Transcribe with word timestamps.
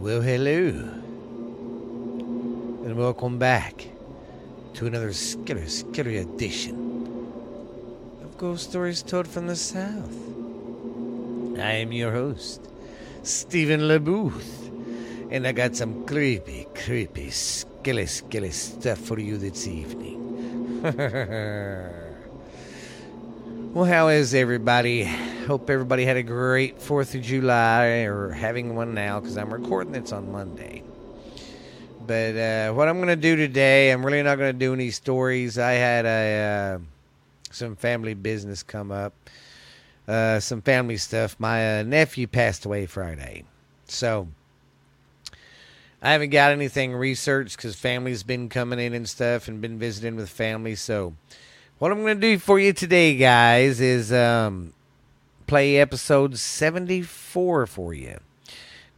Well, 0.00 0.20
hello. 0.20 0.68
And 2.84 2.96
welcome 2.96 3.36
back 3.36 3.88
to 4.74 4.86
another 4.86 5.12
scary, 5.12 5.66
scary 5.66 6.18
edition 6.18 7.26
of 8.22 8.38
Ghost 8.38 8.70
Stories 8.70 9.02
Told 9.02 9.26
from 9.26 9.48
the 9.48 9.56
South. 9.56 10.14
I 11.58 11.82
am 11.82 11.90
your 11.90 12.12
host, 12.12 12.60
Stephen 13.24 13.80
LeBooth, 13.80 14.70
and 15.32 15.44
I 15.44 15.50
got 15.50 15.74
some 15.74 16.06
creepy, 16.06 16.68
creepy, 16.76 17.30
skilly, 17.30 18.06
skilly 18.06 18.52
stuff 18.52 18.98
for 18.98 19.18
you 19.18 19.36
this 19.36 19.66
evening. 19.66 20.80
well, 23.74 23.84
how 23.84 24.06
is 24.06 24.32
everybody? 24.32 25.10
Hope 25.48 25.70
everybody 25.70 26.04
had 26.04 26.18
a 26.18 26.22
great 26.22 26.78
4th 26.78 27.14
of 27.14 27.22
July 27.22 28.02
or 28.04 28.28
having 28.32 28.76
one 28.76 28.92
now 28.92 29.18
because 29.18 29.38
I'm 29.38 29.50
recording 29.50 29.92
this 29.92 30.12
on 30.12 30.30
Monday. 30.30 30.82
But 32.06 32.36
uh, 32.36 32.74
what 32.74 32.86
I'm 32.86 32.96
going 32.96 33.08
to 33.08 33.16
do 33.16 33.34
today, 33.34 33.90
I'm 33.90 34.04
really 34.04 34.22
not 34.22 34.36
going 34.36 34.52
to 34.52 34.58
do 34.58 34.74
any 34.74 34.90
stories. 34.90 35.58
I 35.58 35.72
had 35.72 36.04
a 36.04 36.76
uh, 36.76 36.78
some 37.50 37.76
family 37.76 38.12
business 38.12 38.62
come 38.62 38.92
up, 38.92 39.14
uh, 40.06 40.38
some 40.38 40.60
family 40.60 40.98
stuff. 40.98 41.34
My 41.38 41.78
uh, 41.78 41.82
nephew 41.82 42.26
passed 42.26 42.66
away 42.66 42.84
Friday, 42.84 43.44
so 43.86 44.28
I 46.02 46.12
haven't 46.12 46.28
got 46.28 46.52
anything 46.52 46.92
researched 46.92 47.56
because 47.56 47.74
family's 47.74 48.22
been 48.22 48.50
coming 48.50 48.78
in 48.80 48.92
and 48.92 49.08
stuff 49.08 49.48
and 49.48 49.62
been 49.62 49.78
visiting 49.78 50.16
with 50.16 50.28
family. 50.28 50.74
So 50.74 51.14
what 51.78 51.90
I'm 51.90 52.02
going 52.02 52.20
to 52.20 52.34
do 52.34 52.38
for 52.38 52.58
you 52.58 52.74
today, 52.74 53.16
guys, 53.16 53.80
is 53.80 54.12
um, 54.12 54.74
play 55.48 55.78
episode 55.78 56.38
74 56.38 57.66
for 57.66 57.92
you 57.92 58.20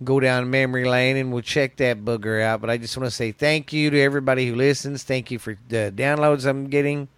go 0.02 0.20
down 0.20 0.50
memory 0.50 0.84
lane 0.84 1.16
and 1.16 1.32
we'll 1.32 1.42
check 1.42 1.76
that 1.76 2.04
booger 2.04 2.42
out. 2.42 2.60
But 2.60 2.70
I 2.70 2.78
just 2.78 2.96
want 2.96 3.06
to 3.06 3.15
say 3.15 3.32
thank 3.32 3.73
you 3.73 3.90
to 3.90 4.01
everybody 4.01 4.48
who 4.48 4.54
listens. 4.54 5.02
Thank 5.02 5.30
you 5.30 5.38
for 5.38 5.56
the 5.68 5.93
downloads 5.95 6.46
I'm 6.46 6.68
getting 6.68 7.09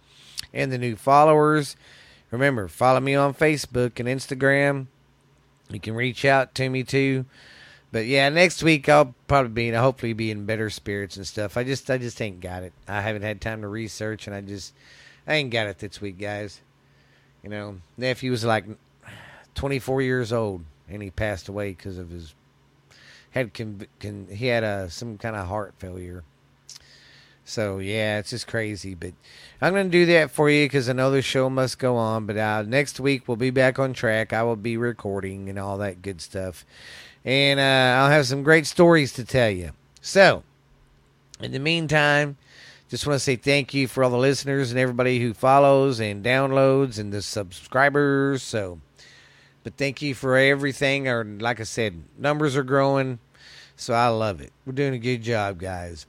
and 0.53 0.71
the 0.71 0.77
new 0.77 0.95
followers. 0.95 1.75
Remember, 2.31 2.67
follow 2.67 2.99
me 2.99 3.15
on 3.15 3.33
Facebook 3.33 3.99
and 3.99 4.09
Instagram. 4.09 4.87
You 5.69 5.79
can 5.79 5.95
reach 5.95 6.25
out 6.25 6.55
to 6.55 6.69
me 6.69 6.83
too. 6.83 7.25
But 7.91 8.05
yeah, 8.05 8.27
next 8.29 8.63
week 8.63 8.89
I'll 8.89 9.13
probably 9.27 9.51
be 9.51 9.67
in, 9.69 9.75
hopefully 9.75 10.13
be 10.13 10.31
in 10.31 10.45
better 10.45 10.69
spirits 10.69 11.15
and 11.15 11.27
stuff. 11.27 11.57
I 11.57 11.63
just 11.63 11.89
I 11.89 11.99
just 11.99 12.19
ain't 12.21 12.41
got 12.41 12.63
it. 12.63 12.73
I 12.87 13.01
haven't 13.01 13.21
had 13.21 13.39
time 13.39 13.61
to 13.61 13.67
research 13.67 14.27
and 14.27 14.35
I 14.35 14.41
just 14.41 14.73
I 15.27 15.35
ain't 15.35 15.51
got 15.51 15.67
it 15.67 15.77
this 15.77 16.01
week, 16.01 16.17
guys. 16.17 16.59
You 17.43 17.49
know, 17.49 17.81
nephew 17.97 18.31
was 18.31 18.43
like 18.43 18.65
24 19.55 20.01
years 20.01 20.33
old 20.33 20.63
and 20.89 21.01
he 21.01 21.09
passed 21.09 21.47
away 21.47 21.71
because 21.71 21.97
of 21.97 22.09
his 22.09 22.33
had 23.31 23.53
con- 23.53 23.87
con- 23.99 24.27
he 24.31 24.47
had 24.47 24.63
a 24.63 24.89
some 24.89 25.17
kind 25.17 25.35
of 25.35 25.47
heart 25.47 25.73
failure. 25.77 26.23
So 27.45 27.79
yeah, 27.79 28.19
it's 28.19 28.29
just 28.29 28.47
crazy. 28.47 28.93
But 28.93 29.13
I'm 29.61 29.73
going 29.73 29.87
to 29.87 29.91
do 29.91 30.05
that 30.07 30.31
for 30.31 30.49
you 30.49 30.65
because 30.65 30.85
the 30.85 31.21
show 31.21 31.49
must 31.49 31.79
go 31.79 31.97
on. 31.97 32.25
But 32.25 32.37
uh, 32.37 32.63
next 32.63 32.99
week 32.99 33.27
we'll 33.27 33.37
be 33.37 33.49
back 33.49 33.79
on 33.79 33.93
track. 33.93 34.33
I 34.33 34.43
will 34.43 34.55
be 34.55 34.77
recording 34.77 35.49
and 35.49 35.59
all 35.59 35.77
that 35.79 36.01
good 36.01 36.21
stuff, 36.21 36.65
and 37.25 37.59
uh, 37.59 38.01
I'll 38.01 38.11
have 38.11 38.27
some 38.27 38.43
great 38.43 38.67
stories 38.67 39.13
to 39.13 39.25
tell 39.25 39.49
you. 39.49 39.71
So, 40.01 40.43
in 41.39 41.51
the 41.51 41.59
meantime, 41.59 42.37
just 42.89 43.07
want 43.07 43.15
to 43.15 43.23
say 43.23 43.35
thank 43.35 43.73
you 43.73 43.87
for 43.87 44.03
all 44.03 44.09
the 44.09 44.17
listeners 44.17 44.69
and 44.69 44.79
everybody 44.79 45.19
who 45.19 45.33
follows 45.33 45.99
and 45.99 46.23
downloads 46.23 46.99
and 46.99 47.11
the 47.11 47.21
subscribers. 47.21 48.43
So, 48.43 48.79
but 49.63 49.77
thank 49.77 50.01
you 50.01 50.13
for 50.13 50.37
everything. 50.37 51.07
Or 51.07 51.23
like 51.23 51.59
I 51.59 51.63
said, 51.63 52.03
numbers 52.17 52.55
are 52.55 52.63
growing. 52.63 53.19
So 53.75 53.93
I 53.93 54.07
love 54.07 54.39
it. 54.41 54.53
We're 54.65 54.73
doing 54.73 54.93
a 54.93 54.99
good 54.99 55.23
job, 55.23 55.59
guys. 55.59 56.05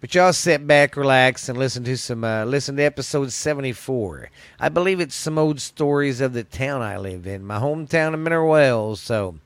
But 0.00 0.14
y'all 0.14 0.32
sit 0.34 0.66
back, 0.66 0.96
relax, 0.96 1.48
and 1.48 1.58
listen 1.58 1.82
to 1.84 1.96
some 1.96 2.24
uh, 2.24 2.44
listen 2.44 2.76
to 2.76 2.82
episode 2.82 3.32
seventy 3.32 3.72
four. 3.72 4.28
I 4.60 4.68
believe 4.68 5.00
it's 5.00 5.14
some 5.14 5.38
old 5.38 5.60
stories 5.60 6.20
of 6.20 6.34
the 6.34 6.44
town 6.44 6.82
I 6.82 6.98
live 6.98 7.26
in, 7.26 7.44
my 7.44 7.58
hometown 7.58 8.12
of 8.12 8.20
Mineral 8.20 8.50
Wells. 8.50 9.00
So 9.00 9.36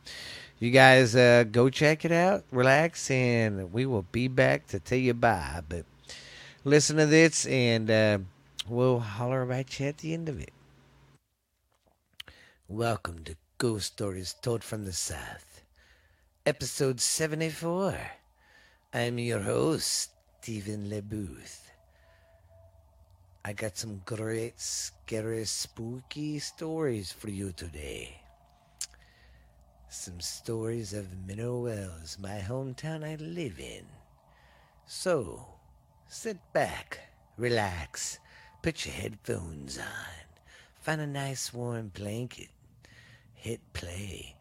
you 0.58 0.72
guys 0.72 1.14
uh, 1.14 1.44
go 1.44 1.70
check 1.70 2.04
it 2.04 2.10
out, 2.10 2.42
relax, 2.50 3.08
and 3.08 3.72
we 3.72 3.86
will 3.86 4.06
be 4.10 4.26
back 4.26 4.66
to 4.68 4.80
tell 4.80 4.98
you 4.98 5.14
bye. 5.14 5.60
But 5.68 5.84
listen 6.64 6.96
to 6.96 7.06
this, 7.06 7.46
and 7.46 7.88
uh, 7.88 8.18
we'll 8.68 8.98
holler 8.98 9.42
about 9.42 9.78
you 9.78 9.86
at 9.86 9.98
the 9.98 10.12
end 10.12 10.28
of 10.28 10.40
it. 10.40 10.50
Welcome 12.70 13.24
to 13.24 13.34
Ghost 13.56 13.94
Stories 13.94 14.34
Told 14.42 14.62
from 14.62 14.84
the 14.84 14.92
South, 14.92 15.62
episode 16.44 17.00
74. 17.00 17.98
I'm 18.92 19.18
your 19.18 19.38
host, 19.40 20.10
Stephen 20.42 20.90
LeBooth. 20.90 21.60
I 23.42 23.54
got 23.54 23.78
some 23.78 24.02
great, 24.04 24.60
scary, 24.60 25.46
spooky 25.46 26.38
stories 26.40 27.10
for 27.10 27.30
you 27.30 27.52
today. 27.52 28.20
Some 29.88 30.20
stories 30.20 30.92
of 30.92 31.26
Mineral 31.26 31.62
Wells, 31.62 32.18
my 32.20 32.44
hometown 32.46 33.02
I 33.02 33.14
live 33.14 33.58
in. 33.58 33.86
So, 34.84 35.42
sit 36.06 36.36
back, 36.52 37.00
relax, 37.38 38.18
put 38.62 38.84
your 38.84 38.94
headphones 38.94 39.78
on, 39.78 39.86
find 40.82 41.00
a 41.00 41.06
nice 41.06 41.54
warm 41.54 41.88
blanket, 41.94 42.50
hit 43.38 43.72
play, 43.72 44.34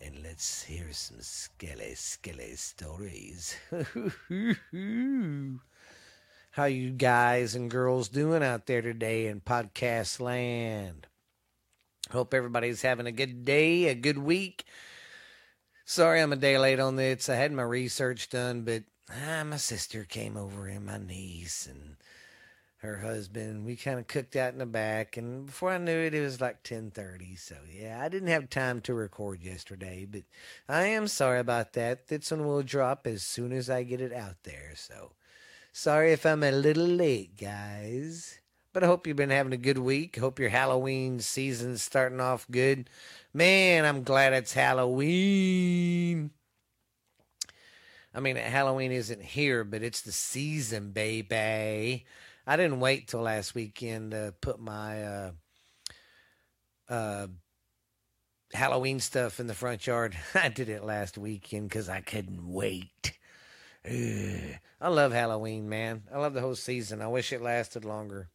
and 0.00 0.22
let's 0.22 0.62
hear 0.62 0.86
some 0.92 1.20
skelly, 1.20 1.94
skelly 1.96 2.54
stories. 2.54 3.56
How 6.52 6.64
you 6.64 6.90
guys 6.90 7.54
and 7.56 7.70
girls 7.70 8.08
doing 8.08 8.44
out 8.44 8.66
there 8.66 8.80
today 8.80 9.26
in 9.26 9.40
podcast 9.40 10.20
land? 10.20 11.08
Hope 12.12 12.32
everybody's 12.32 12.82
having 12.82 13.06
a 13.06 13.12
good 13.12 13.44
day, 13.44 13.88
a 13.88 13.94
good 13.94 14.18
week. 14.18 14.64
Sorry 15.84 16.22
I'm 16.22 16.32
a 16.32 16.36
day 16.36 16.58
late 16.58 16.80
on 16.80 16.94
this. 16.96 17.28
I 17.28 17.34
had 17.34 17.52
my 17.52 17.62
research 17.62 18.30
done, 18.30 18.62
but 18.62 18.84
ah, 19.10 19.42
my 19.44 19.56
sister 19.56 20.04
came 20.04 20.36
over 20.36 20.68
and 20.68 20.86
my 20.86 20.98
niece 20.98 21.66
and 21.66 21.96
her 22.78 22.98
husband. 22.98 23.64
We 23.64 23.76
kind 23.76 23.98
of 23.98 24.06
cooked 24.06 24.36
out 24.36 24.52
in 24.52 24.58
the 24.58 24.66
back, 24.66 25.16
and 25.16 25.46
before 25.46 25.70
I 25.70 25.78
knew 25.78 25.98
it, 25.98 26.14
it 26.14 26.20
was 26.20 26.40
like 26.40 26.62
ten 26.62 26.90
thirty. 26.90 27.36
So 27.36 27.56
yeah, 27.72 28.00
I 28.02 28.08
didn't 28.08 28.28
have 28.28 28.50
time 28.50 28.80
to 28.82 28.94
record 28.94 29.42
yesterday, 29.42 30.06
but 30.08 30.22
I 30.68 30.84
am 30.84 31.08
sorry 31.08 31.40
about 31.40 31.72
that. 31.74 32.08
This 32.08 32.30
one 32.30 32.46
will 32.46 32.62
drop 32.62 33.06
as 33.06 33.22
soon 33.22 33.52
as 33.52 33.68
I 33.68 33.82
get 33.82 34.00
it 34.00 34.12
out 34.12 34.44
there. 34.44 34.72
So 34.74 35.12
sorry 35.72 36.12
if 36.12 36.24
I'm 36.24 36.42
a 36.42 36.52
little 36.52 36.86
late, 36.86 37.36
guys. 37.36 38.38
But 38.72 38.84
I 38.84 38.86
hope 38.86 39.06
you've 39.06 39.16
been 39.16 39.30
having 39.30 39.54
a 39.54 39.56
good 39.56 39.78
week. 39.78 40.18
Hope 40.18 40.38
your 40.38 40.50
Halloween 40.50 41.18
season's 41.20 41.82
starting 41.82 42.20
off 42.20 42.46
good. 42.50 42.88
Man, 43.32 43.84
I'm 43.84 44.04
glad 44.04 44.34
it's 44.34 44.52
Halloween. 44.52 46.30
I 48.14 48.20
mean, 48.20 48.36
Halloween 48.36 48.92
isn't 48.92 49.22
here, 49.22 49.64
but 49.64 49.82
it's 49.82 50.02
the 50.02 50.12
season, 50.12 50.92
baby. 50.92 52.04
I 52.48 52.56
didn't 52.56 52.80
wait 52.80 53.08
till 53.08 53.20
last 53.20 53.54
weekend 53.54 54.12
to 54.12 54.32
put 54.40 54.58
my 54.58 55.04
uh, 55.04 55.30
uh, 56.88 57.26
Halloween 58.54 59.00
stuff 59.00 59.38
in 59.38 59.46
the 59.46 59.54
front 59.54 59.86
yard. 59.86 60.16
I 60.34 60.48
did 60.48 60.70
it 60.70 60.82
last 60.82 61.18
weekend 61.18 61.68
because 61.68 61.90
I 61.90 62.00
couldn't 62.00 62.50
wait. 62.50 63.18
Ugh. 63.84 64.56
I 64.80 64.88
love 64.88 65.12
Halloween, 65.12 65.68
man. 65.68 66.04
I 66.10 66.16
love 66.16 66.32
the 66.32 66.40
whole 66.40 66.54
season. 66.54 67.02
I 67.02 67.08
wish 67.08 67.34
it 67.34 67.42
lasted 67.42 67.84
longer. 67.84 68.30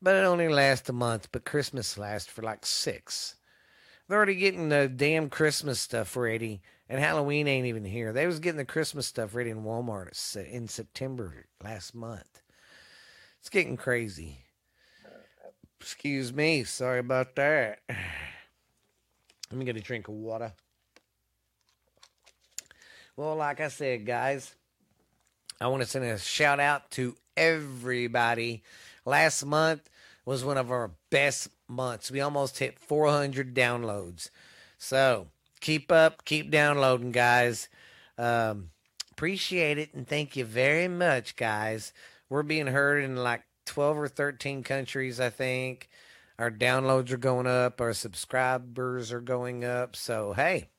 But 0.00 0.16
it 0.16 0.24
only 0.24 0.48
lasts 0.48 0.88
a 0.88 0.94
month, 0.94 1.28
but 1.32 1.44
Christmas 1.44 1.98
lasts 1.98 2.32
for 2.32 2.40
like 2.40 2.64
six. 2.64 3.36
They're 4.08 4.16
already 4.16 4.36
getting 4.36 4.70
the 4.70 4.88
damn 4.88 5.28
Christmas 5.28 5.78
stuff 5.80 6.16
ready, 6.16 6.62
and 6.88 6.98
Halloween 6.98 7.46
ain't 7.46 7.66
even 7.66 7.84
here. 7.84 8.14
They 8.14 8.26
was 8.26 8.40
getting 8.40 8.56
the 8.56 8.64
Christmas 8.64 9.06
stuff 9.06 9.34
ready 9.34 9.50
in 9.50 9.64
Walmart 9.64 10.36
in 10.50 10.66
September 10.66 11.44
last 11.62 11.94
month. 11.94 12.41
It's 13.42 13.50
getting 13.50 13.76
crazy. 13.76 14.38
Excuse 15.80 16.32
me. 16.32 16.62
Sorry 16.62 17.00
about 17.00 17.34
that. 17.34 17.80
Let 17.88 19.58
me 19.58 19.64
get 19.64 19.76
a 19.76 19.80
drink 19.80 20.06
of 20.06 20.14
water. 20.14 20.52
Well, 23.16 23.34
like 23.34 23.60
I 23.60 23.66
said, 23.66 24.06
guys, 24.06 24.54
I 25.60 25.66
want 25.66 25.82
to 25.82 25.88
send 25.88 26.04
a 26.04 26.18
shout 26.18 26.60
out 26.60 26.92
to 26.92 27.16
everybody. 27.36 28.62
Last 29.04 29.44
month 29.44 29.90
was 30.24 30.44
one 30.44 30.56
of 30.56 30.70
our 30.70 30.92
best 31.10 31.48
months. 31.66 32.12
We 32.12 32.20
almost 32.20 32.60
hit 32.60 32.78
400 32.78 33.56
downloads. 33.56 34.30
So 34.78 35.26
keep 35.60 35.90
up, 35.90 36.24
keep 36.24 36.52
downloading, 36.52 37.10
guys. 37.10 37.68
Um, 38.16 38.70
appreciate 39.10 39.78
it 39.78 39.92
and 39.94 40.06
thank 40.06 40.36
you 40.36 40.44
very 40.44 40.86
much, 40.86 41.34
guys. 41.34 41.92
We're 42.32 42.42
being 42.42 42.66
heard 42.66 43.04
in 43.04 43.16
like 43.16 43.42
12 43.66 43.98
or 43.98 44.08
13 44.08 44.62
countries, 44.62 45.20
I 45.20 45.28
think. 45.28 45.90
Our 46.38 46.50
downloads 46.50 47.10
are 47.10 47.18
going 47.18 47.46
up, 47.46 47.78
our 47.78 47.92
subscribers 47.92 49.12
are 49.12 49.20
going 49.20 49.66
up. 49.66 49.94
So, 49.96 50.32
hey, 50.32 50.70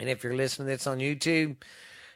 And 0.00 0.08
if 0.08 0.24
you're 0.24 0.34
listening 0.34 0.66
to 0.66 0.72
this 0.72 0.86
on 0.86 1.00
YouTube, 1.00 1.56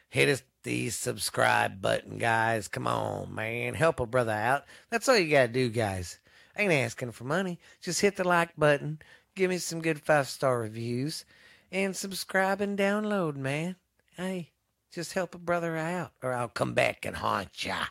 hit 0.09 0.29
us 0.29 0.41
the 0.63 0.89
subscribe 0.89 1.79
button, 1.79 2.17
guys. 2.17 2.67
Come 2.67 2.87
on, 2.87 3.35
man. 3.35 3.75
Help 3.75 3.99
a 3.99 4.07
brother 4.07 4.31
out. 4.31 4.65
That's 4.89 5.07
all 5.07 5.15
you 5.15 5.29
got 5.29 5.45
to 5.45 5.53
do, 5.53 5.69
guys. 5.69 6.17
Ain't 6.57 6.73
asking 6.73 7.11
for 7.11 7.25
money. 7.25 7.59
Just 7.83 8.01
hit 8.01 8.15
the 8.15 8.27
like 8.27 8.55
button, 8.57 8.97
give 9.35 9.51
me 9.51 9.59
some 9.59 9.79
good 9.79 10.01
five 10.01 10.27
star 10.27 10.61
reviews, 10.61 11.23
and 11.71 11.95
subscribe 11.95 12.61
and 12.61 12.79
download, 12.79 13.35
man. 13.35 13.75
Hey, 14.17 14.49
just 14.91 15.13
help 15.13 15.35
a 15.35 15.37
brother 15.37 15.77
out, 15.77 16.13
or 16.23 16.33
I'll 16.33 16.47
come 16.47 16.73
back 16.73 17.05
and 17.05 17.15
haunt 17.15 17.63
ya. 17.63 17.85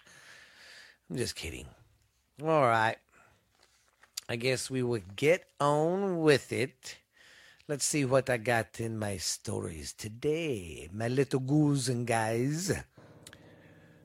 I'm 1.11 1.17
just 1.17 1.37
kidding. 1.37 1.67
All 2.43 2.63
right. 2.63 2.97
I 4.29 4.37
guess 4.37 4.71
we 4.71 4.83
will 4.83 5.01
get 5.17 5.47
on 5.59 6.21
with 6.21 6.53
it. 6.53 6.99
Let's 7.67 7.85
see 7.85 8.05
what 8.05 8.31
I 8.31 8.37
got 8.37 8.79
in 8.81 8.99
my 8.99 9.17
stories 9.17 9.93
today, 9.93 10.89
my 10.93 11.09
little 11.09 11.41
ghouls 11.41 11.89
and 11.89 12.07
guys. 12.07 12.73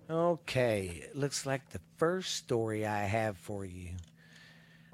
Okay, 0.10 1.08
looks 1.14 1.46
like 1.46 1.70
the 1.70 1.80
first 1.98 2.36
story 2.36 2.86
I 2.86 3.04
have 3.04 3.38
for 3.38 3.66
you 3.66 3.92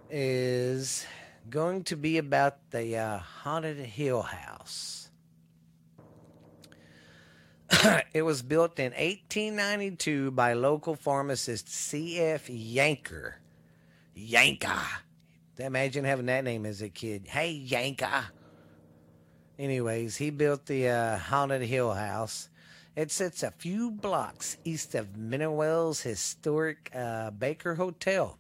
is 0.10 1.06
going 1.50 1.84
to 1.86 1.96
be 1.96 2.18
about 2.18 2.72
the 2.72 2.98
uh, 2.98 3.18
Haunted 3.20 3.78
Hill 3.78 4.22
House. 4.22 4.99
it 8.14 8.24
was 8.24 8.42
built 8.42 8.80
in 8.80 8.92
1892 8.92 10.32
by 10.32 10.54
local 10.54 10.96
pharmacist 10.96 11.70
C.F. 11.70 12.48
Yanker. 12.48 13.34
Yanka. 14.16 14.82
Imagine 15.58 16.06
having 16.06 16.28
that 16.28 16.44
name 16.44 16.66
as 16.66 16.82
a 16.82 16.90
kid. 16.90 17.28
Hey, 17.28 17.52
Yanka. 17.52 18.32
Anyways, 19.58 20.16
he 20.16 20.30
built 20.30 20.66
the 20.66 20.88
uh, 20.88 21.18
Haunted 21.18 21.62
Hill 21.64 21.94
House. 21.94 22.50
It 22.96 23.12
sits 23.12 23.44
a 23.44 23.52
few 23.52 23.92
blocks 23.92 24.58
east 24.64 24.96
of 24.96 25.18
Mineral 25.18 25.58
Wells' 25.58 26.02
historic 26.02 26.90
uh, 26.96 27.32
Baker 27.32 27.76
Hotel. 27.76 28.38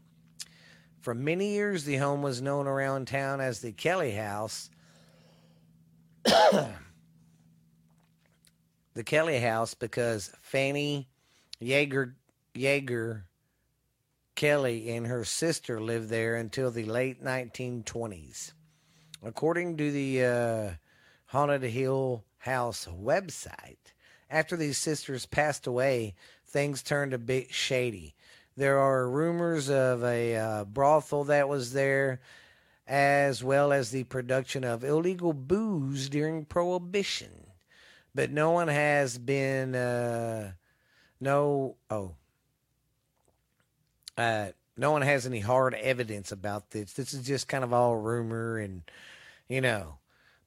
For 1.01 1.13
many 1.13 1.53
years, 1.53 1.83
the 1.83 1.97
home 1.97 2.21
was 2.21 2.41
known 2.41 2.67
around 2.67 3.07
town 3.07 3.41
as 3.41 3.59
the 3.59 3.71
Kelly 3.71 4.11
House. 4.11 4.69
the 8.99 9.03
Kelly 9.05 9.39
House 9.39 9.75
because 9.75 10.29
Fanny 10.41 11.07
Yeager, 11.63 12.15
Yeager 12.53 13.21
Kelly 14.35 14.89
and 14.89 15.07
her 15.07 15.23
sister 15.23 15.79
lived 15.79 16.09
there 16.09 16.35
until 16.35 16.69
the 16.69 16.83
late 16.83 17.23
1920s. 17.23 18.51
According 19.23 19.77
to 19.77 19.89
the 19.89 20.25
uh, 20.25 20.71
Haunted 21.27 21.63
Hill 21.63 22.25
House 22.39 22.89
website, 22.91 23.77
after 24.29 24.57
these 24.57 24.77
sisters 24.77 25.25
passed 25.25 25.65
away, 25.65 26.13
things 26.45 26.83
turned 26.83 27.13
a 27.13 27.17
bit 27.17 27.53
shady. 27.53 28.15
There 28.57 28.79
are 28.79 29.09
rumors 29.09 29.69
of 29.69 30.03
a 30.03 30.35
uh, 30.35 30.65
brothel 30.65 31.23
that 31.23 31.47
was 31.47 31.71
there, 31.71 32.19
as 32.85 33.45
well 33.45 33.71
as 33.71 33.91
the 33.91 34.03
production 34.03 34.65
of 34.65 34.83
illegal 34.83 35.31
booze 35.31 36.09
during 36.09 36.43
Prohibition. 36.43 37.38
But 38.19 38.31
no 38.31 38.51
one 38.51 38.67
has 38.67 39.17
been, 39.17 39.73
uh, 39.73 40.51
no, 41.21 41.77
oh, 41.89 42.15
uh, 44.17 44.47
no 44.75 44.91
one 44.91 45.03
has 45.03 45.25
any 45.25 45.39
hard 45.39 45.73
evidence 45.73 46.33
about 46.33 46.71
this. 46.71 46.91
This 46.91 47.13
is 47.13 47.25
just 47.25 47.47
kind 47.47 47.63
of 47.63 47.71
all 47.71 47.95
rumor 47.95 48.57
and, 48.57 48.81
you 49.47 49.61
know. 49.61 49.99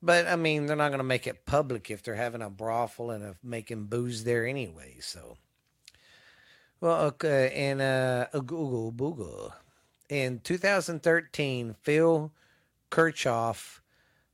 But 0.02 0.26
I 0.26 0.36
mean, 0.36 0.66
they're 0.66 0.76
not 0.76 0.90
going 0.90 0.98
to 0.98 1.02
make 1.02 1.26
it 1.26 1.46
public 1.46 1.90
if 1.90 2.02
they're 2.02 2.14
having 2.14 2.42
a 2.42 2.50
brothel 2.50 3.10
and 3.10 3.24
a, 3.24 3.36
making 3.42 3.86
booze 3.86 4.24
there 4.24 4.46
anyway. 4.46 4.98
So, 5.00 5.38
well, 6.78 7.04
okay, 7.06 7.52
and 7.54 7.80
uh, 7.80 8.26
Google 8.32 8.92
Boogle. 8.92 9.54
In 10.10 10.40
2013, 10.40 11.74
Phil 11.80 12.32
Kirchhoff 12.90 13.80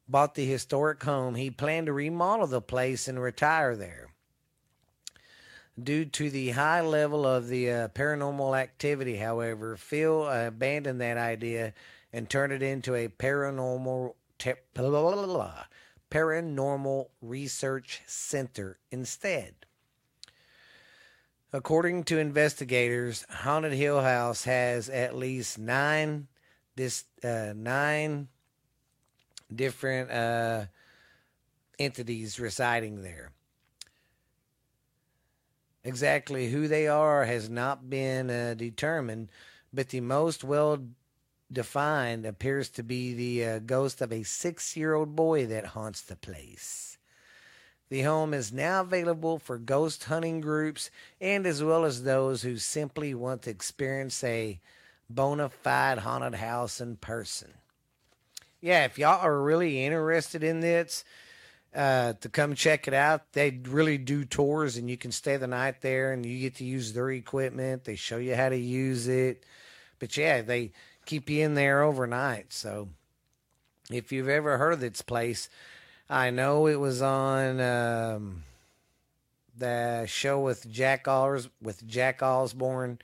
bought 0.08 0.34
the 0.34 0.46
historic 0.46 1.02
home. 1.02 1.34
He 1.34 1.50
planned 1.50 1.86
to 1.86 1.92
remodel 1.92 2.46
the 2.46 2.62
place 2.62 3.08
and 3.08 3.20
retire 3.20 3.76
there. 3.76 4.08
Due 5.80 6.06
to 6.06 6.30
the 6.30 6.50
high 6.50 6.80
level 6.80 7.24
of 7.24 7.48
the 7.48 7.70
uh, 7.70 7.88
paranormal 7.88 8.58
activity, 8.58 9.16
however, 9.16 9.76
Phil 9.76 10.24
uh, 10.24 10.48
abandoned 10.48 11.00
that 11.00 11.16
idea 11.18 11.72
and 12.12 12.28
turned 12.28 12.52
it 12.52 12.62
into 12.62 12.94
a 12.94 13.08
paranormal 13.08 14.14
te- 14.38 14.54
paranormal 16.10 17.06
research 17.20 18.02
center 18.06 18.78
instead. 18.90 19.54
According 21.52 22.04
to 22.04 22.18
investigators, 22.18 23.24
Haunted 23.30 23.72
Hill 23.72 24.00
House 24.02 24.44
has 24.44 24.88
at 24.88 25.16
least 25.16 25.58
nine 25.58 26.28
this 26.76 27.04
uh, 27.24 27.52
nine 27.56 28.28
different 29.54 30.10
uh, 30.10 30.66
entities 31.78 32.38
residing 32.38 33.02
there. 33.02 33.32
Exactly 35.84 36.50
who 36.50 36.68
they 36.68 36.86
are 36.86 37.24
has 37.24 37.48
not 37.48 37.88
been 37.88 38.30
uh, 38.30 38.54
determined, 38.54 39.30
but 39.72 39.88
the 39.88 40.00
most 40.00 40.44
well 40.44 40.78
defined 41.50 42.26
appears 42.26 42.68
to 42.68 42.82
be 42.82 43.14
the 43.14 43.44
uh, 43.44 43.58
ghost 43.60 44.02
of 44.02 44.12
a 44.12 44.22
six 44.22 44.76
year 44.76 44.94
old 44.94 45.16
boy 45.16 45.46
that 45.46 45.66
haunts 45.66 46.02
the 46.02 46.16
place. 46.16 46.98
The 47.88 48.02
home 48.02 48.34
is 48.34 48.52
now 48.52 48.82
available 48.82 49.38
for 49.38 49.56
ghost 49.56 50.04
hunting 50.04 50.42
groups 50.42 50.90
and 51.20 51.46
as 51.46 51.64
well 51.64 51.86
as 51.86 52.02
those 52.02 52.42
who 52.42 52.58
simply 52.58 53.14
want 53.14 53.42
to 53.42 53.50
experience 53.50 54.22
a 54.22 54.60
bona 55.08 55.48
fide 55.48 55.98
haunted 55.98 56.34
house 56.34 56.82
in 56.82 56.96
person. 56.96 57.54
Yeah, 58.60 58.84
if 58.84 58.98
y'all 58.98 59.20
are 59.20 59.40
really 59.40 59.84
interested 59.84 60.42
in 60.42 60.60
this, 60.60 61.04
uh, 61.74 62.14
to 62.14 62.28
come 62.28 62.54
check 62.54 62.88
it 62.88 62.94
out, 62.94 63.32
they 63.32 63.60
really 63.68 63.98
do 63.98 64.24
tours 64.24 64.76
and 64.76 64.90
you 64.90 64.96
can 64.96 65.12
stay 65.12 65.36
the 65.36 65.46
night 65.46 65.80
there 65.80 66.12
and 66.12 66.26
you 66.26 66.40
get 66.40 66.56
to 66.56 66.64
use 66.64 66.92
their 66.92 67.10
equipment. 67.10 67.84
They 67.84 67.94
show 67.94 68.16
you 68.16 68.34
how 68.34 68.48
to 68.48 68.56
use 68.56 69.06
it. 69.06 69.44
But 69.98 70.16
yeah, 70.16 70.42
they 70.42 70.72
keep 71.06 71.30
you 71.30 71.44
in 71.44 71.54
there 71.54 71.82
overnight. 71.82 72.52
So 72.52 72.88
if 73.90 74.12
you've 74.12 74.28
ever 74.28 74.58
heard 74.58 74.72
of 74.72 74.80
this 74.80 75.02
place, 75.02 75.48
I 76.10 76.30
know 76.30 76.66
it 76.66 76.80
was 76.80 77.02
on 77.02 77.60
um, 77.60 78.44
the 79.56 80.06
show 80.06 80.40
with 80.40 80.70
Jack 80.70 81.06
Os 81.06 81.48
with 81.62 81.86
Jack 81.86 82.22
Osbourne. 82.22 82.98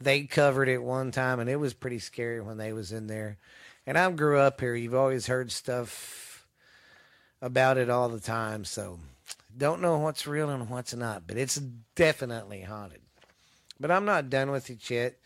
They 0.00 0.24
covered 0.24 0.68
it 0.68 0.82
one 0.82 1.10
time, 1.10 1.40
and 1.40 1.48
it 1.48 1.56
was 1.56 1.72
pretty 1.74 1.98
scary 1.98 2.40
when 2.40 2.58
they 2.58 2.72
was 2.72 2.92
in 2.92 3.06
there. 3.06 3.38
And 3.86 3.96
I 3.96 4.10
grew 4.10 4.38
up 4.38 4.60
here. 4.60 4.74
You've 4.74 4.94
always 4.94 5.26
heard 5.26 5.52
stuff 5.52 6.46
about 7.40 7.78
it 7.78 7.88
all 7.88 8.08
the 8.08 8.20
time, 8.20 8.64
so 8.64 8.98
don't 9.56 9.80
know 9.80 9.98
what's 9.98 10.26
real 10.26 10.50
and 10.50 10.68
what's 10.68 10.94
not. 10.94 11.26
But 11.26 11.36
it's 11.36 11.56
definitely 11.94 12.62
haunted. 12.62 13.02
But 13.78 13.90
I'm 13.90 14.04
not 14.04 14.30
done 14.30 14.50
with 14.50 14.70
it 14.70 14.90
yet. 14.90 15.16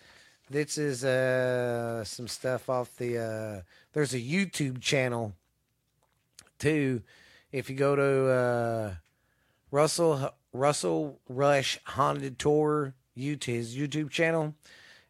This 0.51 0.77
is 0.77 1.05
uh, 1.05 2.05
some 2.05 2.29
stuff 2.29 2.69
off 2.69 2.97
the. 2.97 3.19
Uh, 3.19 3.61
there's 3.93 4.15
a 4.15 4.21
YouTube 4.21 4.81
channel 4.81 5.35
too, 6.61 7.03
if 7.51 7.69
you 7.69 7.75
go 7.75 7.97
to 7.97 8.31
uh, 8.31 8.95
Russell 9.73 10.33
Russell 10.53 11.19
Rush 11.29 11.81
Haunted 11.85 12.39
Tour 12.39 12.95
YouTube 13.19 13.75
YouTube 13.75 14.11
channel 14.11 14.55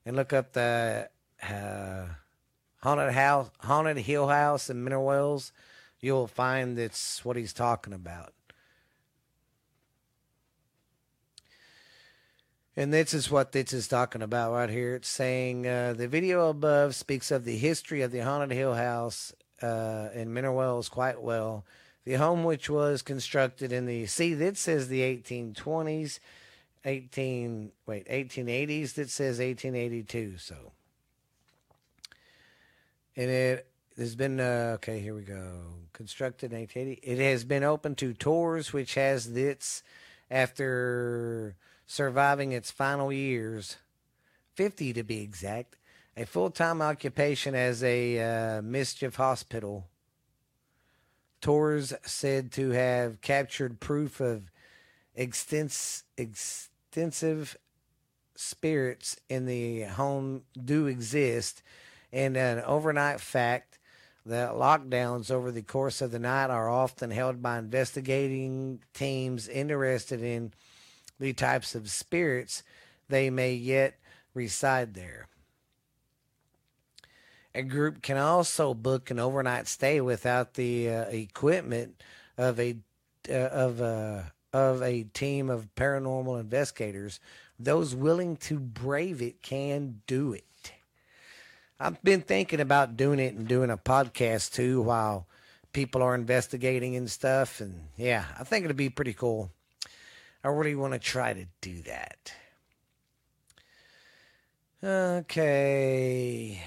and 0.06 0.16
look 0.16 0.32
up 0.32 0.52
the 0.52 1.10
uh, 1.42 2.04
haunted 2.82 3.12
house 3.12 3.50
haunted 3.60 3.98
hill 3.98 4.28
house 4.28 4.70
in 4.70 4.82
Mineral 4.82 5.06
Wells, 5.06 5.52
you'll 6.00 6.26
find 6.26 6.76
that's 6.76 7.24
what 7.24 7.36
he's 7.36 7.52
talking 7.52 7.92
about. 7.92 8.32
And 12.76 12.92
this 12.92 13.12
is 13.12 13.30
what 13.30 13.52
this 13.52 13.72
is 13.72 13.88
talking 13.88 14.22
about 14.22 14.52
right 14.52 14.70
here. 14.70 14.94
It's 14.94 15.08
saying 15.08 15.66
uh, 15.66 15.92
the 15.92 16.08
video 16.08 16.48
above 16.48 16.94
speaks 16.94 17.30
of 17.30 17.44
the 17.44 17.56
history 17.56 18.00
of 18.00 18.12
the 18.12 18.20
haunted 18.20 18.56
hill 18.56 18.74
house 18.74 19.34
uh, 19.60 20.08
in 20.14 20.32
Mineral 20.32 20.56
Wells 20.56 20.88
quite 20.88 21.20
well. 21.20 21.64
The 22.04 22.14
home, 22.14 22.44
which 22.44 22.70
was 22.70 23.02
constructed 23.02 23.72
in 23.72 23.86
the 23.86 24.06
see, 24.06 24.34
that 24.34 24.56
says 24.56 24.88
the 24.88 25.02
1820s, 25.02 26.20
18 26.84 27.72
wait 27.86 28.08
1880s. 28.08 28.94
That 28.94 29.10
says 29.10 29.38
1882. 29.38 30.38
So, 30.38 30.72
and 33.16 33.30
it 33.30 33.66
has 33.96 34.14
been 34.14 34.40
uh, 34.40 34.72
okay. 34.76 35.00
Here 35.00 35.14
we 35.14 35.22
go. 35.22 35.62
Constructed 35.92 36.52
in 36.52 36.58
1880. 36.58 37.00
It 37.06 37.18
has 37.30 37.44
been 37.44 37.64
open 37.64 37.94
to 37.96 38.12
tours, 38.12 38.72
which 38.72 38.94
has 38.94 39.26
its 39.36 39.82
after 40.30 41.56
surviving 41.86 42.52
its 42.52 42.70
final 42.70 43.12
years, 43.12 43.76
50 44.54 44.92
to 44.92 45.02
be 45.02 45.22
exact 45.22 45.76
a 46.16 46.26
full 46.26 46.50
time 46.50 46.82
occupation 46.82 47.54
as 47.54 47.82
a 47.82 48.58
uh, 48.58 48.62
mischief 48.62 49.16
hospital. 49.16 49.88
tours 51.40 51.94
said 52.02 52.52
to 52.52 52.70
have 52.70 53.20
captured 53.22 53.80
proof 53.80 54.20
of 54.20 54.50
extens- 55.18 56.02
extensive 56.18 57.56
spirits 58.34 59.16
in 59.28 59.46
the 59.46 59.82
home 59.82 60.42
do 60.62 60.86
exist, 60.86 61.62
and 62.12 62.36
an 62.36 62.60
overnight 62.60 63.20
fact 63.20 63.78
that 64.26 64.50
lockdowns 64.50 65.30
over 65.30 65.50
the 65.50 65.62
course 65.62 66.00
of 66.02 66.10
the 66.10 66.18
night 66.18 66.50
are 66.50 66.68
often 66.68 67.10
held 67.10 67.42
by 67.42 67.58
investigating 67.58 68.80
teams 68.92 69.48
interested 69.48 70.22
in 70.22 70.52
the 71.18 71.32
types 71.32 71.74
of 71.74 71.90
spirits 71.90 72.62
they 73.08 73.30
may 73.30 73.52
yet 73.52 73.98
reside 74.34 74.94
there. 74.94 75.26
A 77.54 77.62
group 77.62 78.02
can 78.02 78.16
also 78.16 78.74
book 78.74 79.10
an 79.10 79.18
overnight 79.18 79.66
stay 79.66 80.00
without 80.00 80.54
the 80.54 80.88
uh, 80.88 81.04
equipment 81.06 82.00
of 82.38 82.60
a 82.60 82.76
uh, 83.28 83.32
of 83.32 83.80
a 83.80 84.32
of 84.52 84.82
a 84.82 85.04
team 85.04 85.50
of 85.50 85.68
paranormal 85.74 86.38
investigators. 86.38 87.18
Those 87.58 87.94
willing 87.94 88.36
to 88.38 88.58
brave 88.58 89.20
it 89.20 89.42
can 89.42 90.00
do 90.06 90.32
it. 90.32 90.44
I've 91.82 92.02
been 92.02 92.20
thinking 92.20 92.60
about 92.60 92.98
doing 92.98 93.18
it 93.18 93.32
and 93.34 93.48
doing 93.48 93.70
a 93.70 93.78
podcast 93.78 94.52
too 94.52 94.82
while 94.82 95.26
people 95.72 96.02
are 96.02 96.14
investigating 96.14 96.94
and 96.94 97.10
stuff. 97.10 97.62
And 97.62 97.84
yeah, 97.96 98.26
I 98.38 98.44
think 98.44 98.66
it'd 98.66 98.76
be 98.76 98.90
pretty 98.90 99.14
cool. 99.14 99.50
I 100.44 100.48
really 100.48 100.74
want 100.74 100.92
to 100.92 100.98
try 100.98 101.32
to 101.32 101.46
do 101.62 101.80
that. 101.82 102.34
Okay. 104.84 106.60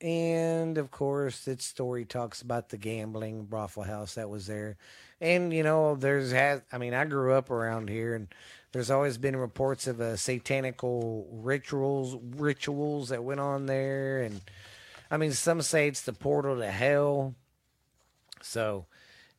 And 0.00 0.78
of 0.78 0.90
course, 0.90 1.46
its 1.46 1.66
story 1.66 2.06
talks 2.06 2.40
about 2.40 2.70
the 2.70 2.78
gambling 2.78 3.44
brothel 3.44 3.82
house 3.82 4.14
that 4.14 4.30
was 4.30 4.46
there. 4.46 4.78
And, 5.20 5.52
you 5.52 5.62
know, 5.62 5.94
there's, 5.94 6.32
I 6.32 6.62
mean, 6.78 6.94
I 6.94 7.04
grew 7.04 7.34
up 7.34 7.50
around 7.50 7.90
here 7.90 8.14
and 8.14 8.28
there's 8.74 8.90
always 8.90 9.18
been 9.18 9.36
reports 9.36 9.86
of 9.86 10.00
uh, 10.00 10.16
satanical 10.16 11.28
rituals, 11.30 12.18
rituals 12.36 13.10
that 13.10 13.22
went 13.22 13.38
on 13.38 13.66
there. 13.66 14.20
And, 14.20 14.40
I 15.12 15.16
mean, 15.16 15.30
some 15.30 15.62
say 15.62 15.86
it's 15.86 16.00
the 16.00 16.12
portal 16.12 16.58
to 16.58 16.68
hell. 16.68 17.36
So 18.42 18.86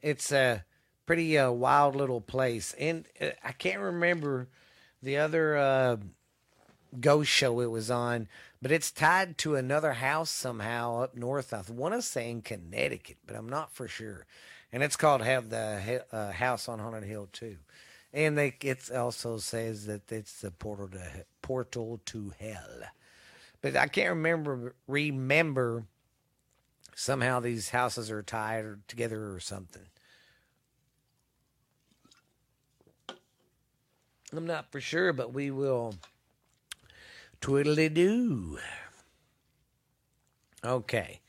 it's 0.01 0.31
a 0.31 0.63
pretty 1.05 1.37
uh, 1.37 1.51
wild 1.51 1.97
little 1.97 2.21
place. 2.21 2.75
And 2.79 3.05
uh, 3.19 3.31
I 3.43 3.51
can't 3.51 3.81
remember 3.81 4.47
the 5.03 5.17
other 5.17 5.57
uh, 5.57 5.97
ghost 7.01 7.29
show 7.29 7.59
it 7.59 7.69
was 7.69 7.91
on, 7.91 8.29
but 8.61 8.71
it's 8.71 8.89
tied 8.89 9.37
to 9.39 9.55
another 9.55 9.91
house 9.91 10.29
somehow 10.29 11.01
up 11.03 11.17
north. 11.17 11.53
I 11.53 11.61
want 11.69 11.93
to 11.93 12.01
say 12.01 12.31
in 12.31 12.41
Connecticut, 12.41 13.17
but 13.27 13.35
I'm 13.35 13.49
not 13.49 13.73
for 13.73 13.89
sure. 13.89 14.25
And 14.71 14.81
it's 14.81 14.95
called 14.95 15.21
"Have 15.21 15.49
the 15.49 16.05
uh, 16.09 16.31
House 16.31 16.69
on 16.69 16.79
Haunted 16.79 17.03
Hill" 17.03 17.27
too. 17.33 17.57
And 18.15 18.37
they 18.37 18.55
it 18.61 18.89
also 18.95 19.37
says 19.39 19.87
that 19.87 20.09
it's 20.09 20.39
the 20.39 20.49
portal 20.49 20.87
to 20.87 21.25
portal 21.41 21.99
to 22.05 22.31
hell. 22.39 22.79
But 23.61 23.75
I 23.75 23.87
can't 23.87 24.11
remember 24.11 24.73
remember 24.87 25.83
somehow 26.95 27.41
these 27.41 27.69
houses 27.69 28.09
are 28.09 28.23
tied 28.23 28.87
together 28.87 29.33
or 29.33 29.41
something. 29.41 29.81
I'm 34.31 34.47
not 34.47 34.71
for 34.71 34.79
sure, 34.79 35.11
but 35.11 35.33
we 35.33 35.51
will 35.51 35.95
twiddly 37.41 37.93
do. 37.93 38.59
Okay. 40.63 41.19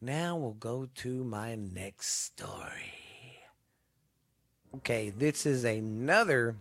Now 0.00 0.36
we'll 0.38 0.52
go 0.52 0.88
to 0.96 1.24
my 1.24 1.56
next 1.56 2.24
story. 2.24 2.99
Okay, 4.76 5.10
this 5.10 5.46
is 5.46 5.64
another 5.64 6.54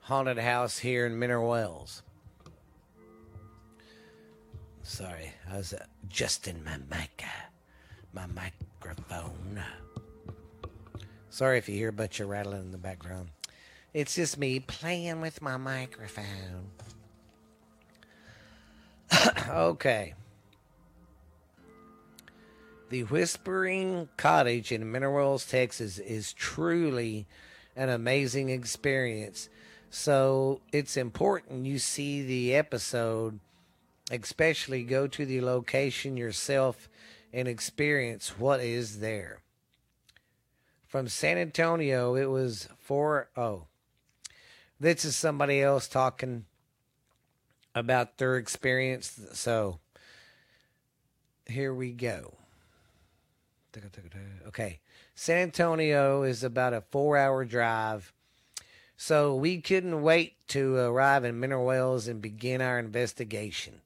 haunted 0.00 0.38
house 0.38 0.78
here 0.78 1.06
in 1.06 1.16
Mineral 1.16 1.48
Wells. 1.48 2.02
Sorry, 4.82 5.30
I 5.50 5.56
was 5.56 5.72
uh, 5.72 5.84
adjusting 6.02 6.64
my 6.64 6.76
mic, 6.90 7.22
uh, 7.22 7.46
my 8.12 8.26
microphone. 8.26 9.62
Sorry 11.30 11.56
if 11.58 11.68
you 11.68 11.76
hear 11.76 11.90
a 11.90 11.92
bunch 11.92 12.18
of 12.18 12.28
rattling 12.28 12.62
in 12.62 12.72
the 12.72 12.78
background. 12.78 13.28
It's 13.92 14.16
just 14.16 14.36
me 14.36 14.58
playing 14.58 15.20
with 15.20 15.40
my 15.40 15.56
microphone. 15.56 16.72
okay. 19.48 20.14
The 22.94 23.02
Whispering 23.02 24.08
Cottage 24.16 24.70
in 24.70 24.92
Mineral 24.92 25.40
Texas 25.40 25.98
is 25.98 26.32
truly 26.32 27.26
an 27.74 27.88
amazing 27.88 28.50
experience. 28.50 29.48
So 29.90 30.60
it's 30.70 30.96
important 30.96 31.66
you 31.66 31.80
see 31.80 32.22
the 32.22 32.54
episode, 32.54 33.40
especially 34.12 34.84
go 34.84 35.08
to 35.08 35.26
the 35.26 35.40
location 35.40 36.16
yourself 36.16 36.88
and 37.32 37.48
experience 37.48 38.38
what 38.38 38.60
is 38.60 39.00
there. 39.00 39.40
From 40.86 41.08
San 41.08 41.36
Antonio, 41.36 42.14
it 42.14 42.26
was 42.26 42.68
four 42.78 43.28
oh 43.36 43.64
this 44.78 45.04
is 45.04 45.16
somebody 45.16 45.60
else 45.60 45.88
talking 45.88 46.44
about 47.74 48.18
their 48.18 48.36
experience. 48.36 49.20
So 49.32 49.80
here 51.48 51.74
we 51.74 51.90
go. 51.90 52.34
Okay. 54.46 54.80
San 55.14 55.38
Antonio 55.38 56.22
is 56.22 56.44
about 56.44 56.74
a 56.74 56.80
four 56.80 57.16
hour 57.16 57.44
drive. 57.44 58.12
So 58.96 59.34
we 59.34 59.60
couldn't 59.60 60.02
wait 60.02 60.34
to 60.48 60.76
arrive 60.76 61.24
in 61.24 61.40
Mineral 61.40 61.66
Wells 61.66 62.06
and 62.06 62.22
begin 62.22 62.60
our 62.60 62.78
investigation. 62.78 63.80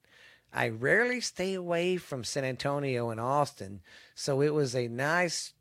I 0.53 0.69
rarely 0.69 1.21
stay 1.21 1.55
away 1.55 1.97
from 1.97 2.25
San 2.25 2.45
Antonio 2.45 3.11
and 3.11 3.21
Austin, 3.21 3.81
so 4.15 4.41
it 4.41 4.55
was 4.55 4.75
a 4.75 4.89
nice 4.89 5.53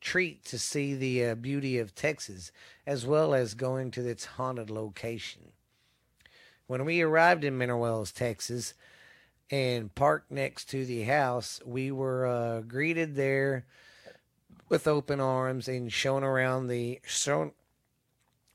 treat 0.00 0.44
to 0.46 0.58
see 0.58 0.94
the 0.94 1.26
uh, 1.26 1.34
beauty 1.34 1.78
of 1.78 1.94
Texas 1.94 2.52
as 2.86 3.04
well 3.04 3.34
as 3.34 3.54
going 3.54 3.90
to 3.92 4.08
its 4.08 4.24
haunted 4.24 4.70
location. 4.70 5.52
When 6.66 6.84
we 6.84 7.00
arrived 7.00 7.44
in 7.44 7.58
Mineral 7.58 7.80
Wells, 7.80 8.12
Texas, 8.12 8.74
and 9.50 9.94
parked 9.94 10.30
next 10.30 10.66
to 10.70 10.84
the 10.84 11.02
house, 11.02 11.60
we 11.64 11.90
were 11.90 12.26
uh, 12.26 12.60
greeted 12.60 13.16
there 13.16 13.64
with 14.68 14.86
open 14.86 15.20
arms 15.20 15.68
and 15.68 15.92
shown 15.92 16.22
around 16.22 16.66
the 16.66 17.00
shown 17.06 17.52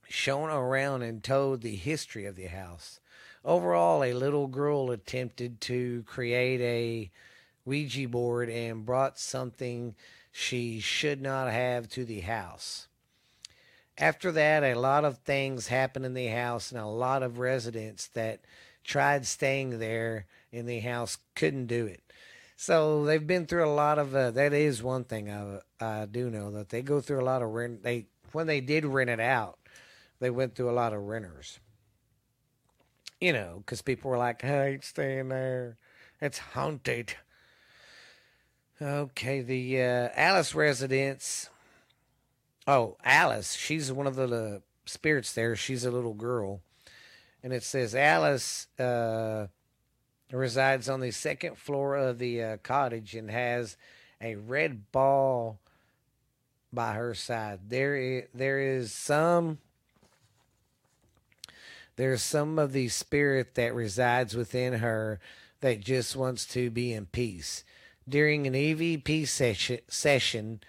shown 0.08 0.50
around 0.50 1.02
and 1.02 1.24
told 1.24 1.62
the 1.62 1.76
history 1.76 2.26
of 2.26 2.36
the 2.36 2.46
house. 2.46 3.00
Overall, 3.44 4.04
a 4.04 4.14
little 4.14 4.48
girl 4.48 4.92
attempted 4.92 5.60
to 5.62 6.04
create 6.04 6.62
a 6.62 7.12
Ouija 7.66 8.08
board 8.08 8.50
and 8.50 8.86
brought 8.86 9.18
something 9.18 9.96
she 10.32 10.80
should 10.80 11.22
not 11.22 11.52
have 11.52 11.90
to 11.90 12.06
the 12.06 12.22
house. 12.22 12.88
After 13.98 14.32
that, 14.32 14.64
a 14.64 14.76
lot 14.76 15.06
of 15.06 15.20
things 15.20 15.68
happened 15.68 16.06
in 16.06 16.14
the 16.14 16.28
house, 16.28 16.72
and 16.72 16.80
a 16.80 16.86
lot 16.86 17.24
of 17.24 17.40
residents 17.40 18.08
that 18.08 18.42
tried 18.84 19.26
staying 19.26 19.80
there 19.80 20.26
in 20.54 20.68
the 20.68 20.80
house 20.80 21.18
couldn't 21.36 21.66
do 21.66 21.86
it. 21.88 22.02
So 22.56 23.04
they've 23.04 23.26
been 23.26 23.48
through 23.48 23.66
a 23.66 23.74
lot 23.74 24.00
of. 24.00 24.16
Uh, 24.16 24.32
that 24.32 24.54
is 24.54 24.82
one 24.82 25.04
thing 25.04 25.30
I 25.30 25.60
I 25.84 26.06
do 26.06 26.30
know 26.30 26.52
that 26.52 26.70
they 26.70 26.82
go 26.82 27.02
through 27.02 27.22
a 27.22 27.26
lot 27.26 27.42
of 27.42 27.50
rent. 27.50 27.84
They 27.84 28.06
when 28.32 28.48
they 28.48 28.62
did 28.62 28.86
rent 28.86 29.10
it 29.10 29.20
out, 29.20 29.58
they 30.20 30.30
went 30.30 30.56
through 30.56 30.70
a 30.70 30.72
lot 30.72 30.94
of 30.94 31.02
renters. 31.02 31.60
You 33.20 33.34
know, 33.34 33.58
because 33.58 33.82
people 33.82 34.12
were 34.12 34.18
like, 34.18 34.46
"I 34.46 34.68
ain't 34.68 34.86
staying 34.86 35.30
there. 35.30 35.78
It's 36.22 36.38
haunted." 36.38 37.16
Okay, 38.82 39.42
the 39.42 39.82
uh, 39.82 40.10
Alice 40.16 40.54
residence. 40.54 41.50
Oh, 42.68 42.98
Alice. 43.04 43.54
She's 43.56 43.92
one 43.92 44.08
of 44.08 44.16
the 44.16 44.56
uh, 44.56 44.60
spirits 44.86 45.34
there. 45.34 45.56
She's 45.56 45.86
a 45.86 45.92
little 45.92 46.14
girl. 46.14 46.62
And 47.42 47.52
it 47.52 47.64
says 47.64 47.94
Alice 47.94 48.68
uh, 48.80 49.48
resides 50.38 50.90
on 50.90 51.00
the 51.00 51.12
second 51.12 51.58
floor 51.58 51.96
of 51.96 52.20
the 52.20 52.42
uh, 52.44 52.58
cottage 52.58 53.16
and 53.16 53.30
has 53.30 53.78
a 54.22 54.36
red 54.36 54.92
ball 54.92 55.60
by 56.72 56.94
her 56.94 57.14
side. 57.14 57.60
There 57.70 57.96
is, 57.96 58.24
there 58.34 58.60
is 58.60 58.92
some 58.92 59.60
there's 61.96 62.24
some 62.24 62.58
of 62.58 62.74
the 62.74 62.88
spirit 62.88 63.54
that 63.54 63.76
resides 63.76 64.36
within 64.36 64.74
her 64.74 65.20
that 65.62 65.80
just 65.80 66.16
wants 66.16 66.48
to 66.48 66.72
be 66.72 66.92
in 66.92 67.06
peace 67.06 67.64
during 68.08 68.48
an 68.48 68.54
EVP 68.54 69.28
session, 69.28 69.80
session 69.88 70.62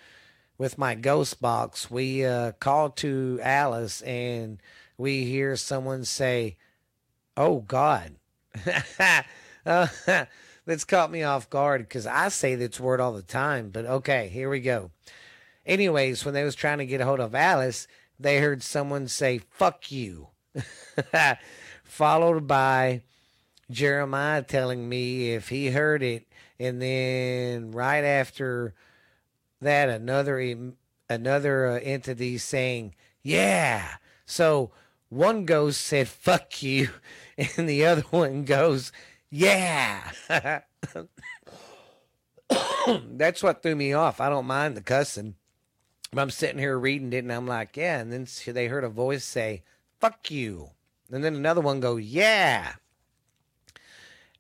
with 0.57 0.79
my 0.79 0.95
ghost 0.95 1.41
box, 1.41 1.91
we 1.91 2.25
uh, 2.25 2.53
call 2.53 2.91
to 2.91 3.41
Alice 3.43 4.03
and 4.03 4.61
we 4.97 5.25
hear 5.25 5.57
someone 5.57 6.05
say, 6.05 6.57
Oh 7.37 7.61
God. 7.61 8.15
uh, 9.67 9.87
that's 10.67 10.85
caught 10.85 11.11
me 11.11 11.23
off 11.23 11.51
guard 11.51 11.83
because 11.83 12.07
I 12.07 12.29
say 12.29 12.55
this 12.55 12.81
word 12.81 13.01
all 13.01 13.13
the 13.13 13.23
time. 13.23 13.71
But 13.71 13.87
okay, 13.87 14.29
here 14.29 14.51
we 14.51 14.61
go. 14.61 14.91
Anyways, 15.67 16.25
when 16.25 16.35
they 16.35 16.45
was 16.45 16.55
trying 16.55 16.79
to 16.79 16.87
get 16.87 17.01
a 17.01 17.07
hold 17.07 17.21
of 17.21 17.35
Alice, 17.35 17.87
they 18.19 18.39
heard 18.39 18.63
someone 18.63 19.09
say 19.09 19.39
"fuck 19.39 19.91
you," 19.91 20.29
followed 21.85 22.47
by 22.47 23.03
Jeremiah 23.71 24.43
telling 24.43 24.89
me 24.89 25.33
if 25.33 25.49
he 25.49 25.71
heard 25.71 26.03
it, 26.03 26.27
and 26.59 26.81
then 26.81 27.71
right 27.73 28.05
after 28.05 28.75
that, 29.61 29.89
another 29.89 30.57
another 31.09 31.67
uh, 31.69 31.81
entity 31.83 32.37
saying 32.37 32.95
"yeah." 33.23 33.97
So 34.27 34.71
one 35.09 35.47
ghost 35.47 35.81
said 35.81 36.09
"fuck 36.09 36.63
you," 36.63 36.91
and 37.57 37.67
the 37.67 37.87
other 37.87 38.05
one 38.11 38.45
goes 38.45 38.93
"yeah." 39.35 40.13
That's 42.87 43.43
what 43.43 43.63
threw 43.63 43.75
me 43.75 43.93
off. 43.93 44.21
I 44.21 44.29
don't 44.29 44.47
mind 44.47 44.77
the 44.77 44.81
cussing. 44.81 45.35
But 46.13 46.23
I'm 46.23 46.31
sitting 46.31 46.59
here 46.59 46.79
reading 46.79 47.13
it, 47.13 47.25
and 47.25 47.33
I'm 47.33 47.47
like, 47.47 47.77
"Yeah," 47.77 47.99
and 47.99 48.13
then 48.13 48.27
they 48.47 48.69
heard 48.69 48.85
a 48.85 48.89
voice 48.89 49.25
say 49.25 49.65
"fuck 50.01 50.31
you," 50.31 50.71
and 51.11 51.25
then 51.25 51.35
another 51.35 51.61
one 51.61 51.81
go 51.81 51.97
"yeah." 51.97 52.75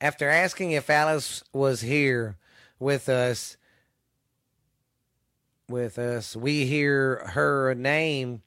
After 0.01 0.29
asking 0.29 0.71
if 0.71 0.89
Alice 0.91 1.43
was 1.53 1.81
here 1.81 2.37
with 2.79 3.09
us, 3.09 3.57
with 5.69 5.99
us, 5.99 6.37
we 6.37 6.67
hear 6.67 7.27
her 7.29 7.75
name 7.75 8.43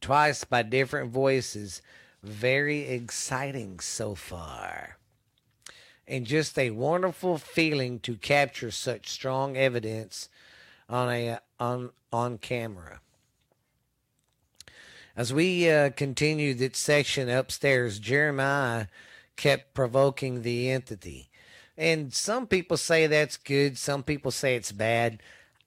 twice 0.00 0.42
by 0.42 0.62
different 0.62 1.12
voices. 1.12 1.82
Very 2.22 2.88
exciting 2.88 3.78
so 3.78 4.14
far. 4.14 4.96
And 6.06 6.26
just 6.26 6.58
a 6.58 6.70
wonderful 6.70 7.38
feeling 7.38 7.98
to 8.00 8.16
capture 8.16 8.70
such 8.70 9.08
strong 9.08 9.56
evidence 9.56 10.28
on 10.88 11.10
a 11.10 11.38
on 11.58 11.90
on 12.12 12.38
camera. 12.38 13.00
As 15.16 15.32
we 15.32 15.70
uh, 15.70 15.90
continued 15.90 16.58
this 16.58 16.76
section 16.76 17.28
upstairs, 17.30 17.98
Jeremiah 17.98 18.86
kept 19.36 19.72
provoking 19.72 20.42
the 20.42 20.70
entity. 20.70 21.30
And 21.76 22.12
some 22.12 22.46
people 22.46 22.76
say 22.76 23.06
that's 23.06 23.36
good, 23.36 23.78
some 23.78 24.02
people 24.02 24.30
say 24.30 24.56
it's 24.56 24.72
bad. 24.72 25.22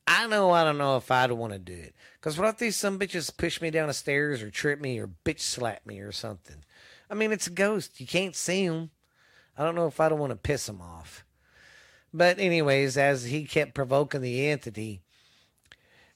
I 0.06 0.28
know 0.28 0.52
I 0.52 0.64
don't 0.64 0.78
know 0.78 0.96
if 0.98 1.12
I'd 1.12 1.32
want 1.32 1.54
to 1.54 1.60
do 1.60 1.74
it. 1.74 1.94
Because 2.16 2.38
what 2.38 2.48
if 2.48 2.58
these 2.58 2.78
some 2.78 2.98
bitches 2.98 3.36
push 3.36 3.62
me 3.62 3.70
down 3.70 3.88
the 3.88 3.94
stairs 3.94 4.42
or 4.42 4.50
trip 4.50 4.80
me 4.80 5.00
or 5.00 5.10
bitch 5.26 5.42
slap 5.42 5.86
me 5.86 6.00
or 6.00 6.12
something? 6.12 6.64
I 7.10 7.14
mean, 7.14 7.32
it's 7.32 7.48
a 7.48 7.52
ghost. 7.52 8.00
You 8.00 8.08
can't 8.08 8.36
see 8.36 8.68
them. 8.68 8.92
I 9.58 9.64
don't 9.64 9.76
know 9.76 9.88
if 9.88 10.00
I 10.00 10.10
don't 10.10 10.20
want 10.20 10.32
to 10.32 10.38
piss 10.38 10.70
him 10.70 10.82
off. 10.82 11.24
But, 12.14 12.40
anyways, 12.40 12.98
as 12.98 13.26
he 13.26 13.46
kept 13.46 13.74
provoking 13.74 14.22
the 14.22 14.48
entity, 14.48 15.02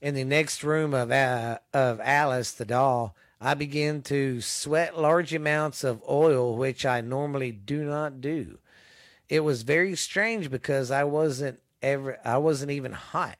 in 0.01 0.15
the 0.15 0.23
next 0.23 0.63
room 0.63 0.93
of, 0.93 1.11
uh, 1.11 1.59
of 1.73 1.99
Alice 1.99 2.51
the 2.51 2.65
doll, 2.65 3.15
I 3.39 3.53
began 3.53 4.01
to 4.03 4.41
sweat 4.41 4.99
large 4.99 5.33
amounts 5.33 5.83
of 5.83 6.03
oil, 6.09 6.55
which 6.55 6.85
I 6.85 7.01
normally 7.01 7.51
do 7.51 7.83
not 7.83 8.21
do. 8.21 8.59
It 9.29 9.41
was 9.41 9.63
very 9.63 9.95
strange 9.95 10.49
because 10.51 10.91
I 10.91 11.03
wasn't 11.03 11.59
ever, 11.81 12.19
I 12.23 12.37
wasn't 12.37 12.71
even 12.71 12.91
hot. 12.91 13.37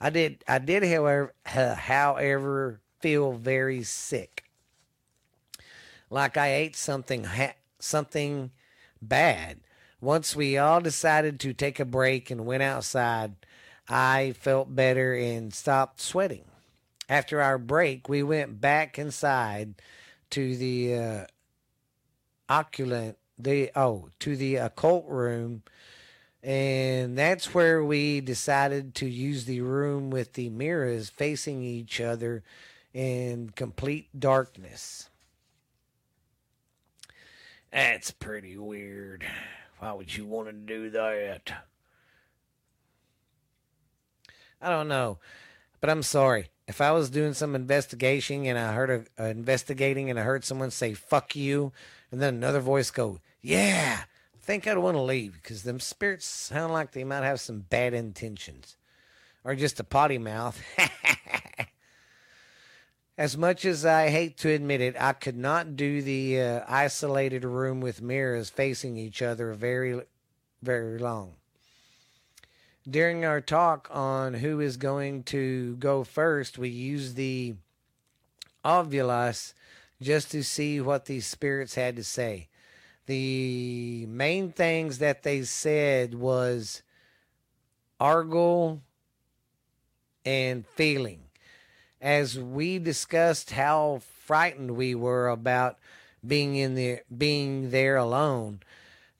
I 0.00 0.10
did, 0.10 0.44
I 0.48 0.58
did, 0.58 0.84
however, 0.84 1.34
however, 1.44 2.80
feel 3.00 3.32
very 3.32 3.82
sick, 3.82 4.44
like 6.10 6.36
I 6.36 6.52
ate 6.54 6.76
something, 6.76 7.26
something 7.78 8.50
bad. 9.08 9.60
Once 10.00 10.36
we 10.36 10.58
all 10.58 10.80
decided 10.80 11.40
to 11.40 11.52
take 11.52 11.80
a 11.80 11.84
break 11.84 12.30
and 12.30 12.46
went 12.46 12.62
outside, 12.62 13.34
I 13.88 14.34
felt 14.38 14.74
better 14.74 15.14
and 15.14 15.52
stopped 15.52 16.00
sweating 16.00 16.44
after 17.08 17.40
our 17.40 17.58
break, 17.58 18.08
we 18.08 18.22
went 18.22 18.60
back 18.60 18.98
inside 18.98 19.74
to 20.30 20.56
the 20.56 20.94
uh, 20.94 21.24
occult, 22.48 23.16
the 23.38 23.70
oh, 23.76 24.08
to 24.20 24.36
the 24.36 24.56
occult 24.56 25.06
room, 25.08 25.62
and 26.42 27.16
that's 27.16 27.54
where 27.54 27.84
we 27.84 28.20
decided 28.20 28.94
to 28.96 29.06
use 29.06 29.44
the 29.44 29.60
room 29.60 30.10
with 30.10 30.34
the 30.34 30.50
mirrors 30.50 31.10
facing 31.10 31.62
each 31.62 32.00
other 32.00 32.42
in 32.92 33.50
complete 33.50 34.08
darkness. 34.18 35.10
That's 37.74 38.12
pretty 38.12 38.56
weird. 38.56 39.26
Why 39.80 39.92
would 39.92 40.16
you 40.16 40.26
want 40.26 40.46
to 40.46 40.52
do 40.52 40.90
that? 40.90 41.52
I 44.62 44.70
don't 44.70 44.86
know, 44.86 45.18
but 45.80 45.90
I'm 45.90 46.04
sorry 46.04 46.50
if 46.68 46.80
I 46.80 46.92
was 46.92 47.10
doing 47.10 47.34
some 47.34 47.56
investigation 47.56 48.46
and 48.46 48.56
I 48.56 48.72
heard 48.74 48.90
a, 49.18 49.22
uh, 49.22 49.26
investigating 49.26 50.08
and 50.08 50.20
I 50.20 50.22
heard 50.22 50.44
someone 50.44 50.70
say 50.70 50.94
"fuck 50.94 51.34
you," 51.34 51.72
and 52.12 52.22
then 52.22 52.36
another 52.36 52.60
voice 52.60 52.92
go 52.92 53.18
"yeah," 53.42 54.04
I 54.04 54.38
think 54.38 54.68
I'd 54.68 54.78
want 54.78 54.96
to 54.96 55.02
leave 55.02 55.34
because 55.34 55.64
them 55.64 55.80
spirits 55.80 56.26
sound 56.26 56.72
like 56.72 56.92
they 56.92 57.02
might 57.02 57.24
have 57.24 57.40
some 57.40 57.62
bad 57.62 57.92
intentions, 57.92 58.76
or 59.42 59.56
just 59.56 59.80
a 59.80 59.84
potty 59.84 60.16
mouth. 60.18 60.62
as 63.16 63.36
much 63.36 63.64
as 63.64 63.84
I 63.84 64.08
hate 64.10 64.36
to 64.38 64.50
admit 64.50 64.80
it, 64.80 64.96
I 64.98 65.12
could 65.12 65.36
not 65.36 65.76
do 65.76 66.02
the 66.02 66.40
uh, 66.40 66.60
isolated 66.68 67.44
room 67.44 67.80
with 67.80 68.02
mirrors 68.02 68.50
facing 68.50 68.96
each 68.96 69.22
other 69.22 69.52
very, 69.52 70.00
very 70.62 70.98
long 70.98 71.34
during 72.88 73.24
our 73.24 73.40
talk 73.40 73.88
on 73.90 74.34
who 74.34 74.60
is 74.60 74.76
going 74.76 75.22
to 75.24 75.76
go 75.76 76.04
first, 76.04 76.58
we 76.58 76.68
used 76.68 77.16
the 77.16 77.54
Ovilus 78.64 79.54
just 80.02 80.30
to 80.32 80.42
see 80.44 80.80
what 80.80 81.06
these 81.06 81.26
spirits 81.26 81.74
had 81.74 81.96
to 81.96 82.04
say. 82.04 82.48
The 83.06 84.06
main 84.06 84.52
things 84.52 84.98
that 84.98 85.22
they 85.22 85.42
said 85.42 86.14
was 86.14 86.82
argle 88.00 88.82
and 90.24 90.66
feeling. 90.66 91.20
As 92.04 92.38
we 92.38 92.78
discussed 92.78 93.52
how 93.52 94.02
frightened 94.26 94.72
we 94.72 94.94
were 94.94 95.28
about 95.30 95.78
being 96.24 96.54
in 96.54 96.74
the 96.74 97.00
being 97.16 97.70
there 97.70 97.96
alone, 97.96 98.60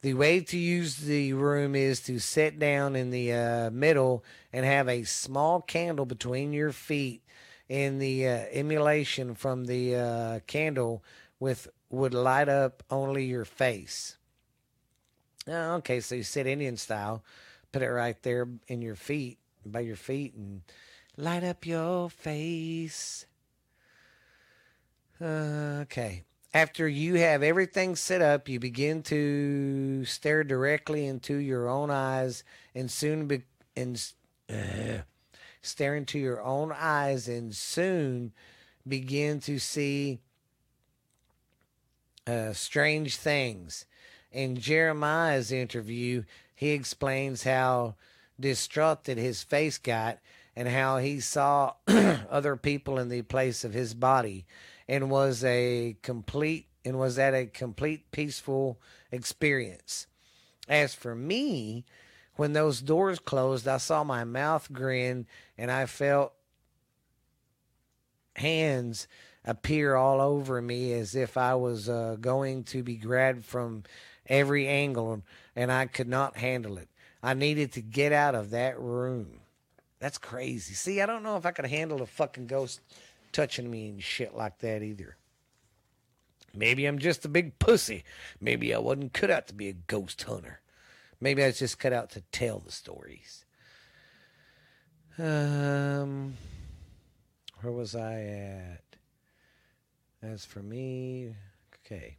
the 0.03 0.13
way 0.13 0.41
to 0.41 0.59
use 0.59 0.99
the 0.99 1.33
room 1.33 1.75
is 1.75 2.01
to 2.01 2.19
sit 2.19 2.59
down 2.59 2.95
in 2.95 3.09
the 3.09 3.33
uh, 3.33 3.71
middle 3.71 4.23
and 4.53 4.67
have 4.67 4.87
a 4.87 5.05
small 5.05 5.63
candle 5.63 6.05
between 6.05 6.53
your 6.53 6.73
feet 6.73 7.23
and 7.71 8.03
the 8.03 8.29
uh, 8.29 8.45
emulation 8.53 9.35
from 9.35 9.65
the 9.65 9.97
uh, 9.97 10.41
candle 10.47 11.03
with 11.41 11.69
would 11.89 12.13
light 12.13 12.51
up 12.51 12.83
only 12.91 13.25
your 13.25 13.47
face. 13.47 14.19
Oh, 15.49 15.77
okay 15.77 16.01
so 16.01 16.17
you 16.17 16.23
sit 16.23 16.47
indian 16.47 16.77
style 16.77 17.23
put 17.73 17.83
it 17.83 17.89
right 17.89 18.23
there 18.23 18.49
in 18.67 18.81
your 18.81 18.95
feet 18.95 19.39
by 19.65 19.81
your 19.81 19.97
feet 19.97 20.35
and 20.35 20.63
light 21.17 21.45
up 21.45 21.67
your 21.67 22.11
face 22.11 23.27
okay 25.21 26.25
after 26.55 26.87
you 26.87 27.17
have 27.17 27.43
everything 27.43 27.97
set 27.97 28.23
up, 28.23 28.49
you 28.49 28.61
begin 28.61 29.03
to 29.03 30.05
stare 30.05 30.45
directly 30.45 31.05
into 31.05 31.35
your 31.35 31.69
own 31.69 31.91
eyes 31.91 32.45
and 32.77 32.89
soon 32.89 33.27
be 33.27 33.43
and 33.77 34.13
uh, 34.49 34.99
stare 35.61 35.97
into 35.97 36.17
your 36.17 36.41
own 36.41 36.73
eyes 36.73 37.27
and 37.27 37.53
soon 37.57 38.33
begin 38.87 39.41
to 39.41 39.59
see 39.59 40.21
uh, 42.29 42.53
strange 42.53 43.17
things. 43.17 43.85
In 44.31 44.57
Jeremiah's 44.57 45.51
interview, 45.51 46.23
he 46.55 46.71
explains 46.71 47.43
how 47.43 47.97
distraught 48.39 49.05
that 49.05 49.19
his 49.19 49.43
face 49.43 49.79
got 49.79 50.19
and 50.57 50.69
how 50.69 50.99
he 50.99 51.21
saw 51.21 51.75
other 51.89 52.57
people 52.57 52.99
in 52.99 53.09
the 53.09 53.23
place 53.23 53.65
of 53.65 53.75
his 53.75 53.95
body 53.95 54.47
and 54.89 55.11
was 55.11 55.43
a 55.45 55.97
complete 56.03 56.69
and 56.85 56.99
was 56.99 57.19
at 57.19 57.35
a 57.35 57.47
complete 57.47 58.11
peaceful 58.11 58.79
experience. 59.11 60.07
As 60.69 60.95
for 60.95 61.15
me, 61.15 61.85
when 62.37 62.53
those 62.53 62.81
doors 62.81 63.19
closed, 63.19 63.67
I 63.67 63.79
saw 63.79 64.05
my 64.05 64.25
mouth 64.25 64.73
grin 64.73 65.27
and 65.57 65.71
I 65.71 65.87
felt 65.87 66.33
hands 68.37 69.07
appear 69.45 69.95
all 69.95 70.21
over 70.21 70.61
me 70.61 70.93
as 70.93 71.15
if 71.15 71.37
I 71.37 71.55
was 71.55 71.89
uh, 71.89 72.17
going 72.21 72.65
to 72.65 72.83
be 72.83 72.97
grabbed 72.97 73.45
from 73.45 73.85
every 74.27 74.67
angle 74.67 75.23
and 75.55 75.71
I 75.71 75.87
could 75.87 76.09
not 76.09 76.37
handle 76.37 76.79
it. 76.79 76.89
I 77.23 77.35
needed 77.35 77.73
to 77.73 77.81
get 77.81 78.13
out 78.13 78.35
of 78.35 78.51
that 78.51 78.79
room. 78.79 79.41
That's 80.05 80.19
crazy. 80.19 80.75
See, 80.75 81.01
I 81.01 81.07
don't 81.07 81.23
know 81.23 81.39
if 81.39 81.47
I 81.47 81.51
could 81.51 81.65
handle 81.65 82.03
a 82.03 82.07
fucking 82.07 82.47
ghost 82.47 82.83
touching 83.33 83.71
me 83.71 83.89
and 83.89 84.03
shit 84.03 84.37
like 84.37 84.59
that 84.59 84.83
either. 84.83 85.17
Maybe 86.55 86.85
I'm 86.85 86.99
just 86.99 87.25
a 87.25 87.29
big 87.31 87.59
pussy. 87.59 88.05
Maybe 88.39 88.75
I 88.75 88.79
wasn't 88.81 89.15
cut 89.15 89.31
out 89.31 89.47
to 89.47 89.55
be 89.55 89.71
a 89.71 89.73
ghost 89.73 90.23
hunter. 90.25 90.61
Maybe 91.23 91.43
I 91.43 91.47
was 91.47 91.59
just 91.59 91.79
cut 91.79 91.95
out 91.95 92.11
to 92.11 92.21
tell 92.33 92.59
the 92.59 92.71
stories. 92.71 93.47
Um, 95.17 96.35
where 97.63 97.73
was 97.73 97.97
I 97.97 98.25
at? 98.25 98.97
As 100.23 100.45
for 100.45 100.61
me, 100.63 101.35
okay. 101.87 102.19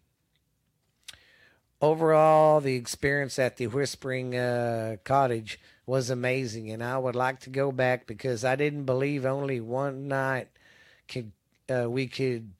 Overall, 1.81 2.61
the 2.61 2.75
experience 2.75 3.37
at 3.37 3.57
the 3.57 3.67
Whispering 3.67 4.35
uh, 4.35 4.95
Cottage 5.03 5.59
was 5.85 6.09
amazing, 6.09 6.71
and 6.71 6.83
I 6.83 6.97
would 6.97 7.15
like 7.15 7.41
to 7.41 7.49
go 7.49 7.71
back 7.71 8.07
because 8.07 8.45
I 8.45 8.55
didn't 8.55 8.85
believe 8.85 9.25
only 9.25 9.59
one 9.59 10.07
night 10.07 10.47
could 11.07 11.31
uh, 11.69 11.89
we 11.89 12.07
could. 12.07 12.51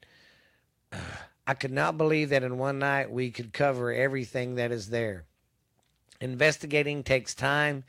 Uh, 0.92 0.98
I 1.48 1.54
could 1.54 1.70
not 1.70 1.96
believe 1.96 2.30
that 2.30 2.42
in 2.42 2.58
one 2.58 2.80
night 2.80 3.08
we 3.08 3.30
could 3.30 3.52
cover 3.52 3.92
everything 3.92 4.56
that 4.56 4.72
is 4.72 4.88
there. 4.88 5.26
Investigating 6.20 7.04
takes 7.04 7.36
time, 7.36 7.84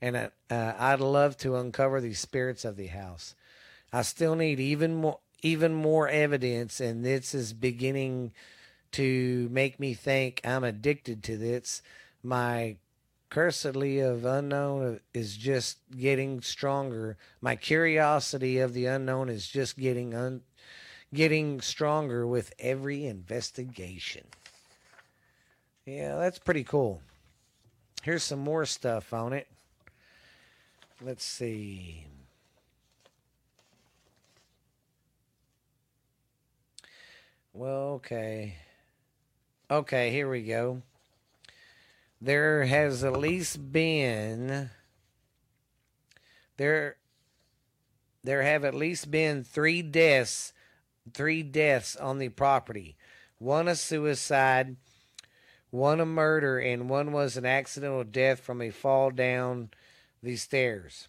and 0.00 0.16
uh, 0.16 0.30
I'd 0.50 1.00
love 1.00 1.36
to 1.38 1.56
uncover 1.56 2.00
the 2.00 2.14
spirits 2.14 2.64
of 2.64 2.76
the 2.76 2.86
house. 2.86 3.34
I 3.92 4.00
still 4.00 4.34
need 4.34 4.60
even 4.60 4.94
more, 4.94 5.18
even 5.42 5.74
more 5.74 6.08
evidence, 6.08 6.80
and 6.80 7.04
this 7.04 7.34
is 7.34 7.52
beginning 7.52 8.32
to 8.92 9.48
make 9.50 9.80
me 9.80 9.94
think 9.94 10.40
I'm 10.44 10.64
addicted 10.64 11.22
to 11.24 11.36
this. 11.36 11.82
My 12.22 12.76
cursedly 13.30 14.00
of 14.00 14.24
unknown 14.24 15.00
is 15.14 15.36
just 15.36 15.78
getting 15.98 16.40
stronger. 16.42 17.16
My 17.40 17.56
curiosity 17.56 18.58
of 18.58 18.74
the 18.74 18.86
unknown 18.86 19.28
is 19.28 19.48
just 19.48 19.78
getting 19.78 20.14
un- 20.14 20.42
getting 21.14 21.60
stronger 21.60 22.26
with 22.26 22.52
every 22.58 23.06
investigation. 23.06 24.26
Yeah, 25.86 26.16
that's 26.16 26.38
pretty 26.38 26.64
cool. 26.64 27.02
Here's 28.02 28.22
some 28.22 28.40
more 28.40 28.66
stuff 28.66 29.12
on 29.12 29.32
it. 29.32 29.48
Let's 31.00 31.24
see. 31.24 32.06
Well, 37.52 37.94
okay. 37.94 38.56
Okay, 39.72 40.10
here 40.10 40.28
we 40.28 40.42
go. 40.42 40.82
There 42.20 42.66
has 42.66 43.02
at 43.04 43.16
least 43.16 43.72
been 43.72 44.68
there 46.58 46.96
there 48.22 48.42
have 48.42 48.66
at 48.66 48.74
least 48.74 49.10
been 49.10 49.44
3 49.44 49.80
deaths, 49.80 50.52
3 51.14 51.42
deaths 51.44 51.96
on 51.96 52.18
the 52.18 52.28
property. 52.28 52.98
One 53.38 53.66
a 53.66 53.74
suicide, 53.74 54.76
one 55.70 56.00
a 56.00 56.06
murder, 56.06 56.58
and 56.58 56.90
one 56.90 57.10
was 57.10 57.38
an 57.38 57.46
accidental 57.46 58.04
death 58.04 58.40
from 58.40 58.60
a 58.60 58.68
fall 58.68 59.10
down 59.10 59.70
the 60.22 60.36
stairs. 60.36 61.08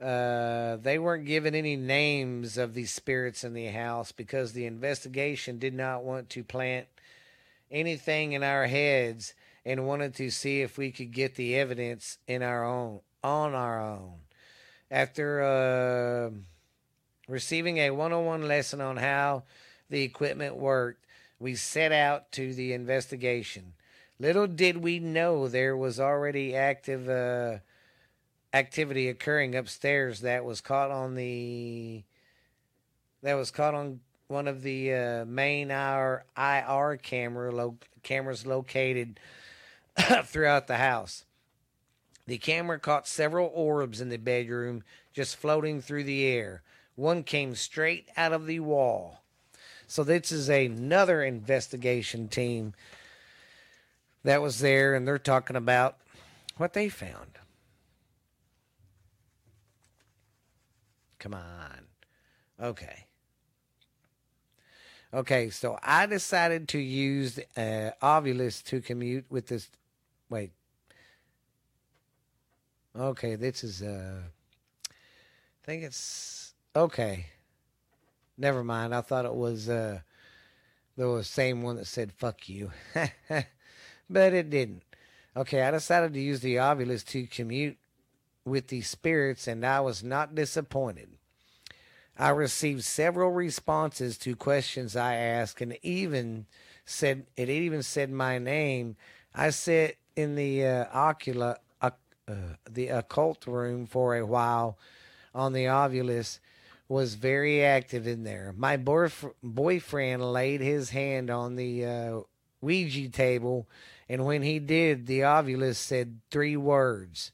Uh, 0.00 0.76
they 0.76 0.98
weren't 0.98 1.24
given 1.24 1.54
any 1.54 1.74
names 1.74 2.58
of 2.58 2.74
these 2.74 2.92
spirits 2.92 3.44
in 3.44 3.54
the 3.54 3.66
house 3.66 4.12
because 4.12 4.52
the 4.52 4.66
investigation 4.66 5.58
did 5.58 5.72
not 5.72 6.04
want 6.04 6.28
to 6.28 6.44
plant 6.44 6.86
anything 7.70 8.32
in 8.32 8.42
our 8.42 8.66
heads 8.66 9.34
and 9.64 9.86
wanted 9.86 10.14
to 10.14 10.30
see 10.30 10.60
if 10.60 10.76
we 10.76 10.92
could 10.92 11.12
get 11.12 11.34
the 11.34 11.56
evidence 11.56 12.18
in 12.28 12.42
our 12.42 12.64
own 12.64 13.00
on 13.24 13.54
our 13.54 13.80
own. 13.80 14.14
After 14.90 15.42
uh, 15.42 16.30
receiving 17.28 17.78
a 17.78 17.90
one-on-one 17.90 18.46
lesson 18.46 18.80
on 18.80 18.98
how 18.98 19.42
the 19.90 20.02
equipment 20.02 20.56
worked, 20.56 21.04
we 21.40 21.56
set 21.56 21.90
out 21.90 22.30
to 22.32 22.54
the 22.54 22.72
investigation. 22.72 23.72
Little 24.20 24.46
did 24.46 24.76
we 24.78 25.00
know 25.00 25.48
there 25.48 25.76
was 25.76 25.98
already 25.98 26.54
active 26.54 27.08
uh, 27.08 27.58
activity 28.56 29.08
occurring 29.08 29.54
upstairs 29.54 30.20
that 30.20 30.44
was 30.44 30.60
caught 30.60 30.90
on 30.90 31.14
the 31.14 32.02
that 33.22 33.34
was 33.34 33.50
caught 33.50 33.74
on 33.74 34.00
one 34.28 34.48
of 34.48 34.62
the 34.62 34.92
uh, 34.92 35.24
main 35.24 35.70
IR, 35.70 36.24
IR 36.36 36.98
camera 37.02 37.52
lo- 37.52 37.78
cameras 38.02 38.46
located 38.46 39.20
throughout 40.24 40.66
the 40.66 40.76
house. 40.76 41.24
The 42.26 42.38
camera 42.38 42.78
caught 42.78 43.06
several 43.06 43.50
orbs 43.54 44.00
in 44.00 44.08
the 44.08 44.16
bedroom 44.16 44.82
just 45.12 45.36
floating 45.36 45.80
through 45.80 46.04
the 46.04 46.24
air. 46.24 46.62
One 46.96 47.22
came 47.22 47.54
straight 47.54 48.08
out 48.16 48.32
of 48.32 48.46
the 48.46 48.60
wall. 48.60 49.22
So 49.86 50.02
this 50.02 50.32
is 50.32 50.48
another 50.48 51.22
investigation 51.22 52.28
team 52.28 52.74
that 54.24 54.42
was 54.42 54.58
there, 54.58 54.94
and 54.94 55.06
they're 55.06 55.18
talking 55.18 55.56
about 55.56 55.98
what 56.56 56.72
they 56.72 56.88
found. 56.88 57.38
Come 61.26 61.34
on. 61.34 61.80
Okay. 62.62 63.06
Okay, 65.12 65.50
so 65.50 65.76
I 65.82 66.06
decided 66.06 66.68
to 66.68 66.78
use 66.78 67.40
uh, 67.56 67.90
Ovilus 68.00 68.62
to 68.66 68.80
commute 68.80 69.24
with 69.28 69.48
this. 69.48 69.68
Wait. 70.30 70.52
Okay, 72.96 73.34
this 73.34 73.64
is. 73.64 73.82
Uh, 73.82 74.20
I 74.88 75.66
think 75.66 75.82
it's 75.82 76.54
okay. 76.76 77.26
Never 78.38 78.62
mind. 78.62 78.94
I 78.94 79.00
thought 79.00 79.24
it 79.24 79.34
was 79.34 79.68
uh, 79.68 79.98
the 80.96 81.24
same 81.24 81.62
one 81.62 81.74
that 81.74 81.88
said 81.88 82.12
"fuck 82.12 82.48
you," 82.48 82.70
but 84.08 84.32
it 84.32 84.48
didn't. 84.48 84.84
Okay, 85.36 85.62
I 85.62 85.72
decided 85.72 86.14
to 86.14 86.20
use 86.20 86.38
the 86.38 86.54
Ovilus 86.54 87.04
to 87.06 87.26
commute 87.26 87.78
with 88.44 88.68
the 88.68 88.80
spirits, 88.82 89.48
and 89.48 89.66
I 89.66 89.80
was 89.80 90.04
not 90.04 90.36
disappointed. 90.36 91.15
I 92.18 92.30
received 92.30 92.84
several 92.84 93.30
responses 93.30 94.16
to 94.18 94.36
questions 94.36 94.96
I 94.96 95.16
asked, 95.16 95.60
and 95.60 95.76
even 95.82 96.46
said 96.86 97.26
it 97.36 97.48
even 97.48 97.82
said 97.82 98.10
my 98.10 98.38
name. 98.38 98.96
I 99.34 99.50
sat 99.50 99.96
in 100.14 100.34
the 100.34 100.64
uh, 100.64 100.84
ocula, 100.86 101.56
uh, 101.82 101.90
uh, 102.26 102.34
the 102.70 102.88
occult 102.88 103.46
room 103.46 103.86
for 103.86 104.16
a 104.16 104.24
while 104.24 104.78
on 105.34 105.52
the 105.52 105.64
ovilus. 105.66 106.38
was 106.88 107.16
very 107.16 107.62
active 107.62 108.06
in 108.06 108.24
there. 108.24 108.54
My 108.56 108.78
boyf- 108.78 109.34
boyfriend 109.42 110.32
laid 110.32 110.62
his 110.62 110.90
hand 110.90 111.28
on 111.28 111.56
the 111.56 111.84
uh, 111.84 112.20
Ouija 112.62 113.10
table, 113.10 113.68
and 114.08 114.24
when 114.24 114.42
he 114.42 114.58
did, 114.58 115.06
the 115.06 115.20
ovilus 115.20 115.76
said 115.76 116.20
three 116.30 116.56
words 116.56 117.30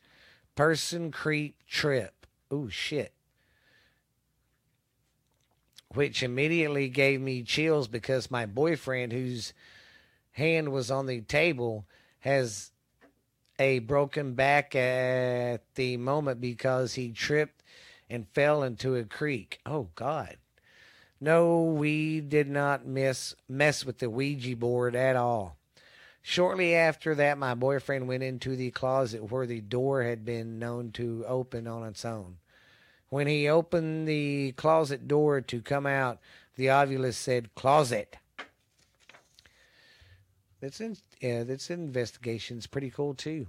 person, 0.56 1.12
creep, 1.12 1.54
trip. 1.68 2.26
Oh, 2.50 2.68
shit 2.68 3.12
which 5.94 6.22
immediately 6.22 6.88
gave 6.88 7.20
me 7.20 7.42
chills 7.42 7.88
because 7.88 8.30
my 8.30 8.46
boyfriend, 8.46 9.12
whose 9.12 9.52
hand 10.32 10.72
was 10.72 10.90
on 10.90 11.06
the 11.06 11.20
table, 11.20 11.84
has 12.20 12.70
a 13.58 13.80
broken 13.80 14.34
back 14.34 14.74
at 14.74 15.62
the 15.74 15.96
moment 15.96 16.40
because 16.40 16.94
he 16.94 17.10
tripped 17.10 17.62
and 18.08 18.28
fell 18.28 18.62
into 18.62 18.96
a 18.96 19.04
creek. 19.04 19.60
Oh, 19.64 19.88
God. 19.94 20.36
No, 21.20 21.62
we 21.62 22.20
did 22.20 22.48
not 22.48 22.84
miss 22.84 23.34
mess 23.48 23.84
with 23.84 23.98
the 23.98 24.10
Ouija 24.10 24.56
board 24.56 24.96
at 24.96 25.14
all. 25.14 25.56
Shortly 26.20 26.74
after 26.74 27.14
that, 27.16 27.38
my 27.38 27.54
boyfriend 27.54 28.08
went 28.08 28.22
into 28.22 28.56
the 28.56 28.70
closet 28.70 29.30
where 29.30 29.46
the 29.46 29.60
door 29.60 30.02
had 30.02 30.24
been 30.24 30.58
known 30.58 30.92
to 30.92 31.24
open 31.26 31.66
on 31.66 31.86
its 31.86 32.04
own. 32.04 32.38
When 33.12 33.26
he 33.26 33.46
opened 33.46 34.08
the 34.08 34.52
closet 34.52 35.06
door 35.06 35.42
to 35.42 35.60
come 35.60 35.84
out, 35.84 36.18
the 36.56 36.68
Ovilus 36.68 37.12
said, 37.12 37.54
Closet. 37.54 38.16
That's 40.62 40.80
in, 40.80 40.96
yeah, 41.20 41.42
that's 41.42 41.68
investigation's 41.68 42.66
pretty 42.66 42.88
cool 42.88 43.12
too. 43.12 43.48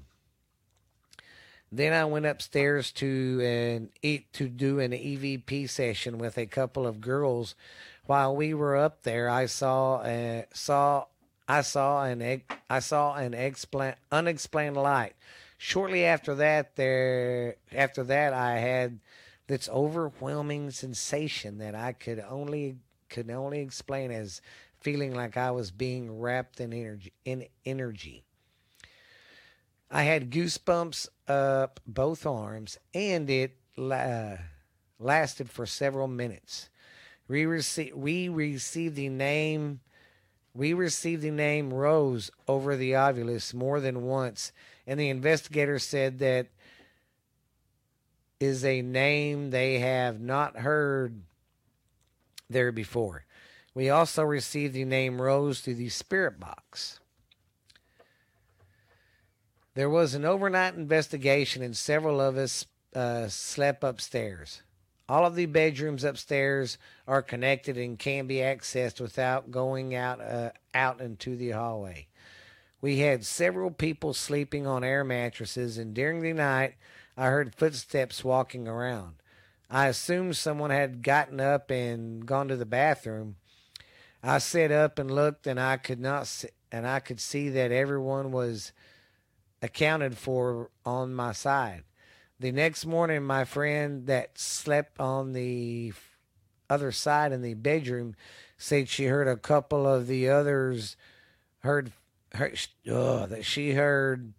Then 1.72 1.94
I 1.94 2.04
went 2.04 2.26
upstairs 2.26 2.92
to 2.92 3.40
an 3.42 3.90
eat 4.02 4.34
to 4.34 4.50
do 4.50 4.82
an 4.82 4.92
EVP 4.92 5.70
session 5.70 6.18
with 6.18 6.38
a 6.38 6.46
couple 6.46 6.86
of 6.86 7.00
girls. 7.00 7.56
While 8.06 8.36
we 8.36 8.54
were 8.54 8.76
up 8.76 9.04
there, 9.04 9.30
I 9.30 9.46
saw 9.46 10.00
uh, 10.00 10.42
saw 10.54 11.06
I 11.48 11.62
saw 11.62 12.04
an 12.04 12.42
I 12.70 12.80
saw 12.80 13.16
an 13.16 13.32
explan, 13.32 13.96
unexplained 14.12 14.76
light. 14.76 15.14
Shortly 15.58 16.04
after 16.04 16.36
that, 16.36 16.76
there 16.76 17.56
after 17.72 18.04
that, 18.04 18.34
I 18.34 18.58
had 18.58 19.00
this 19.48 19.70
overwhelming 19.70 20.72
sensation 20.72 21.58
that 21.60 21.76
I 21.76 21.94
could 21.94 22.20
only 22.20 22.78
could 23.10 23.30
only 23.30 23.60
explain 23.60 24.12
as 24.12 24.42
feeling 24.80 25.14
like 25.14 25.38
I 25.38 25.52
was 25.52 25.72
being 25.72 26.20
wrapped 26.20 26.60
in 26.60 26.74
energy 26.74 27.14
in 27.26 27.46
energy. 27.66 28.24
I 29.92 30.04
had 30.04 30.32
goosebumps 30.32 31.08
up 31.28 31.80
both 31.86 32.26
arms, 32.26 32.78
and 32.94 33.30
it 33.30 33.58
uh, 33.78 34.38
lasted 35.00 35.50
for 35.50 35.66
several 35.66 36.08
minutes. 36.08 36.70
We 37.28 37.46
received 37.46 37.96
we 37.96 38.30
received 38.30 38.96
the 38.96 39.10
name 39.10 39.82
We 40.56 40.74
received 40.74 41.24
the 41.24 41.32
name 41.32 41.74
Rose 41.74 42.30
over 42.48 42.76
the 42.76 42.92
Ovilus 42.94 43.54
more 43.54 43.80
than 43.80 44.04
once, 44.04 44.52
and 44.86 45.00
the 45.00 45.10
investigator 45.10 45.80
said 45.80 46.20
that 46.20 46.48
is 48.44 48.64
a 48.66 48.82
name 48.82 49.50
they 49.50 49.80
have 49.80 50.20
not 50.20 50.58
heard 50.58 51.22
there 52.50 52.72
before. 52.72 53.26
We 53.74 53.90
also 53.90 54.24
received 54.24 54.74
the 54.74 54.86
name 54.86 55.22
Rose 55.22 55.62
through 55.62 55.76
the 55.76 55.90
spirit 55.90 56.40
box. 56.40 57.00
There 59.76 59.90
was 59.90 60.14
an 60.14 60.26
overnight 60.26 60.76
investigation, 60.76 61.64
and 61.64 61.76
several 61.76 62.22
of 62.22 62.38
us 62.38 62.66
uh, 62.96 63.28
slept 63.28 63.84
upstairs. 63.84 64.62
All 65.10 65.26
of 65.26 65.36
the 65.36 65.48
bedrooms 65.48 66.04
upstairs 66.04 66.78
are 67.08 67.24
connected 67.24 67.78
and 67.78 67.98
can 67.98 68.28
be 68.28 68.36
accessed 68.36 69.02
without 69.02 69.52
going 69.52 69.96
out 69.96 70.22
uh, 70.22 70.52
out 70.74 71.02
into 71.02 71.36
the 71.36 71.52
hallway. 71.52 72.08
We 72.82 73.00
had 73.00 73.26
several 73.26 73.72
people 73.72 74.14
sleeping 74.14 74.68
on 74.68 74.84
air 74.84 75.04
mattresses, 75.04 75.78
and 75.78 75.94
during 75.94 76.22
the 76.22 76.34
night, 76.34 76.76
I 77.16 77.28
heard 77.28 77.56
footsteps 77.56 78.24
walking 78.24 78.68
around. 78.68 79.16
I 79.70 79.88
assumed 79.88 80.36
someone 80.36 80.70
had 80.70 81.04
gotten 81.04 81.40
up 81.40 81.72
and 81.72 82.26
gone 82.26 82.48
to 82.48 82.56
the 82.56 82.66
bathroom. 82.66 83.36
I 84.22 84.38
sat 84.38 84.72
up 84.72 85.00
and 85.00 85.12
looked, 85.12 85.48
and 85.48 85.60
I 85.60 85.78
could 85.78 86.00
not, 86.00 86.28
see, 86.28 86.50
and 86.72 86.88
I 86.88 87.00
could 87.00 87.20
see 87.20 87.50
that 87.50 87.72
everyone 87.72 88.32
was 88.32 88.72
accounted 89.62 90.18
for 90.18 90.70
on 90.86 91.14
my 91.14 91.32
side. 91.32 91.84
The 92.40 92.52
next 92.52 92.86
morning, 92.86 93.24
my 93.24 93.46
friend 93.46 94.08
that 94.08 94.38
slept 94.38 95.00
on 95.00 95.34
the 95.34 95.94
other 96.70 96.92
side 96.92 97.32
in 97.32 97.42
the 97.42 97.54
bedroom 97.54 98.16
said 98.58 98.90
she 98.90 99.06
heard 99.06 99.28
a 99.28 99.38
couple 99.38 99.86
of 99.88 100.08
the 100.08 100.30
others 100.30 100.96
heard, 101.60 101.92
heard 102.34 102.60
oh, 102.90 103.26
that 103.28 103.46
she 103.46 103.74
heard. 103.74 104.34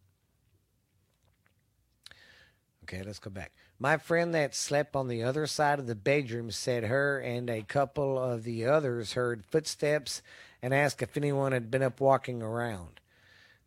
Okay, 2.85 3.03
let's 3.03 3.19
go 3.19 3.31
back. 3.31 3.53
My 3.79 3.97
friend 3.97 4.35
that 4.35 4.55
slept 4.55 4.95
on 4.95 5.09
the 5.09 5.23
other 5.23 5.47
side 5.47 5.79
of 5.79 5.87
the 5.87 5.95
bedroom 5.95 6.51
said 6.51 6.85
her 6.85 7.19
and 7.19 7.49
a 7.49 7.63
couple 7.63 8.19
of 8.19 8.45
the 8.45 8.67
others 8.67 9.15
heard 9.15 9.47
footsteps 9.47 10.21
and 10.61 10.75
asked 10.75 11.01
if 11.01 11.17
anyone 11.17 11.53
had 11.53 11.71
been 11.71 11.83
up 11.83 11.99
walking 11.99 12.43
around. 12.43 13.01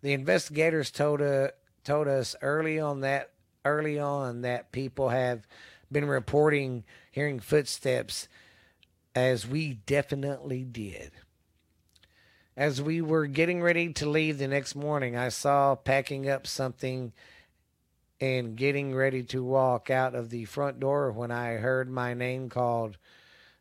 The 0.03 0.13
investigators 0.13 0.91
told 0.91 1.23
uh, 1.23 1.47
told 1.83 2.07
us 2.07 2.35
early 2.43 2.79
on 2.79 2.99
that 3.01 3.31
early 3.65 3.97
on 3.97 4.41
that 4.41 4.71
people 4.71 5.09
have 5.09 5.47
been 5.91 6.05
reporting 6.05 6.83
hearing 7.09 7.39
footsteps, 7.39 8.27
as 9.15 9.47
we 9.47 9.73
definitely 9.87 10.63
did. 10.63 11.09
As 12.55 12.83
we 12.83 13.01
were 13.01 13.25
getting 13.25 13.63
ready 13.63 13.91
to 13.93 14.07
leave 14.07 14.37
the 14.37 14.47
next 14.47 14.75
morning, 14.75 15.17
I 15.17 15.29
saw 15.29 15.73
packing 15.73 16.29
up 16.29 16.45
something 16.45 17.13
and 18.19 18.55
getting 18.55 18.95
ready 18.95 19.23
to 19.23 19.43
walk 19.43 19.89
out 19.89 20.15
of 20.15 20.29
the 20.29 20.45
front 20.45 20.79
door 20.79 21.11
when 21.11 21.31
I 21.31 21.53
heard 21.53 21.89
my 21.89 22.13
name 22.13 22.49
called. 22.49 22.97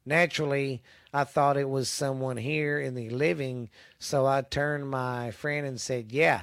Naturally, 0.04 0.82
I 1.12 1.24
thought 1.24 1.56
it 1.56 1.68
was 1.68 1.88
someone 1.88 2.36
here 2.36 2.78
in 2.78 2.94
the 2.94 3.10
living, 3.10 3.68
so 3.98 4.26
I 4.26 4.42
turned 4.42 4.88
my 4.88 5.30
friend 5.30 5.66
and 5.66 5.80
said, 5.80 6.12
Yeah. 6.12 6.42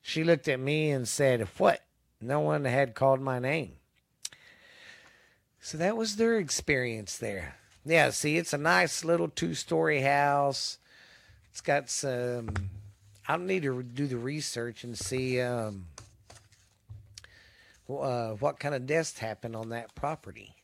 She 0.00 0.24
looked 0.24 0.48
at 0.48 0.60
me 0.60 0.90
and 0.90 1.06
said, 1.06 1.48
What? 1.58 1.82
No 2.20 2.40
one 2.40 2.64
had 2.64 2.94
called 2.94 3.20
my 3.20 3.38
name. 3.38 3.72
So 5.60 5.76
that 5.78 5.96
was 5.96 6.16
their 6.16 6.38
experience 6.38 7.18
there. 7.18 7.56
Yeah, 7.84 8.10
see, 8.10 8.36
it's 8.36 8.52
a 8.52 8.58
nice 8.58 9.04
little 9.04 9.28
two 9.28 9.54
story 9.54 10.02
house. 10.02 10.78
It's 11.50 11.60
got 11.60 11.90
some. 11.90 12.50
I 13.26 13.36
need 13.36 13.62
to 13.64 13.82
do 13.82 14.06
the 14.06 14.16
research 14.16 14.84
and 14.84 14.96
see 14.96 15.40
um, 15.40 15.86
uh, 17.88 18.34
what 18.34 18.58
kind 18.58 18.74
of 18.74 18.86
deaths 18.86 19.18
happened 19.18 19.56
on 19.56 19.70
that 19.70 19.94
property. 19.94 20.54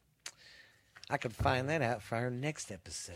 I 1.09 1.17
could 1.17 1.35
find 1.35 1.69
that 1.69 1.83
out 1.83 2.03
for 2.03 2.17
our 2.17 2.31
next 2.31 2.71
episode. 2.71 3.15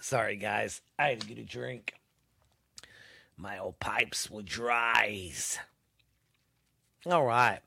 Sorry, 0.00 0.36
guys. 0.36 0.80
I 0.98 1.10
had 1.10 1.20
to 1.20 1.26
get 1.26 1.38
a 1.38 1.44
drink. 1.44 1.94
My 3.36 3.58
old 3.58 3.78
pipes 3.78 4.30
will 4.30 4.42
dries. 4.42 5.58
All 7.06 7.24
right. 7.24 7.60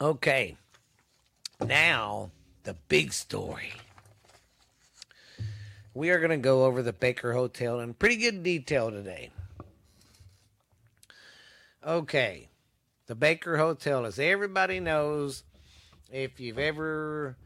Okay. 0.00 0.56
Now, 1.60 2.30
the 2.64 2.74
big 2.88 3.12
story. 3.12 3.72
We 5.92 6.08
are 6.10 6.18
going 6.18 6.30
to 6.30 6.38
go 6.38 6.64
over 6.64 6.82
the 6.82 6.94
Baker 6.94 7.34
Hotel 7.34 7.80
in 7.80 7.92
pretty 7.92 8.16
good 8.16 8.42
detail 8.42 8.90
today. 8.90 9.30
Okay. 11.86 12.48
The 13.08 13.14
Baker 13.14 13.58
Hotel, 13.58 14.06
as 14.06 14.18
everybody 14.18 14.80
knows, 14.80 15.42
if 16.10 16.40
you've 16.40 16.58
ever 16.58 17.36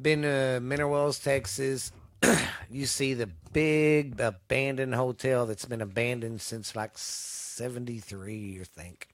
been 0.00 0.22
to 0.22 0.58
Mineral 0.60 1.12
Texas, 1.12 1.92
you 2.70 2.86
see 2.86 3.14
the 3.14 3.28
big 3.52 4.18
abandoned 4.20 4.94
hotel 4.94 5.46
that's 5.46 5.66
been 5.66 5.82
abandoned 5.82 6.40
since 6.40 6.74
like 6.74 6.98
73, 6.98 8.58
I 8.60 8.64
think. 8.64 9.08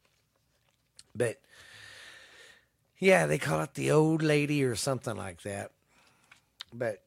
But 1.14 1.38
yeah, 2.98 3.26
they 3.26 3.38
call 3.38 3.62
it 3.62 3.74
the 3.74 3.90
old 3.90 4.22
lady 4.22 4.64
or 4.64 4.74
something 4.74 5.16
like 5.16 5.42
that. 5.42 5.70
But 6.72 7.02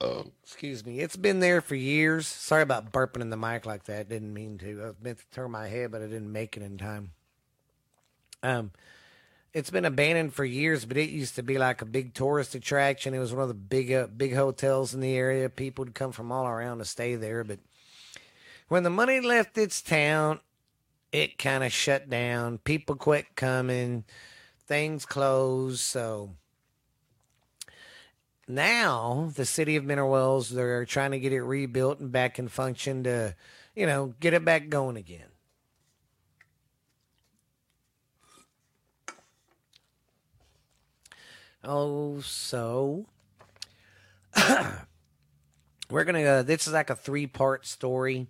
oh, 0.00 0.26
excuse 0.42 0.84
me, 0.84 1.00
it's 1.00 1.16
been 1.16 1.40
there 1.40 1.60
for 1.60 1.74
years. 1.74 2.26
Sorry 2.26 2.62
about 2.62 2.92
burping 2.92 3.20
in 3.20 3.30
the 3.30 3.36
mic 3.36 3.66
like 3.66 3.84
that. 3.84 4.08
Didn't 4.08 4.32
mean 4.32 4.58
to. 4.58 4.82
I 4.84 5.04
meant 5.04 5.18
to 5.18 5.30
turn 5.30 5.50
my 5.50 5.68
head, 5.68 5.90
but 5.90 6.02
I 6.02 6.06
didn't 6.06 6.32
make 6.32 6.56
it 6.56 6.62
in 6.62 6.78
time. 6.78 7.10
Um, 8.42 8.72
it's 9.52 9.70
been 9.70 9.84
abandoned 9.84 10.34
for 10.34 10.44
years, 10.44 10.84
but 10.84 10.96
it 10.96 11.10
used 11.10 11.36
to 11.36 11.42
be 11.42 11.58
like 11.58 11.82
a 11.82 11.86
big 11.86 12.14
tourist 12.14 12.54
attraction. 12.54 13.12
It 13.12 13.18
was 13.18 13.32
one 13.32 13.42
of 13.42 13.48
the 13.48 13.54
big 13.54 13.92
uh, 13.92 14.06
big 14.06 14.34
hotels 14.34 14.94
in 14.94 15.00
the 15.00 15.14
area. 15.14 15.48
People 15.48 15.84
would 15.84 15.94
come 15.94 16.12
from 16.12 16.32
all 16.32 16.46
around 16.46 16.78
to 16.78 16.84
stay 16.84 17.16
there. 17.16 17.44
But 17.44 17.58
when 18.68 18.82
the 18.82 18.90
money 18.90 19.20
left 19.20 19.58
its 19.58 19.82
town, 19.82 20.40
it 21.12 21.38
kind 21.38 21.62
of 21.62 21.72
shut 21.72 22.08
down. 22.08 22.58
People 22.58 22.96
quit 22.96 23.36
coming. 23.36 24.04
Things 24.66 25.04
closed. 25.04 25.80
So 25.80 26.30
now 28.48 29.30
the 29.34 29.44
city 29.44 29.76
of 29.76 29.84
Mineral 29.84 30.10
Wells, 30.10 30.50
they're 30.50 30.84
trying 30.84 31.12
to 31.12 31.20
get 31.20 31.32
it 31.32 31.42
rebuilt 31.42 32.00
and 32.00 32.12
back 32.12 32.38
in 32.38 32.48
function 32.48 33.04
to, 33.04 33.34
you 33.74 33.86
know, 33.86 34.14
get 34.20 34.34
it 34.34 34.44
back 34.44 34.68
going 34.68 34.96
again. 34.96 35.28
Oh, 41.64 42.20
so 42.20 43.06
we're 45.90 46.04
gonna. 46.04 46.22
Uh, 46.22 46.42
this 46.42 46.66
is 46.66 46.72
like 46.72 46.90
a 46.90 46.96
three-part 46.96 47.66
story. 47.66 48.26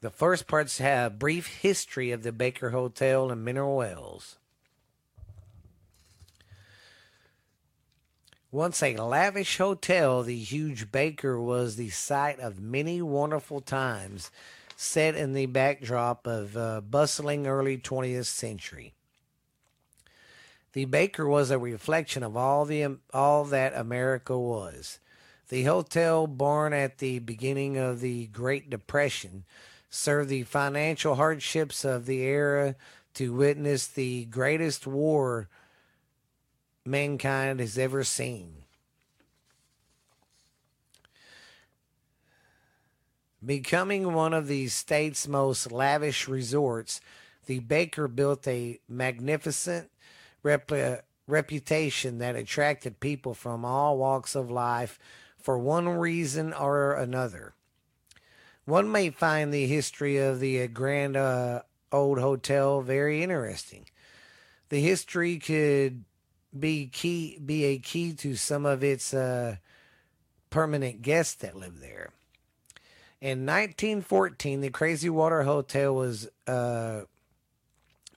The 0.00 0.10
first 0.10 0.46
part's 0.46 0.80
a 0.80 1.12
brief 1.16 1.46
history 1.46 2.10
of 2.10 2.22
the 2.22 2.32
Baker 2.32 2.70
Hotel 2.70 3.30
in 3.30 3.44
Mineral 3.44 3.76
Wells. 3.76 4.38
Once 8.54 8.84
a 8.84 8.94
lavish 8.94 9.58
hotel, 9.58 10.22
the 10.22 10.38
huge 10.38 10.92
Baker 10.92 11.40
was 11.40 11.74
the 11.74 11.90
site 11.90 12.38
of 12.38 12.60
many 12.60 13.02
wonderful 13.02 13.60
times 13.60 14.30
set 14.76 15.16
in 15.16 15.32
the 15.32 15.46
backdrop 15.46 16.24
of 16.24 16.54
a 16.54 16.80
bustling 16.80 17.48
early 17.48 17.76
20th 17.76 18.26
century. 18.26 18.92
The 20.72 20.84
baker 20.84 21.26
was 21.26 21.50
a 21.50 21.58
reflection 21.58 22.22
of 22.22 22.36
all 22.36 22.64
the 22.64 22.96
all 23.12 23.44
that 23.46 23.74
America 23.74 24.38
was. 24.38 25.00
The 25.48 25.64
hotel, 25.64 26.28
born 26.28 26.72
at 26.72 26.98
the 26.98 27.18
beginning 27.18 27.76
of 27.76 27.98
the 27.98 28.28
Great 28.28 28.70
Depression, 28.70 29.42
served 29.90 30.28
the 30.28 30.44
financial 30.44 31.16
hardships 31.16 31.84
of 31.84 32.06
the 32.06 32.20
era 32.20 32.76
to 33.14 33.34
witness 33.34 33.88
the 33.88 34.26
greatest 34.26 34.86
war 34.86 35.48
mankind 36.84 37.60
has 37.60 37.78
ever 37.78 38.04
seen. 38.04 38.64
Becoming 43.44 44.14
one 44.14 44.32
of 44.32 44.46
the 44.46 44.68
state's 44.68 45.28
most 45.28 45.70
lavish 45.70 46.28
resorts, 46.28 47.00
the 47.46 47.60
Baker 47.60 48.08
built 48.08 48.46
a 48.48 48.80
magnificent 48.88 49.90
rep- 50.42 51.04
reputation 51.26 52.18
that 52.18 52.36
attracted 52.36 53.00
people 53.00 53.34
from 53.34 53.64
all 53.64 53.98
walks 53.98 54.34
of 54.34 54.50
life 54.50 54.98
for 55.38 55.58
one 55.58 55.88
reason 55.88 56.54
or 56.54 56.94
another. 56.94 57.54
One 58.64 58.90
may 58.90 59.10
find 59.10 59.52
the 59.52 59.66
history 59.66 60.16
of 60.16 60.40
the 60.40 60.62
uh, 60.62 60.66
Grand 60.68 61.16
uh, 61.16 61.62
Old 61.92 62.18
Hotel 62.18 62.80
very 62.80 63.22
interesting. 63.22 63.84
The 64.70 64.80
history 64.80 65.38
could 65.38 66.04
be 66.58 66.86
key 66.86 67.38
be 67.44 67.64
a 67.64 67.78
key 67.78 68.12
to 68.14 68.36
some 68.36 68.64
of 68.66 68.84
its 68.84 69.12
uh, 69.12 69.56
permanent 70.50 71.02
guests 71.02 71.34
that 71.34 71.56
live 71.56 71.80
there. 71.80 72.10
In 73.20 73.46
1914, 73.46 74.60
the 74.60 74.70
Crazy 74.70 75.08
Water 75.08 75.44
Hotel 75.44 75.94
was 75.94 76.28
uh, 76.46 77.02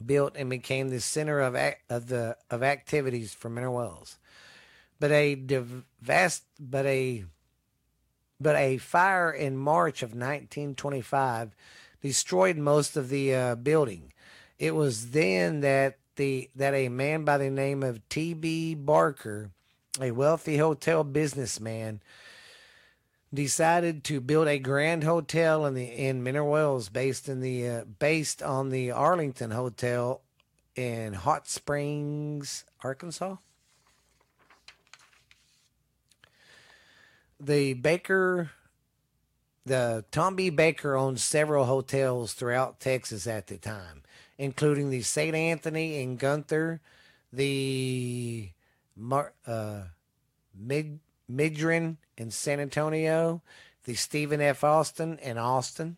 built 0.06 0.36
and 0.36 0.50
became 0.50 0.90
the 0.90 1.00
center 1.00 1.40
of 1.40 1.56
ac- 1.56 1.78
of 1.90 2.08
the 2.08 2.38
of 2.52 2.62
activities 2.62 3.34
for 3.34 3.50
Mineral 3.50 3.76
Wells. 3.76 4.18
But 5.00 5.12
a 5.12 5.36
vast, 6.02 6.44
but 6.60 6.86
a 6.86 7.26
but 8.40 8.56
a 8.56 8.78
fire 8.78 9.32
in 9.32 9.58
March 9.58 10.04
of 10.04 10.10
1925 10.10 11.56
destroyed 12.02 12.58
most 12.58 12.96
of 12.96 13.10
the 13.10 13.34
uh, 13.34 13.56
building. 13.56 14.14
It 14.60 14.76
was 14.76 15.12
then 15.12 15.62
that 15.62 15.98
the 16.18 16.50
that 16.56 16.74
a 16.74 16.90
man 16.90 17.24
by 17.24 17.38
the 17.38 17.50
name 17.50 17.84
of 17.84 18.08
T.B. 18.10 18.76
Baker, 18.76 19.52
a 20.02 20.12
wealthy 20.12 20.58
hotel 20.58 21.04
businessman, 21.04 22.02
decided 23.34 24.04
to 24.06 24.20
build 24.20 24.48
a 24.48 24.60
grand 24.60 25.04
hotel 25.04 25.66
in 25.66 25.74
the 25.74 25.86
in 25.86 26.24
Mineral 26.24 26.52
Wells 26.52 26.90
based 26.90 27.30
in 27.30 27.42
the 27.42 27.68
uh, 27.68 27.84
based 27.86 28.44
on 28.44 28.70
the 28.70 28.92
Arlington 28.92 29.52
Hotel 29.52 30.22
in 30.76 31.14
Hot 31.14 31.48
Springs, 31.48 32.66
Arkansas. 32.84 33.38
The 37.40 37.74
Baker 37.74 38.52
the 39.68 40.06
Tom 40.12 40.36
B. 40.36 40.50
Baker 40.50 40.96
owned 40.96 41.20
several 41.20 41.66
hotels 41.66 42.34
throughout 42.34 42.80
Texas 42.80 43.28
at 43.28 43.48
the 43.48 43.58
time, 43.58 44.02
including 44.38 44.90
the 44.90 45.02
St. 45.02 45.36
Anthony 45.36 46.02
in 46.02 46.18
Gunter, 46.18 46.80
the 47.34 48.50
Mar- 48.96 49.34
uh, 49.46 49.82
Mid- 50.56 51.00
Midran 51.32 51.98
in 52.18 52.32
San 52.32 52.60
Antonio, 52.60 53.42
the 53.86 53.96
Stephen 53.96 54.42
F. 54.42 54.64
Austin 54.64 55.18
in 55.20 55.38
Austin, 55.38 55.98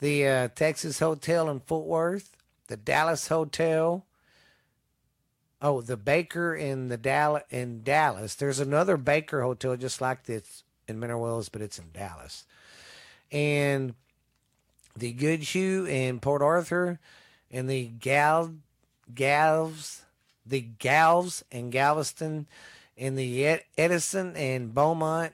the 0.00 0.26
uh, 0.26 0.48
Texas 0.48 0.98
Hotel 0.98 1.48
in 1.50 1.60
Fort 1.60 1.86
Worth, 1.86 2.36
the 2.68 2.76
Dallas 2.76 3.28
Hotel. 3.28 4.04
Oh, 5.62 5.82
the 5.82 5.98
Baker 5.98 6.54
in 6.54 6.88
the 6.88 6.96
Dallas 6.96 7.42
in 7.50 7.82
Dallas. 7.82 8.34
There's 8.34 8.60
another 8.60 8.96
Baker 8.96 9.42
Hotel 9.42 9.76
just 9.76 10.00
like 10.00 10.24
this 10.24 10.64
in 10.88 10.98
Mineral 10.98 11.22
Wells, 11.22 11.50
but 11.50 11.60
it's 11.60 11.78
in 11.78 11.90
Dallas. 11.92 12.46
And 13.30 13.94
the 14.96 15.12
Goodhue 15.12 15.84
in 15.84 16.18
Port 16.18 16.40
Arthur, 16.40 16.98
and 17.50 17.68
the 17.68 17.86
Gal 17.86 18.54
Galvez, 19.14 20.02
the 20.46 20.60
Galvez 20.60 21.44
in 21.50 21.70
Galveston 21.70 22.46
in 22.96 23.16
the 23.16 23.60
Edison 23.78 24.36
and 24.36 24.74
Beaumont 24.74 25.32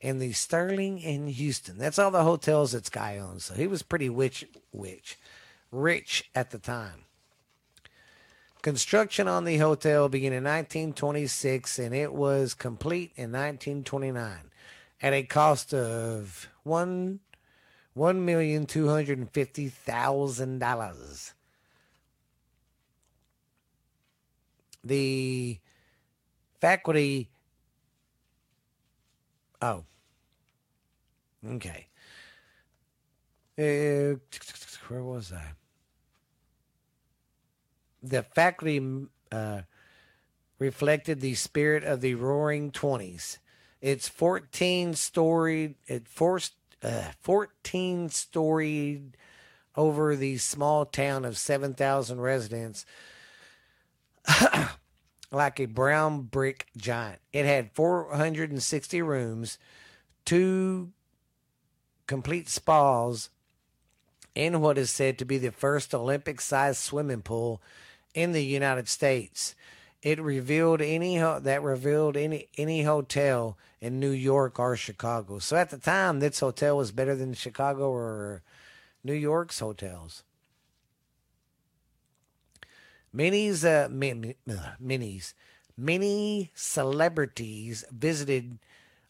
and 0.00 0.20
the 0.20 0.32
Sterling 0.32 1.00
in 1.00 1.26
Houston. 1.26 1.78
That's 1.78 1.98
all 1.98 2.10
the 2.10 2.22
hotels 2.22 2.72
that 2.72 2.86
Sky 2.86 3.18
owns. 3.18 3.44
So 3.44 3.54
he 3.54 3.66
was 3.66 3.82
pretty 3.82 4.08
rich, 4.08 4.44
rich, 4.72 5.18
rich 5.72 6.30
at 6.34 6.50
the 6.50 6.58
time. 6.58 7.04
Construction 8.62 9.28
on 9.28 9.44
the 9.44 9.58
hotel 9.58 10.08
began 10.08 10.32
in 10.32 10.44
1926 10.44 11.78
and 11.78 11.94
it 11.94 12.12
was 12.12 12.54
complete 12.54 13.12
in 13.16 13.32
1929 13.32 14.50
at 15.00 15.12
a 15.12 15.22
cost 15.22 15.72
of 15.72 16.48
one 16.64 17.20
one 17.94 18.24
million 18.24 18.66
two 18.66 18.88
hundred 18.88 19.18
and 19.18 19.30
fifty 19.30 19.68
thousand 19.68 20.58
dollars. 20.58 21.34
The 24.88 25.58
faculty. 26.60 27.28
Oh. 29.60 29.84
Okay. 31.46 31.88
Uh, 33.58 34.16
where 34.88 35.02
was 35.02 35.30
I? 35.30 35.52
The 38.02 38.22
faculty 38.22 38.80
uh, 39.30 39.62
reflected 40.58 41.20
the 41.20 41.34
spirit 41.34 41.84
of 41.84 42.00
the 42.00 42.14
Roaring 42.14 42.70
Twenties. 42.70 43.38
It's 43.82 44.08
fourteen 44.08 44.94
storied. 44.94 45.74
It 45.86 46.08
forced 46.08 46.54
uh, 46.82 47.10
fourteen 47.20 48.08
storied 48.08 49.18
over 49.76 50.16
the 50.16 50.38
small 50.38 50.86
town 50.86 51.26
of 51.26 51.36
seven 51.36 51.74
thousand 51.74 52.22
residents. 52.22 52.86
like 55.30 55.60
a 55.60 55.66
brown 55.66 56.22
brick 56.22 56.66
giant. 56.76 57.20
It 57.32 57.44
had 57.44 57.72
460 57.72 59.02
rooms, 59.02 59.58
two 60.24 60.92
complete 62.06 62.48
spas, 62.48 63.30
and 64.34 64.62
what 64.62 64.78
is 64.78 64.90
said 64.90 65.18
to 65.18 65.24
be 65.24 65.38
the 65.38 65.52
first 65.52 65.94
Olympic 65.94 66.40
sized 66.40 66.78
swimming 66.78 67.22
pool 67.22 67.60
in 68.14 68.32
the 68.32 68.44
United 68.44 68.88
States. 68.88 69.54
It 70.00 70.20
revealed 70.20 70.80
any 70.80 71.18
that 71.18 71.62
revealed 71.62 72.16
any 72.16 72.48
any 72.56 72.84
hotel 72.84 73.58
in 73.80 73.98
New 73.98 74.10
York 74.10 74.58
or 74.58 74.76
Chicago. 74.76 75.40
So 75.40 75.56
at 75.56 75.70
the 75.70 75.78
time, 75.78 76.20
this 76.20 76.38
hotel 76.38 76.76
was 76.76 76.92
better 76.92 77.16
than 77.16 77.34
Chicago 77.34 77.90
or 77.90 78.42
New 79.02 79.14
York's 79.14 79.58
hotels. 79.58 80.22
Many's 83.12 83.64
uh, 83.64 83.88
min, 83.90 84.34
minis, 84.82 85.34
many 85.76 86.50
celebrities 86.54 87.84
visited 87.90 88.58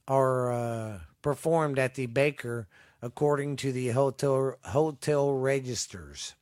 or 0.07 0.53
uh, 0.53 0.99
performed 1.23 1.79
at 1.79 1.95
the 1.95 2.07
Baker, 2.07 2.69
according 3.03 3.57
to 3.57 3.73
the 3.73 3.89
hotel 3.89 4.57
hotel 4.65 5.33
registers. 5.35 6.35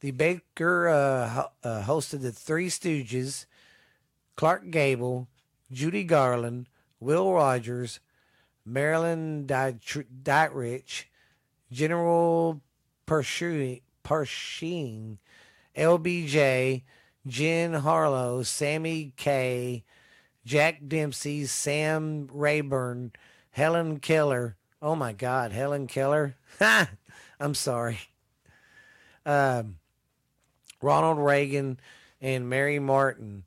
The 0.00 0.10
Baker 0.10 0.88
uh, 0.88 1.46
uh, 1.62 1.82
hosted 1.84 2.22
the 2.22 2.32
Three 2.32 2.68
Stooges, 2.68 3.46
Clark 4.36 4.70
Gable, 4.70 5.28
Judy 5.70 6.04
Garland, 6.04 6.68
Will 7.00 7.32
Rogers, 7.32 8.00
Marlene 8.68 9.46
Dietrich, 9.46 11.10
General 11.70 12.60
Pershing, 13.06 13.80
LBJ, 15.76 16.82
Jean 17.26 17.72
Harlow, 17.72 18.42
Sammy 18.42 19.12
Kaye, 19.16 19.84
Jack 20.44 20.80
Dempsey, 20.86 21.46
Sam 21.46 22.28
Rayburn, 22.32 23.12
Helen 23.50 23.98
Keller. 23.98 24.56
Oh 24.82 24.94
my 24.94 25.12
God, 25.12 25.52
Helen 25.52 25.86
Keller. 25.86 26.36
I'm 27.40 27.54
sorry. 27.54 27.98
Um, 29.24 29.76
Ronald 30.82 31.18
Reagan 31.18 31.80
and 32.20 32.48
Mary 32.48 32.78
Martin, 32.78 33.44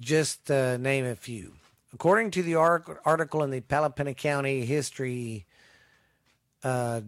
just 0.00 0.46
to 0.46 0.76
name 0.78 1.06
a 1.06 1.16
few. 1.16 1.54
According 1.94 2.32
to 2.32 2.42
the 2.42 2.56
article 2.56 3.42
in 3.42 3.50
the 3.50 3.60
Palo 3.60 3.88
Pinto 3.88 4.12
County 4.12 4.66
History 4.66 5.46
uh, 6.62 7.00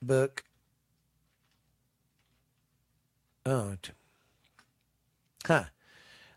book, 0.00 0.44
Oh, 3.48 3.76
huh. 5.46 5.64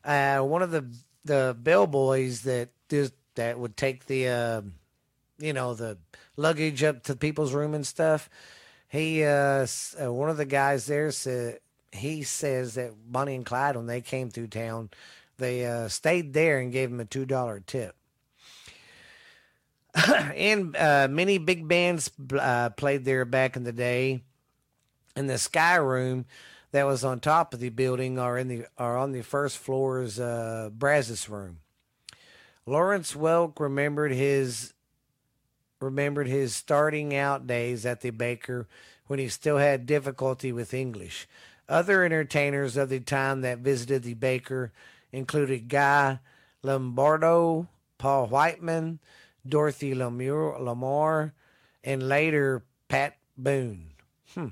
Uh, 0.05 0.39
one 0.39 0.61
of 0.61 0.71
the 0.71 0.85
the 1.25 1.55
bellboys 1.59 2.43
that 2.43 2.69
just 2.89 3.13
that 3.35 3.59
would 3.59 3.75
take 3.75 4.05
the 4.05 4.29
uh, 4.29 4.61
you 5.37 5.51
know 5.51 5.73
the 5.73 5.97
luggage 6.37 6.83
up 6.83 7.03
to 7.03 7.15
people's 7.17 7.53
room 7.53 7.73
and 7.73 7.85
stuff. 7.85 8.29
He 8.87 9.25
uh, 9.25 9.67
uh, 10.01 10.13
one 10.13 10.29
of 10.29 10.37
the 10.37 10.45
guys 10.45 10.85
there 10.85 11.11
said 11.11 11.59
he 11.91 12.23
says 12.23 12.75
that 12.75 12.93
Bonnie 13.05 13.35
and 13.35 13.45
Clyde 13.45 13.75
when 13.75 13.87
they 13.87 13.99
came 13.99 14.29
through 14.29 14.47
town, 14.47 14.89
they 15.37 15.65
uh, 15.65 15.89
stayed 15.89 16.31
there 16.31 16.59
and 16.59 16.71
gave 16.71 16.89
him 16.89 17.01
a 17.01 17.05
two 17.05 17.25
dollar 17.25 17.59
tip. 17.59 17.93
and 20.07 20.77
uh, 20.77 21.09
many 21.11 21.39
big 21.39 21.67
bands 21.67 22.09
played 22.77 23.03
there 23.03 23.25
back 23.25 23.57
in 23.57 23.65
the 23.65 23.73
day. 23.73 24.23
In 25.13 25.27
the 25.27 25.37
Sky 25.37 25.75
Room, 25.75 26.25
that 26.71 26.85
was 26.85 27.03
on 27.03 27.19
top 27.19 27.53
of 27.53 27.59
the 27.59 27.69
building 27.69 28.17
or 28.17 28.37
in 28.37 28.47
the 28.47 28.65
or 28.77 28.97
on 28.97 29.11
the 29.11 29.21
first 29.21 29.57
floor's 29.57 30.19
uh, 30.19 30.69
Brazos 30.73 31.29
room. 31.29 31.59
Lawrence 32.65 33.13
Welk 33.13 33.59
remembered 33.59 34.11
his 34.11 34.73
remembered 35.79 36.27
his 36.27 36.55
starting 36.55 37.15
out 37.15 37.47
days 37.47 37.85
at 37.85 38.01
the 38.01 38.11
Baker 38.11 38.67
when 39.07 39.19
he 39.19 39.27
still 39.27 39.57
had 39.57 39.85
difficulty 39.85 40.51
with 40.51 40.73
English. 40.73 41.27
Other 41.67 42.03
entertainers 42.03 42.77
of 42.77 42.89
the 42.89 42.99
time 42.99 43.41
that 43.41 43.59
visited 43.59 44.03
the 44.03 44.13
Baker 44.13 44.71
included 45.11 45.67
Guy 45.67 46.19
Lombardo, 46.63 47.67
Paul 47.97 48.27
Whiteman, 48.27 48.99
Dorothy 49.47 49.93
Lamour, 49.95 50.59
Lamar, 50.59 51.33
and 51.83 52.07
later 52.07 52.63
Pat 52.87 53.17
Boone. 53.37 53.91
Hmm. 54.33 54.49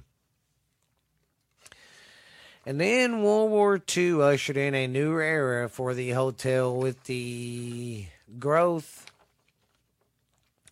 And 2.69 2.79
then 2.79 3.23
World 3.23 3.49
War 3.49 3.81
II 3.97 4.21
ushered 4.21 4.55
in 4.55 4.75
a 4.75 4.85
new 4.85 5.19
era 5.19 5.67
for 5.69 5.95
the 5.95 6.11
hotel 6.11 6.77
with 6.77 7.05
the 7.05 8.05
growth 8.37 9.07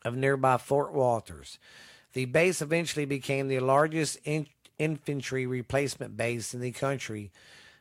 of 0.05 0.15
nearby 0.15 0.57
Fort 0.57 0.93
Wolters. 0.93 1.57
The 2.13 2.25
base 2.25 2.61
eventually 2.61 3.05
became 3.05 3.47
the 3.47 3.61
largest 3.61 4.19
in- 4.25 4.45
infantry 4.77 5.47
replacement 5.47 6.15
base 6.15 6.53
in 6.53 6.61
the 6.61 6.71
country, 6.71 7.31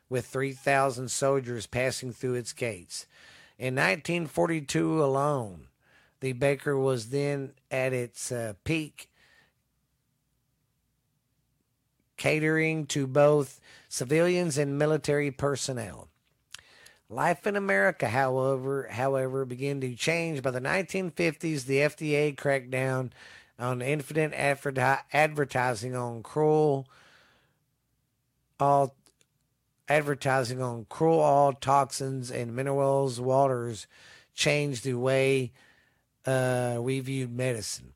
with 0.08 0.24
3,000 0.24 1.10
soldiers 1.10 1.66
passing 1.66 2.10
through 2.10 2.36
its 2.36 2.54
gates. 2.54 3.04
In 3.58 3.74
1942 3.74 5.04
alone, 5.04 5.66
the 6.20 6.32
Baker 6.32 6.74
was 6.74 7.10
then 7.10 7.52
at 7.70 7.92
its 7.92 8.32
uh, 8.32 8.54
peak, 8.64 9.10
catering 12.16 12.86
to 12.86 13.06
both 13.06 13.60
civilians 13.88 14.58
and 14.58 14.78
military 14.78 15.30
personnel. 15.30 16.08
Life 17.08 17.46
in 17.46 17.54
America, 17.54 18.08
however, 18.08 18.88
however, 18.90 19.44
began 19.44 19.80
to 19.80 19.94
change. 19.94 20.42
By 20.42 20.50
the 20.50 20.60
1950s, 20.60 21.64
the 21.64 21.78
FDA 21.78 22.36
cracked 22.36 22.70
down 22.70 23.12
on 23.58 23.80
infinite 23.80 24.32
advertising 24.34 25.94
on 25.94 26.22
cruel, 26.22 26.88
all 28.58 28.94
advertising 29.88 30.60
on 30.60 30.86
cruel 30.88 31.20
all 31.20 31.52
toxins 31.52 32.30
and 32.30 32.56
minerals 32.56 33.20
waters 33.20 33.86
changed 34.34 34.84
the 34.84 34.94
way 34.94 35.52
uh, 36.26 36.78
we 36.80 36.98
viewed 37.00 37.30
medicine. 37.30 37.92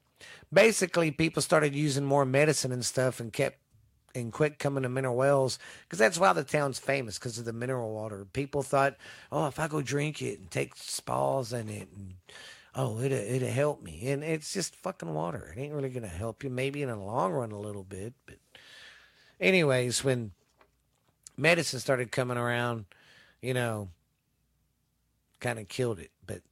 Basically, 0.53 1.11
people 1.11 1.43
started 1.43 1.75
using 1.75 2.05
more 2.05 2.25
medicine 2.25 2.73
and 2.73 2.85
stuff 2.85 3.21
and 3.21 3.33
kept 3.33 3.59
and 4.15 4.33
quit 4.33 4.59
coming 4.59 4.83
to 4.83 4.89
mineral 4.89 5.17
wells 5.17 5.59
because 5.85 5.99
that's 5.99 6.19
why 6.19 6.33
the 6.33 6.45
town's 6.45 6.79
famous 6.79 7.19
because 7.19 7.39
of 7.39 7.45
the 7.45 7.53
mineral 7.53 7.93
water. 7.93 8.27
People 8.33 8.63
thought, 8.63 8.97
oh, 9.31 9.47
if 9.47 9.59
I 9.59 9.69
go 9.69 9.83
drink 9.83 10.23
it 10.23 10.39
and 10.39 10.51
take 10.51 10.75
spas 10.77 11.53
in 11.53 11.69
it, 11.69 11.89
and 11.97 12.15
oh, 12.75 12.99
it 12.99 13.13
it'll 13.13 13.49
help 13.49 13.83
me, 13.83 14.11
and 14.11 14.23
it's 14.23 14.53
just 14.53 14.77
fucking 14.77 15.15
water. 15.15 15.55
It 15.57 15.61
ain't 15.61 15.75
really 15.75 15.91
gonna 15.91 16.09
help 16.09 16.45
you. 16.45 16.51
Maybe 16.51 16.83
in 16.83 16.89
the 16.89 16.97
long 16.97 17.33
run 17.33 17.53
a 17.53 17.61
little 17.61 17.85
bit, 17.85 18.15
but 18.27 18.37
anyways, 19.41 20.05
when 20.05 20.33
medicine 21.37 21.81
started 21.81 22.13
coming 22.13 22.37
around, 22.37 22.85
you 23.41 23.55
know, 23.55 23.89
kind 25.41 25.59
of 25.59 25.69
killed 25.69 25.99
it. 25.99 26.11
But 26.27 26.43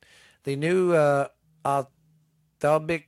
the 0.44 0.56
new 0.56 0.92
uh, 0.92 1.28
althobic, 1.64 3.04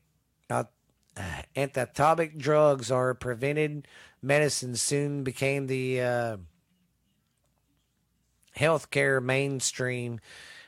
antithobic 1.56 2.38
drugs 2.38 2.90
are 2.90 3.14
prevented 3.14 3.86
medicine 4.22 4.76
soon 4.76 5.22
became 5.22 5.66
the 5.66 6.00
uh, 6.00 6.36
healthcare 8.56 9.22
mainstream 9.22 10.20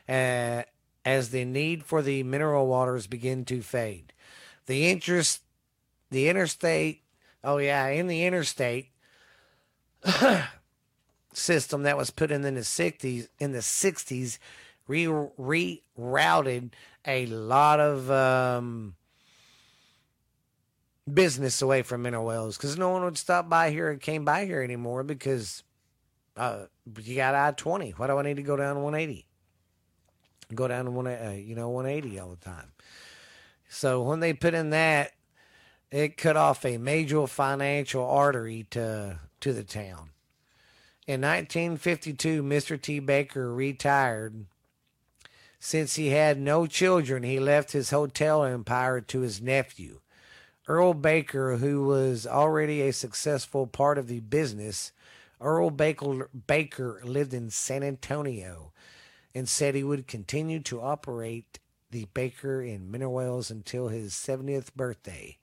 uh, 0.09 0.63
as 1.05 1.29
the 1.29 1.45
need 1.45 1.83
for 1.83 2.01
the 2.01 2.23
mineral 2.23 2.67
waters 2.67 3.07
begin 3.07 3.45
to 3.45 3.61
fade. 3.61 4.13
The 4.65 4.89
interest, 4.89 5.41
the 6.09 6.29
interstate, 6.29 7.03
oh 7.43 7.57
yeah, 7.57 7.87
in 7.87 8.07
the 8.07 8.25
interstate 8.25 8.91
system 11.33 11.83
that 11.83 11.97
was 11.97 12.09
put 12.09 12.31
in 12.31 12.43
in 12.43 12.55
the 12.55 12.61
60s, 12.61 13.27
in 13.39 13.51
the 13.51 13.59
60s, 13.59 14.37
re- 14.87 15.05
rerouted 15.05 16.71
a 17.05 17.25
lot 17.25 17.79
of 17.79 18.09
um, 18.09 18.95
business 21.11 21.61
away 21.61 21.81
from 21.81 22.01
mineral 22.01 22.25
wells 22.25 22.57
because 22.57 22.77
no 22.77 22.89
one 22.89 23.03
would 23.03 23.17
stop 23.17 23.49
by 23.49 23.71
here 23.71 23.89
and 23.89 23.99
came 23.99 24.23
by 24.23 24.45
here 24.45 24.61
anymore 24.61 25.03
because 25.03 25.63
uh, 26.37 26.65
you 27.01 27.15
got 27.15 27.35
I 27.35 27.51
twenty. 27.51 27.91
Why 27.91 28.07
do 28.07 28.17
I 28.17 28.23
need 28.23 28.37
to 28.37 28.43
go 28.43 28.55
down 28.55 28.81
one 28.81 28.95
eighty? 28.95 29.25
Go 30.53 30.67
down 30.67 30.85
to 30.85 30.91
one, 30.91 31.07
uh, 31.07 31.35
you 31.37 31.55
know, 31.55 31.69
one 31.69 31.85
eighty 31.85 32.19
all 32.19 32.29
the 32.29 32.35
time. 32.37 32.71
So 33.69 34.01
when 34.03 34.19
they 34.19 34.33
put 34.33 34.53
in 34.53 34.69
that, 34.69 35.13
it 35.91 36.17
cut 36.17 36.37
off 36.37 36.65
a 36.65 36.77
major 36.77 37.25
financial 37.27 38.05
artery 38.05 38.65
to 38.71 39.19
to 39.41 39.53
the 39.53 39.63
town. 39.63 40.09
In 41.05 41.19
1952, 41.19 42.41
Mr. 42.41 42.81
T. 42.81 42.99
Baker 42.99 43.53
retired. 43.53 44.45
Since 45.59 45.95
he 45.95 46.09
had 46.09 46.39
no 46.39 46.65
children, 46.65 47.23
he 47.23 47.39
left 47.39 47.73
his 47.73 47.89
hotel 47.89 48.43
empire 48.45 49.01
to 49.01 49.19
his 49.19 49.41
nephew. 49.41 49.99
Earl 50.67 50.93
Baker, 50.93 51.57
who 51.57 51.83
was 51.83 52.25
already 52.25 52.81
a 52.81 52.93
successful 52.93 53.67
part 53.67 53.97
of 53.97 54.07
the 54.07 54.21
business, 54.21 54.91
Earl 55.41 55.69
Baker, 55.71 56.29
Baker 56.47 57.01
lived 57.03 57.33
in 57.33 57.49
San 57.49 57.83
Antonio 57.83 58.71
and 59.35 59.49
said 59.49 59.75
he 59.75 59.83
would 59.83 60.07
continue 60.07 60.61
to 60.61 60.81
operate 60.81 61.59
the 61.91 62.07
Baker 62.13 62.61
in 62.61 62.89
Mineral 62.89 63.13
Wells 63.13 63.51
until 63.51 63.89
his 63.89 64.13
70th 64.13 64.73
birthday. 64.73 65.37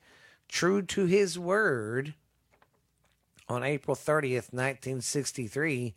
True 0.49 0.83
to 0.83 1.05
his 1.05 1.39
word, 1.39 2.15
on 3.51 3.65
April 3.65 3.97
30th, 3.97 4.53
1963, 4.53 5.95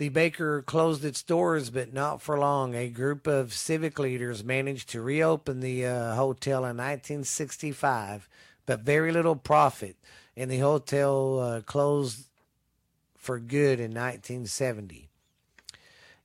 the 0.00 0.08
baker 0.08 0.62
closed 0.62 1.04
its 1.04 1.22
doors, 1.22 1.68
but 1.68 1.92
not 1.92 2.22
for 2.22 2.38
long. 2.38 2.74
A 2.74 2.88
group 2.88 3.26
of 3.26 3.52
civic 3.52 3.98
leaders 3.98 4.42
managed 4.42 4.88
to 4.88 5.02
reopen 5.02 5.60
the 5.60 5.84
uh, 5.84 6.14
hotel 6.14 6.60
in 6.60 6.78
1965, 6.78 8.26
but 8.64 8.80
very 8.80 9.12
little 9.12 9.36
profit, 9.36 9.98
and 10.34 10.50
the 10.50 10.60
hotel 10.60 11.38
uh, 11.38 11.60
closed 11.60 12.28
for 13.14 13.38
good 13.38 13.78
in 13.78 13.90
1970. 13.90 15.10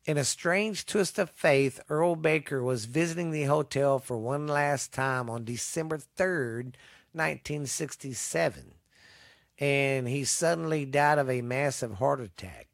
In 0.05 0.17
a 0.17 0.23
strange 0.23 0.85
twist 0.85 1.19
of 1.19 1.29
fate, 1.31 1.77
Earl 1.89 2.15
Baker 2.15 2.63
was 2.63 2.85
visiting 2.85 3.31
the 3.31 3.43
hotel 3.43 3.99
for 3.99 4.17
one 4.17 4.47
last 4.47 4.93
time 4.93 5.29
on 5.29 5.43
December 5.43 5.97
3rd, 5.97 6.75
1967, 7.11 8.71
and 9.59 10.07
he 10.07 10.23
suddenly 10.23 10.85
died 10.85 11.17
of 11.17 11.29
a 11.29 11.41
massive 11.41 11.95
heart 11.95 12.21
attack 12.21 12.69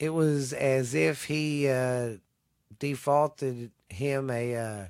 it 0.00 0.14
was 0.14 0.54
as 0.54 0.94
if 0.94 1.26
he 1.26 1.68
uh, 1.68 2.12
defaulted 2.78 3.70
him 3.90 4.30
a 4.30 4.56
uh, 4.56 4.84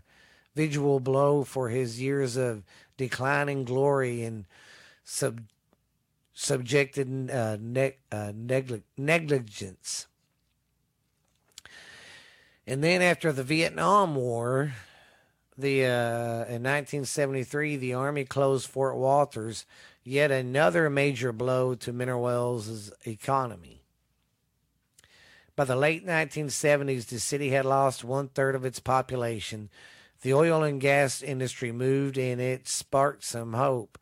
visual 0.55 1.01
blow 1.01 1.43
for 1.43 1.69
his 1.69 2.01
years 2.01 2.37
of 2.37 2.63
declining 2.97 3.65
glory 3.65 4.23
and 4.23 4.45
sub- 5.03 5.43
subjected 6.33 7.29
uh, 7.29 7.57
uh, 8.13 8.33
negli- 8.35 8.85
negligence. 8.97 10.07
And 12.65 12.85
then 12.85 13.03
after 13.03 13.33
the 13.33 13.43
Vietnam 13.43 14.15
War, 14.15 14.75
the 15.59 15.87
uh, 15.87 16.45
in 16.47 16.63
1973, 16.63 17.77
the 17.79 17.95
Army 17.95 18.25
closed 18.25 18.69
Fort 18.69 18.95
Wolters, 18.95 19.65
yet 20.05 20.31
another 20.31 20.89
major 20.89 21.33
blow 21.33 21.75
to 21.75 21.93
Mineral 21.93 22.63
economy. 23.05 23.80
By 25.61 25.67
the 25.67 25.77
late 25.77 26.07
1970s, 26.07 27.09
the 27.09 27.21
city 27.21 27.51
had 27.51 27.67
lost 27.67 28.03
one 28.03 28.29
third 28.29 28.55
of 28.55 28.65
its 28.65 28.81
population. 28.81 29.69
The 30.23 30.33
oil 30.33 30.63
and 30.63 30.81
gas 30.81 31.21
industry 31.21 31.71
moved 31.71 32.17
and 32.17 32.41
it 32.41 32.67
sparked 32.67 33.25
some 33.25 33.53
hope. 33.53 33.99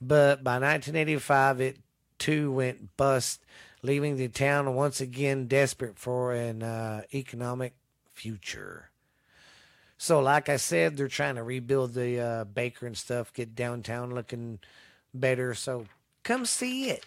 But 0.00 0.44
by 0.44 0.60
1985, 0.60 1.60
it 1.60 1.78
too 2.20 2.52
went 2.52 2.96
bust, 2.96 3.42
leaving 3.82 4.16
the 4.16 4.28
town 4.28 4.76
once 4.76 5.00
again 5.00 5.48
desperate 5.48 5.98
for 5.98 6.32
an 6.32 6.62
uh, 6.62 7.02
economic 7.12 7.74
future. 8.12 8.90
So, 9.98 10.20
like 10.20 10.48
I 10.48 10.56
said, 10.56 10.96
they're 10.96 11.08
trying 11.08 11.34
to 11.34 11.42
rebuild 11.42 11.94
the 11.94 12.20
uh, 12.20 12.44
baker 12.44 12.86
and 12.86 12.96
stuff, 12.96 13.32
get 13.32 13.56
downtown 13.56 14.14
looking 14.14 14.60
better. 15.12 15.52
So, 15.52 15.86
come 16.22 16.46
see 16.46 16.90
it. 16.90 17.04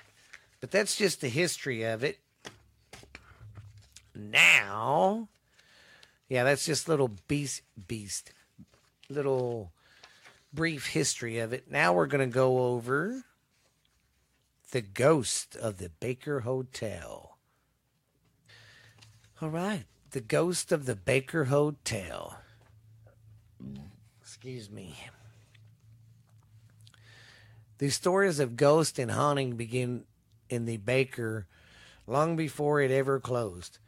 But 0.60 0.70
that's 0.70 0.98
just 0.98 1.22
the 1.22 1.30
history 1.30 1.84
of 1.84 2.04
it 2.04 2.20
now. 4.20 5.30
Yeah, 6.28 6.44
that's 6.44 6.66
just 6.66 6.88
little 6.88 7.12
beast 7.28 7.64
beast 7.88 8.32
little 9.10 9.72
brief 10.54 10.88
history 10.88 11.40
of 11.40 11.54
it. 11.54 11.70
Now 11.70 11.94
we're 11.94 12.06
going 12.06 12.28
to 12.28 12.34
go 12.34 12.60
over 12.60 13.24
the 14.72 14.82
ghost 14.82 15.56
of 15.56 15.78
the 15.78 15.90
Baker 15.90 16.42
Hotel. 16.42 17.38
All 19.42 19.50
right, 19.50 19.86
the 20.12 20.22
ghost 20.22 20.72
of 20.72 20.86
the 20.86 20.96
Baker 20.96 21.46
Hotel. 21.46 22.38
Excuse 24.22 24.70
me. 24.70 24.96
The 27.80 27.90
stories 27.90 28.40
of 28.40 28.58
ghost 28.58 29.00
and 29.00 29.12
haunting 29.12 29.56
begin 29.56 30.04
in 30.50 30.66
the 30.66 30.78
Baker 30.78 31.48
long 32.06 32.36
before 32.36 32.82
it 32.82 32.92
ever 32.92 33.20
closed. 33.20 33.80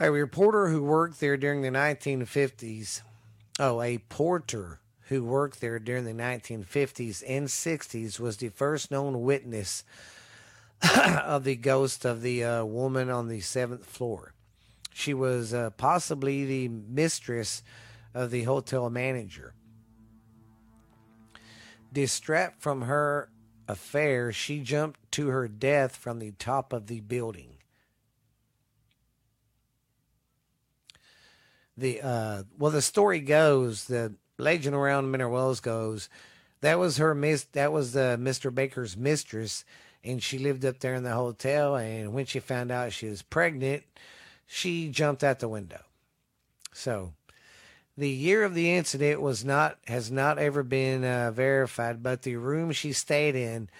A 0.00 0.12
reporter 0.12 0.68
who 0.68 0.84
worked 0.84 1.18
there 1.18 1.36
during 1.36 1.62
the 1.62 1.70
1950s, 1.70 3.02
oh, 3.58 3.82
a 3.82 3.98
porter 3.98 4.78
who 5.08 5.24
worked 5.24 5.60
there 5.60 5.80
during 5.80 6.04
the 6.04 6.12
1950s 6.12 7.24
and 7.26 7.48
60s, 7.48 8.20
was 8.20 8.36
the 8.36 8.50
first 8.50 8.92
known 8.92 9.22
witness 9.22 9.82
of 10.96 11.42
the 11.42 11.56
ghost 11.56 12.04
of 12.04 12.22
the 12.22 12.44
uh, 12.44 12.64
woman 12.64 13.10
on 13.10 13.26
the 13.26 13.40
seventh 13.40 13.86
floor. 13.86 14.34
She 14.94 15.14
was 15.14 15.52
uh, 15.52 15.70
possibly 15.70 16.44
the 16.44 16.68
mistress 16.68 17.64
of 18.14 18.30
the 18.30 18.44
hotel 18.44 18.90
manager. 18.90 19.52
Distraught 21.92 22.52
from 22.60 22.82
her 22.82 23.30
affair, 23.66 24.30
she 24.30 24.60
jumped 24.60 25.10
to 25.12 25.26
her 25.28 25.48
death 25.48 25.96
from 25.96 26.20
the 26.20 26.32
top 26.32 26.72
of 26.72 26.86
the 26.86 27.00
building. 27.00 27.57
The 31.78 32.00
uh, 32.02 32.42
well, 32.58 32.72
the 32.72 32.82
story 32.82 33.20
goes, 33.20 33.84
the 33.84 34.14
legend 34.36 34.74
around 34.74 35.12
Mineral 35.12 35.32
Wells 35.32 35.60
goes, 35.60 36.08
that 36.60 36.78
was 36.78 36.96
her 36.96 37.14
miss. 37.14 37.44
That 37.52 37.72
was 37.72 37.96
uh, 37.96 38.16
Mr. 38.18 38.52
Baker's 38.52 38.96
mistress, 38.96 39.64
and 40.02 40.20
she 40.20 40.38
lived 40.38 40.64
up 40.64 40.80
there 40.80 40.94
in 40.94 41.04
the 41.04 41.14
hotel. 41.14 41.76
And 41.76 42.12
when 42.12 42.26
she 42.26 42.40
found 42.40 42.72
out 42.72 42.92
she 42.92 43.06
was 43.06 43.22
pregnant, 43.22 43.84
she 44.44 44.88
jumped 44.88 45.22
out 45.22 45.38
the 45.38 45.48
window. 45.48 45.82
So 46.72 47.12
the 47.96 48.10
year 48.10 48.42
of 48.42 48.54
the 48.54 48.74
incident 48.74 49.20
was 49.20 49.44
not 49.44 49.78
has 49.86 50.10
not 50.10 50.38
ever 50.38 50.64
been 50.64 51.04
uh, 51.04 51.30
verified, 51.30 52.02
but 52.02 52.22
the 52.22 52.36
room 52.36 52.72
she 52.72 52.92
stayed 52.92 53.36
in, 53.36 53.70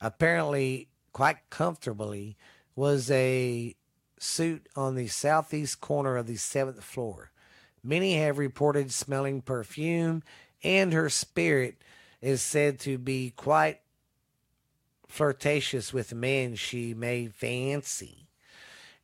apparently 0.00 0.86
quite 1.12 1.38
comfortably, 1.50 2.36
was 2.76 3.10
a 3.10 3.74
suite 4.18 4.68
on 4.76 4.94
the 4.94 5.08
southeast 5.08 5.80
corner 5.80 6.16
of 6.16 6.28
the 6.28 6.36
seventh 6.36 6.84
floor. 6.84 7.31
Many 7.84 8.16
have 8.16 8.38
reported 8.38 8.92
smelling 8.92 9.42
perfume, 9.42 10.22
and 10.62 10.92
her 10.92 11.08
spirit 11.08 11.76
is 12.20 12.40
said 12.40 12.78
to 12.80 12.98
be 12.98 13.30
quite 13.36 13.80
flirtatious 15.08 15.92
with 15.92 16.14
men 16.14 16.54
she 16.54 16.94
may 16.94 17.26
fancy. 17.26 18.28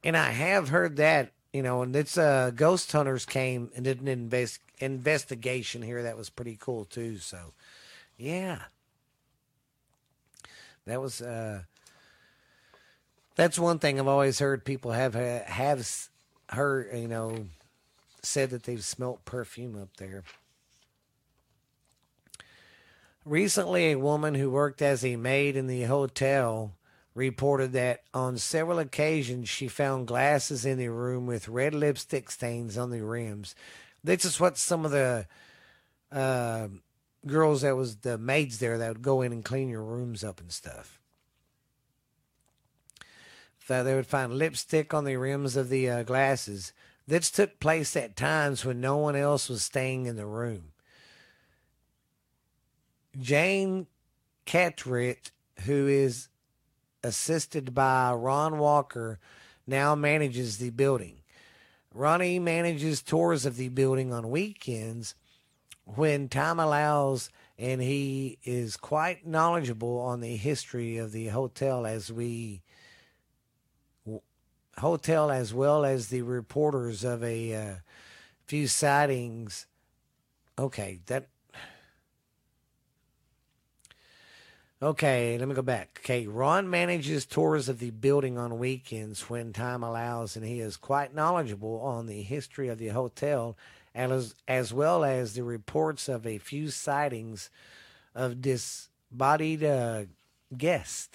And 0.05 0.17
I 0.17 0.31
have 0.31 0.69
heard 0.69 0.97
that 0.97 1.33
you 1.53 1.63
know, 1.63 1.83
and 1.83 1.95
it's 1.97 2.19
uh, 2.19 2.51
ghost 2.55 2.93
hunters 2.93 3.25
came 3.25 3.71
and 3.75 3.85
did 3.85 4.01
an 4.01 4.09
invest- 4.09 4.61
investigation 4.79 5.83
here 5.83 6.03
that 6.03 6.17
was 6.17 6.31
pretty 6.31 6.57
cool 6.61 6.85
too. 6.85 7.19
So, 7.19 7.53
yeah, 8.17 8.61
that 10.87 11.01
was 11.01 11.23
uh, 11.23 11.63
that's 13.35 13.59
one 13.59 13.79
thing 13.79 13.99
I've 13.99 14.09
always 14.09 14.39
heard 14.39 14.65
people 14.65 14.93
have 14.93 15.15
have 15.15 16.09
heard, 16.51 16.97
you 16.97 17.09
know, 17.09 17.47
said 18.23 18.51
that 18.51 18.65
they've 18.65 18.85
smelt 18.85 19.25
perfume 19.25 19.81
up 19.81 19.97
there. 19.97 20.25
Recently, 23.25 23.91
a 23.91 23.99
woman 23.99 24.35
who 24.35 24.51
worked 24.51 24.81
as 24.81 25.05
a 25.05 25.17
maid 25.17 25.57
in 25.57 25.67
the 25.67 25.83
hotel 25.83 26.73
reported 27.15 27.73
that 27.73 28.03
on 28.15 28.39
several 28.39 28.79
occasions 28.79 29.49
she 29.49 29.69
found 29.69 30.07
glasses 30.07 30.65
in 30.65 30.79
the 30.79 30.89
room 30.89 31.27
with 31.27 31.49
red 31.49 31.75
lipstick 31.75 32.31
stains 32.31 32.79
on 32.79 32.91
the 32.91 33.03
rims. 33.03 33.55
This 34.05 34.25
is 34.25 34.39
what 34.39 34.57
some 34.57 34.85
of 34.85 34.93
the 34.93 35.27
uh, 36.13 36.69
girls 37.27 37.63
that 37.63 37.77
was 37.77 37.97
the 37.97 38.17
maids 38.19 38.61
there 38.61 38.79
that 38.79 38.89
would 38.89 39.03
go 39.03 39.23
in 39.23 39.33
and 39.33 39.45
clean 39.45 39.69
your 39.69 39.83
rooms 39.83 40.23
up 40.23 40.41
and 40.41 40.53
stuff. 40.53 41.01
So 43.67 43.85
they 43.85 43.95
would 43.95 44.07
find 44.07 44.33
lipstick 44.33 44.95
on 44.95 45.05
the 45.05 45.17
rims 45.17 45.55
of 45.57 45.69
the 45.69 45.91
uh, 45.91 46.03
glasses. 46.03 46.73
This 47.09 47.31
took 47.31 47.59
place 47.59 47.97
at 47.97 48.17
times 48.17 48.67
when 48.67 48.83
no 48.83 48.99
one 48.99 49.17
else 49.17 49.49
was 49.49 49.63
staying 49.63 50.05
in 50.05 50.17
the 50.17 50.27
room. 50.27 50.73
Jane 53.19 53.87
Cartwright, 54.45 55.31
who 55.65 55.87
is 55.87 56.29
assisted 57.03 57.75
by 57.75 58.13
Ron 58.13 58.59
Walker, 58.59 59.19
now 59.67 59.95
manages 59.95 60.59
the 60.59 60.69
building. 60.69 61.21
Ronnie 61.95 62.39
manages 62.39 63.01
tours 63.01 63.47
of 63.47 63.57
the 63.57 63.71
building 63.71 64.13
on 64.13 64.29
weekends 64.29 65.15
when 65.87 66.29
time 66.29 66.61
allows, 66.61 67.31
and 67.59 67.81
he 67.81 68.39
is 68.45 68.77
quite 68.77 69.27
knowledgeable 69.27 69.99
on 69.99 70.21
the 70.21 70.37
history 70.37 70.99
of 70.99 71.13
the 71.13 71.29
hotel 71.29 71.87
as 71.87 72.13
we 72.13 72.61
hotel 74.79 75.31
as 75.31 75.53
well 75.55 75.85
as 75.85 76.09
the 76.09 76.23
reporters 76.23 77.05
of 77.05 77.23
a 77.23 77.55
uh, 77.55 77.75
few 78.47 78.67
sightings. 78.67 79.67
Okay, 80.59 81.01
that 81.07 81.29
Okay, 84.81 85.37
let 85.37 85.49
me 85.49 85.57
go 85.57 85.63
back. 85.63 85.99
Okay, 86.05 86.29
Ron 86.29 86.71
manages 86.71 87.27
tours 87.27 87.69
of 87.69 87.81
the 87.81 87.91
building 87.91 88.39
on 88.39 88.61
weekends 88.61 89.29
when 89.29 89.53
time 89.53 89.83
allows, 89.83 90.37
and 90.37 90.47
he 90.47 90.61
is 90.61 90.77
quite 90.77 91.13
knowledgeable 91.13 91.81
on 91.81 92.07
the 92.07 92.23
history 92.23 92.69
of 92.69 92.79
the 92.79 92.89
hotel, 92.89 93.57
as, 93.93 94.37
as 94.47 94.73
well 94.73 95.03
as 95.03 95.35
the 95.35 95.43
reports 95.43 96.09
of 96.09 96.25
a 96.25 96.39
few 96.39 96.71
sightings 96.71 97.51
of 98.15 98.41
disembodied 98.41 99.65
uh, 99.65 100.05
guests. 100.57 101.09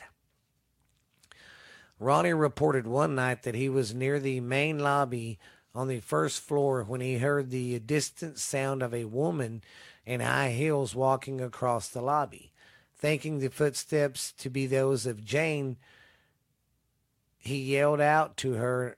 Ronnie 2.04 2.34
reported 2.34 2.86
one 2.86 3.16
night 3.16 3.44
that 3.44 3.56
he 3.56 3.70
was 3.70 3.96
near 3.96 4.20
the 4.20 4.42
main 4.42 4.78
lobby 4.80 5.40
on 5.74 5.88
the 5.88 6.02
first 6.02 6.42
floor 6.42 6.84
when 6.84 7.00
he 7.00 7.20
heard 7.20 7.50
the 7.50 7.80
distant 7.80 8.38
sound 8.40 8.84
of 8.84 8.94
a 8.94 9.06
woman 9.06 9.64
in 10.06 10.20
high 10.20 10.52
heels 10.52 10.94
walking 10.94 11.40
across 11.40 11.88
the 11.88 12.02
lobby. 12.02 12.52
Thinking 12.98 13.40
the 13.40 13.50
footsteps 13.50 14.34
to 14.34 14.50
be 14.50 14.66
those 14.68 15.06
of 15.06 15.24
Jane, 15.24 15.78
he 17.38 17.58
yelled 17.58 18.02
out 18.02 18.36
to 18.38 18.54
her. 18.54 18.98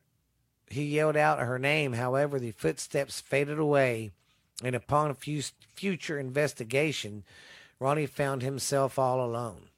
He 0.68 0.86
yelled 0.86 1.16
out 1.16 1.40
her 1.40 1.60
name. 1.60 1.94
However, 1.94 2.40
the 2.40 2.52
footsteps 2.52 3.22
faded 3.22 3.60
away, 3.60 4.12
and 4.64 4.76
upon 4.76 5.12
a 5.12 5.16
few 5.16 5.44
future 5.76 6.20
investigation, 6.20 7.24
Ronnie 7.80 8.08
found 8.08 8.42
himself 8.42 8.98
all 8.98 9.24
alone. 9.24 9.70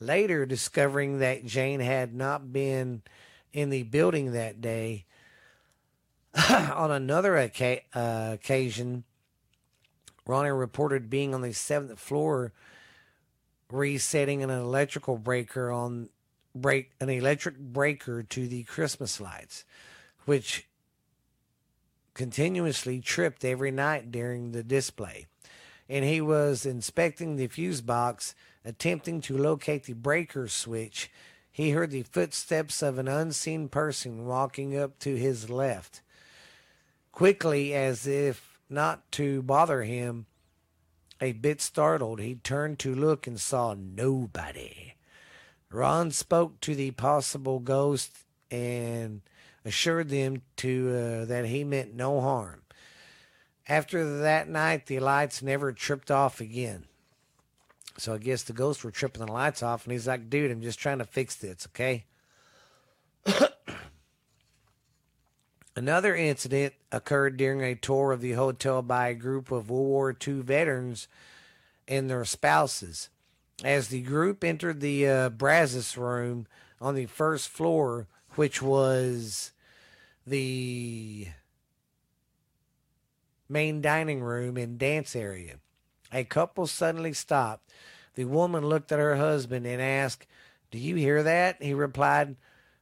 Later, 0.00 0.44
discovering 0.46 1.20
that 1.20 1.44
Jane 1.44 1.80
had 1.80 2.14
not 2.14 2.52
been 2.52 3.02
in 3.52 3.70
the 3.70 3.84
building 3.84 4.32
that 4.32 4.60
day, 4.60 5.06
on 6.50 6.90
another 6.90 7.36
oca- 7.36 7.82
uh, 7.94 8.30
occasion, 8.34 9.04
Ronnie 10.26 10.50
reported 10.50 11.08
being 11.08 11.34
on 11.34 11.42
the 11.42 11.52
seventh 11.52 11.98
floor 11.98 12.52
resetting 13.70 14.42
an 14.42 14.50
electrical 14.50 15.16
breaker 15.18 15.70
on 15.70 16.08
break 16.54 16.92
an 17.00 17.08
electric 17.08 17.58
breaker 17.58 18.22
to 18.22 18.46
the 18.46 18.62
Christmas 18.64 19.20
lights, 19.20 19.64
which 20.24 20.68
continuously 22.14 23.00
tripped 23.00 23.44
every 23.44 23.72
night 23.72 24.12
during 24.12 24.52
the 24.52 24.62
display. 24.62 25.26
And 25.88 26.04
he 26.04 26.20
was 26.20 26.64
inspecting 26.64 27.36
the 27.36 27.48
fuse 27.48 27.80
box, 27.80 28.34
attempting 28.64 29.20
to 29.22 29.36
locate 29.36 29.84
the 29.84 29.92
breaker 29.92 30.48
switch. 30.48 31.10
He 31.50 31.70
heard 31.70 31.90
the 31.90 32.02
footsteps 32.02 32.82
of 32.82 32.98
an 32.98 33.08
unseen 33.08 33.68
person 33.68 34.26
walking 34.26 34.76
up 34.76 34.98
to 35.00 35.16
his 35.16 35.50
left. 35.50 36.00
Quickly, 37.12 37.74
as 37.74 38.06
if 38.06 38.58
not 38.68 39.10
to 39.12 39.42
bother 39.42 39.82
him, 39.82 40.26
a 41.20 41.32
bit 41.32 41.60
startled, 41.60 42.20
he 42.20 42.34
turned 42.36 42.78
to 42.80 42.94
look 42.94 43.26
and 43.26 43.40
saw 43.40 43.74
nobody. 43.74 44.94
Ron 45.70 46.10
spoke 46.10 46.60
to 46.60 46.74
the 46.74 46.90
possible 46.92 47.60
ghost 47.60 48.10
and 48.50 49.22
assured 49.64 50.08
them 50.08 50.42
to 50.56 50.88
uh, 50.90 51.24
that 51.26 51.46
he 51.46 51.64
meant 51.64 51.94
no 51.94 52.20
harm. 52.20 52.62
After 53.68 54.18
that 54.18 54.48
night, 54.48 54.86
the 54.86 55.00
lights 55.00 55.42
never 55.42 55.72
tripped 55.72 56.10
off 56.10 56.40
again. 56.40 56.84
So 57.98 58.14
I 58.14 58.18
guess 58.18 58.42
the 58.42 58.52
ghosts 58.52 58.82
were 58.82 58.90
tripping 58.90 59.24
the 59.24 59.32
lights 59.32 59.62
off, 59.62 59.84
and 59.84 59.92
he's 59.92 60.08
like, 60.08 60.28
"Dude, 60.28 60.50
I'm 60.50 60.62
just 60.62 60.78
trying 60.78 60.98
to 60.98 61.04
fix 61.04 61.36
this, 61.36 61.66
okay?" 61.70 62.06
Another 65.76 66.14
incident 66.14 66.74
occurred 66.92 67.36
during 67.36 67.62
a 67.62 67.74
tour 67.74 68.12
of 68.12 68.20
the 68.20 68.32
hotel 68.32 68.82
by 68.82 69.08
a 69.08 69.14
group 69.14 69.50
of 69.50 69.70
World 69.70 69.86
War 69.86 70.16
II 70.26 70.40
veterans 70.40 71.08
and 71.88 72.08
their 72.08 72.24
spouses. 72.24 73.10
As 73.62 73.88
the 73.88 74.02
group 74.02 74.42
entered 74.42 74.80
the 74.80 75.08
uh, 75.08 75.28
Brazos 75.30 75.96
room 75.96 76.46
on 76.80 76.94
the 76.94 77.06
first 77.06 77.48
floor, 77.48 78.08
which 78.34 78.60
was 78.60 79.52
the 80.26 81.28
main 83.48 83.80
dining 83.80 84.22
room 84.22 84.56
and 84.56 84.78
dance 84.78 85.14
area, 85.14 85.58
a 86.14 86.24
couple 86.24 86.66
suddenly 86.66 87.12
stopped. 87.12 87.70
The 88.14 88.24
woman 88.24 88.66
looked 88.66 88.92
at 88.92 88.98
her 88.98 89.16
husband 89.16 89.66
and 89.66 89.82
asked, 89.82 90.26
Do 90.70 90.78
you 90.78 90.94
hear 90.94 91.22
that? 91.22 91.62
He 91.62 91.74
replied, 91.74 92.36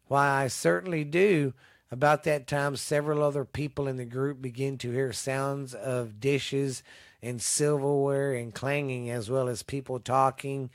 Why, 0.07 0.45
I 0.45 0.49
certainly 0.49 1.05
do. 1.05 1.55
About 1.91 2.25
that 2.25 2.47
time, 2.47 2.77
several 2.77 3.23
other 3.23 3.45
people 3.45 3.89
in 3.89 3.97
the 3.97 4.05
group 4.05 4.41
began 4.41 4.79
to 4.79 4.93
hear 4.93 5.13
sounds 5.13 5.75
of 5.75 6.21
dishes 6.21 6.83
and 7.23 7.41
silverware 7.41 8.35
and 8.35 8.55
clanging, 8.55 9.11
as 9.11 9.31
well 9.31 9.49
as 9.49 9.63
people 9.63 9.99
talking 9.99 10.71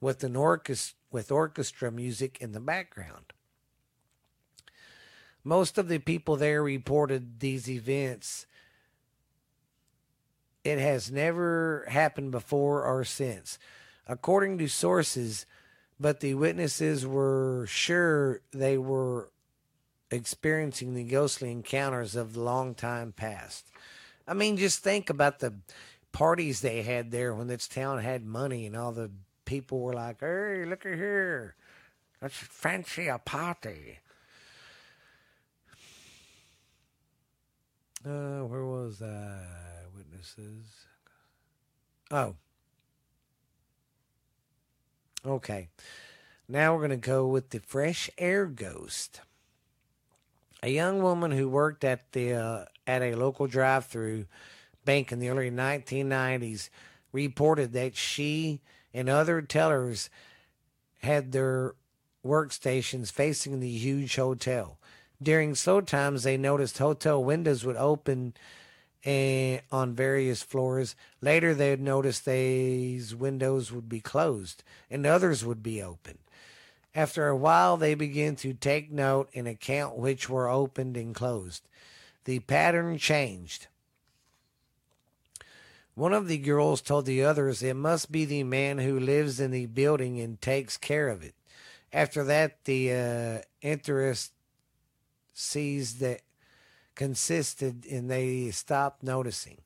with 0.00 0.24
an 0.24 0.36
orchestra, 0.36 0.96
with 1.10 1.32
orchestra 1.32 1.90
music 1.90 2.38
in 2.40 2.52
the 2.52 2.60
background. 2.60 3.32
Most 5.42 5.78
of 5.78 5.88
the 5.88 5.98
people 5.98 6.36
there 6.36 6.62
reported 6.62 7.40
these 7.40 7.68
events. 7.68 8.46
It 10.64 10.78
has 10.78 11.10
never 11.10 11.86
happened 11.88 12.32
before 12.32 12.84
or 12.84 13.04
since, 13.04 13.58
according 14.06 14.58
to 14.58 14.68
sources, 14.68 15.46
but 15.98 16.20
the 16.20 16.34
witnesses 16.34 17.06
were 17.06 17.64
sure 17.68 18.40
they 18.52 18.76
were 18.76 19.30
experiencing 20.10 20.94
the 20.94 21.04
ghostly 21.04 21.50
encounters 21.50 22.16
of 22.16 22.34
the 22.34 22.40
long 22.40 22.74
time 22.74 23.12
past. 23.12 23.70
I 24.26 24.34
mean, 24.34 24.56
just 24.56 24.82
think 24.82 25.08
about 25.08 25.38
the 25.38 25.54
parties 26.12 26.60
they 26.60 26.82
had 26.82 27.10
there 27.10 27.34
when 27.34 27.46
this 27.46 27.68
town 27.68 27.98
had 27.98 28.24
money 28.24 28.66
and 28.66 28.76
all 28.76 28.92
the 28.92 29.10
people 29.44 29.80
were 29.80 29.94
like, 29.94 30.20
hey, 30.20 30.64
look 30.66 30.84
at 30.84 30.94
here. 30.94 31.54
Let's 32.20 32.36
fancy 32.36 33.08
a 33.08 33.18
party. 33.18 33.98
Uh, 38.04 38.40
where 38.40 38.64
was 38.64 39.00
I? 39.02 39.69
Oh. 42.10 42.34
Okay. 45.24 45.68
Now 46.48 46.72
we're 46.74 46.86
going 46.86 46.90
to 46.90 46.96
go 47.08 47.26
with 47.26 47.50
the 47.50 47.60
fresh 47.60 48.10
air 48.18 48.46
ghost. 48.46 49.20
A 50.62 50.68
young 50.68 51.02
woman 51.02 51.30
who 51.30 51.48
worked 51.48 51.84
at 51.84 52.12
the 52.12 52.34
uh, 52.34 52.64
at 52.86 53.02
a 53.02 53.14
local 53.14 53.46
drive-through 53.46 54.26
bank 54.84 55.12
in 55.12 55.20
the 55.20 55.28
early 55.28 55.50
1990s 55.50 56.68
reported 57.12 57.72
that 57.72 57.96
she 57.96 58.60
and 58.92 59.08
other 59.08 59.40
tellers 59.40 60.10
had 61.02 61.32
their 61.32 61.74
workstations 62.24 63.10
facing 63.10 63.60
the 63.60 63.68
huge 63.70 64.16
hotel. 64.16 64.78
During 65.22 65.54
slow 65.54 65.80
times, 65.80 66.22
they 66.22 66.36
noticed 66.36 66.78
hotel 66.78 67.22
windows 67.22 67.64
would 67.64 67.76
open 67.76 68.34
and, 69.04 69.62
on 69.70 69.94
various 69.94 70.42
floors. 70.42 70.94
Later, 71.20 71.54
they 71.54 71.70
would 71.70 71.80
notice 71.80 72.20
these 72.20 73.14
windows 73.14 73.72
would 73.72 73.88
be 73.88 74.00
closed 74.00 74.62
and 74.90 75.06
others 75.06 75.44
would 75.44 75.62
be 75.62 75.82
open. 75.82 76.18
After 76.94 77.28
a 77.28 77.36
while, 77.36 77.76
they 77.76 77.94
began 77.94 78.36
to 78.36 78.52
take 78.52 78.90
note 78.90 79.30
and 79.34 79.46
account 79.46 79.96
which 79.96 80.28
were 80.28 80.48
opened 80.48 80.96
and 80.96 81.14
closed. 81.14 81.62
The 82.24 82.40
pattern 82.40 82.98
changed. 82.98 83.68
One 85.94 86.12
of 86.12 86.28
the 86.28 86.38
girls 86.38 86.80
told 86.80 87.06
the 87.06 87.22
others 87.22 87.62
it 87.62 87.74
must 87.74 88.10
be 88.10 88.24
the 88.24 88.42
man 88.42 88.78
who 88.78 88.98
lives 88.98 89.38
in 89.38 89.50
the 89.50 89.66
building 89.66 90.18
and 90.20 90.40
takes 90.40 90.76
care 90.76 91.08
of 91.08 91.22
it. 91.22 91.34
After 91.92 92.24
that, 92.24 92.64
the 92.64 92.92
uh, 92.92 93.38
interest 93.60 94.32
sees 95.32 95.98
that 95.98 96.22
consisted 97.00 97.86
and 97.90 98.10
they 98.10 98.50
stopped 98.50 99.02
noticing. 99.02 99.56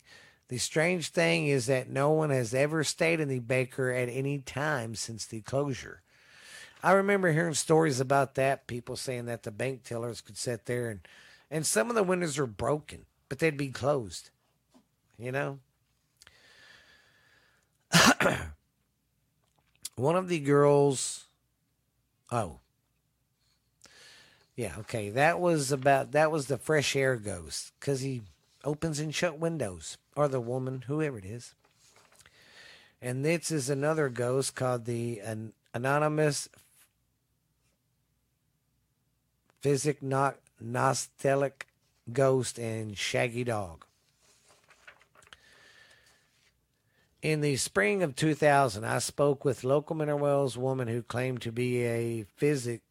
The 0.47 0.59
strange 0.59 1.09
thing 1.09 1.49
is 1.49 1.66
that 1.66 1.91
no 1.91 2.12
one 2.12 2.30
has 2.30 2.55
ever 2.55 2.85
stayed 2.85 3.18
in 3.18 3.26
the 3.26 3.41
baker 3.41 3.91
at 3.91 4.09
any 4.09 4.39
time 4.39 4.95
since 4.95 5.26
the 5.26 5.41
closure. 5.41 6.01
I 6.80 6.93
remember 6.93 7.32
hearing 7.32 7.55
stories 7.55 7.99
about 7.99 8.37
that, 8.37 8.68
people 8.68 8.95
saying 8.95 9.24
that 9.24 9.43
the 9.43 9.51
bank 9.51 9.82
tellers 9.82 10.20
could 10.20 10.37
sit 10.37 10.66
there 10.66 10.89
and 10.89 11.01
and 11.51 11.66
some 11.66 11.89
of 11.89 11.97
the 11.97 12.05
windows 12.05 12.39
are 12.39 12.47
broken, 12.47 13.05
but 13.28 13.41
they'd 13.41 13.57
be 13.57 13.70
closed. 13.70 14.30
You 15.18 15.32
know? 15.32 15.59
One 19.97 20.14
of 20.14 20.28
the 20.28 20.39
girls 20.39 21.24
oh. 22.30 22.61
Yeah, 24.57 24.74
okay. 24.80 25.11
That 25.11 25.40
was 25.40 25.72
about 25.72 26.12
that 26.12 26.30
was 26.30 26.46
the 26.46 26.59
fresh 26.59 26.94
air 26.94 27.16
ghost 27.16 27.72
cuz 27.80 28.00
he 28.00 28.22
opens 28.64 28.98
and 29.00 29.14
shut 29.14 29.38
windows 29.38 29.98
or 30.16 30.28
the 30.28 30.40
woman, 30.40 30.82
whoever 30.86 31.18
it 31.18 31.24
is. 31.24 31.55
And 33.02 33.24
this 33.24 33.50
is 33.50 33.68
another 33.68 34.09
ghost 34.09 34.55
called 34.55 34.84
the 34.84 35.18
an, 35.20 35.52
anonymous 35.74 36.48
Physic 39.61 40.02
not 40.02 40.36
Nostalgic 40.61 41.66
Ghost 42.12 42.59
and 42.59 42.98
Shaggy 42.98 43.44
Dog. 43.44 43.86
In 47.22 47.40
the 47.40 47.57
spring 47.57 48.02
of 48.02 48.14
2000, 48.14 48.84
I 48.84 48.98
spoke 48.98 49.42
with 49.42 49.64
local 49.64 49.96
Mineral 49.96 50.18
Wells 50.18 50.59
woman 50.59 50.88
who 50.88 51.02
claimed 51.02 51.40
to 51.42 51.50
be 51.50 51.82
a 51.84 52.24
physic 52.36 52.82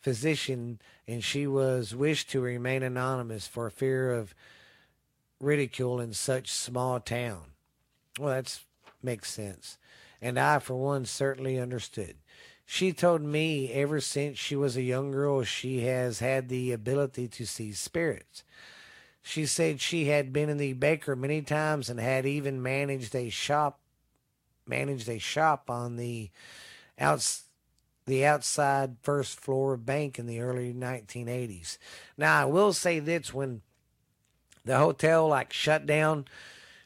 physician, 0.00 0.80
and 1.06 1.22
she 1.22 1.46
was 1.46 1.94
wished 1.94 2.30
to 2.30 2.40
remain 2.40 2.82
anonymous 2.82 3.46
for 3.46 3.70
fear 3.70 4.12
of 4.12 4.34
ridicule 5.40 6.00
in 6.00 6.12
such 6.12 6.50
small 6.50 7.00
town. 7.00 7.52
Well, 8.18 8.34
that 8.34 8.60
makes 9.02 9.30
sense, 9.30 9.78
and 10.20 10.38
I, 10.38 10.58
for 10.58 10.74
one, 10.74 11.04
certainly 11.04 11.58
understood. 11.58 12.16
She 12.70 12.92
told 12.92 13.22
me 13.22 13.72
ever 13.72 13.98
since 13.98 14.38
she 14.38 14.54
was 14.54 14.76
a 14.76 14.82
young 14.82 15.10
girl, 15.10 15.42
she 15.42 15.80
has 15.86 16.18
had 16.18 16.48
the 16.50 16.72
ability 16.72 17.26
to 17.28 17.46
see 17.46 17.72
spirits. 17.72 18.44
She 19.22 19.46
said 19.46 19.80
she 19.80 20.06
had 20.06 20.32
been 20.32 20.48
in 20.48 20.58
the 20.58 20.74
baker 20.74 21.16
many 21.16 21.40
times 21.40 21.88
and 21.88 21.98
had 21.98 22.26
even 22.26 22.62
managed 22.62 23.14
a 23.14 23.30
shop, 23.30 23.80
managed 24.66 25.08
a 25.08 25.18
shop 25.18 25.70
on 25.70 25.96
the 25.96 26.30
outs, 26.98 27.44
the 28.08 28.26
outside 28.26 28.96
first 29.02 29.38
floor 29.38 29.76
bank 29.76 30.18
in 30.18 30.26
the 30.26 30.40
early 30.40 30.74
1980s. 30.74 31.78
Now 32.16 32.42
I 32.42 32.44
will 32.46 32.72
say 32.72 32.98
this: 32.98 33.32
when 33.32 33.62
the 34.64 34.78
hotel 34.78 35.28
like 35.28 35.52
shut 35.52 35.86
down, 35.86 36.26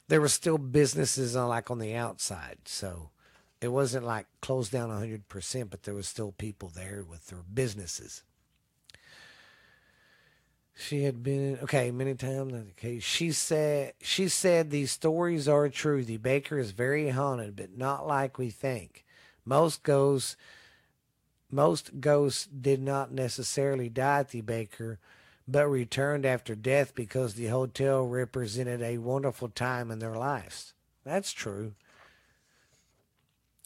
there 0.09 0.21
were 0.21 0.29
still 0.29 0.59
businesses 0.59 1.35
on 1.35 1.49
like 1.49 1.71
on 1.71 1.79
the 1.79 1.95
outside, 1.95 2.59
so 2.67 3.11
it 3.61 3.69
wasn't 3.69 4.05
like 4.05 4.27
closed 4.41 4.73
down 4.73 4.91
100%, 4.91 5.71
but 5.71 5.85
there 5.85 5.95
was 5.95 6.09
still 6.09 6.33
people 6.33 6.69
there 6.69 7.05
with 7.09 7.29
their 7.29 7.45
businesses. 7.55 8.23
She 10.75 11.05
had 11.05 11.23
been 11.23 11.59
okay 11.63 11.91
many 11.91 12.15
times. 12.15 12.53
Okay, 12.73 12.99
she 12.99 13.31
said 13.31 13.93
she 14.01 14.29
said 14.29 14.71
these 14.71 14.91
stories 14.91 15.47
are 15.47 15.69
true. 15.69 16.05
The 16.05 16.17
baker 16.17 16.59
is 16.59 16.73
very 16.73 17.11
haunted, 17.11 17.57
but 17.57 17.77
not 17.77 18.07
like 18.07 18.39
we 18.39 18.51
think. 18.51 19.05
Most 19.45 19.83
ghosts, 19.83 20.37
most 21.53 22.01
ghosts 22.01 22.47
did 22.47 22.81
not 22.81 23.13
necessarily 23.13 23.89
die 23.89 24.21
at 24.21 24.31
the 24.31 24.41
baker, 24.41 24.99
but 25.47 25.69
returned 25.69 26.25
after 26.25 26.55
death 26.55 26.95
because 26.95 27.35
the 27.35 27.47
hotel 27.47 28.05
represented 28.05 28.81
a 28.83 28.99
wonderful 28.99 29.49
time 29.49 29.91
in 29.91 29.99
their 29.99 30.17
lives. 30.17 30.73
That's 31.05 31.33
true. 31.33 31.75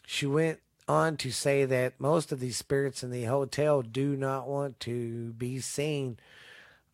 She 0.06 0.26
went 0.26 0.60
on 0.88 1.16
to 1.18 1.30
say 1.30 1.64
that 1.64 2.00
most 2.00 2.32
of 2.32 2.40
these 2.40 2.56
spirits 2.56 3.02
in 3.02 3.10
the 3.10 3.24
hotel 3.24 3.82
do 3.82 4.16
not 4.16 4.48
want 4.48 4.78
to 4.80 5.32
be 5.32 5.60
seen 5.60 6.18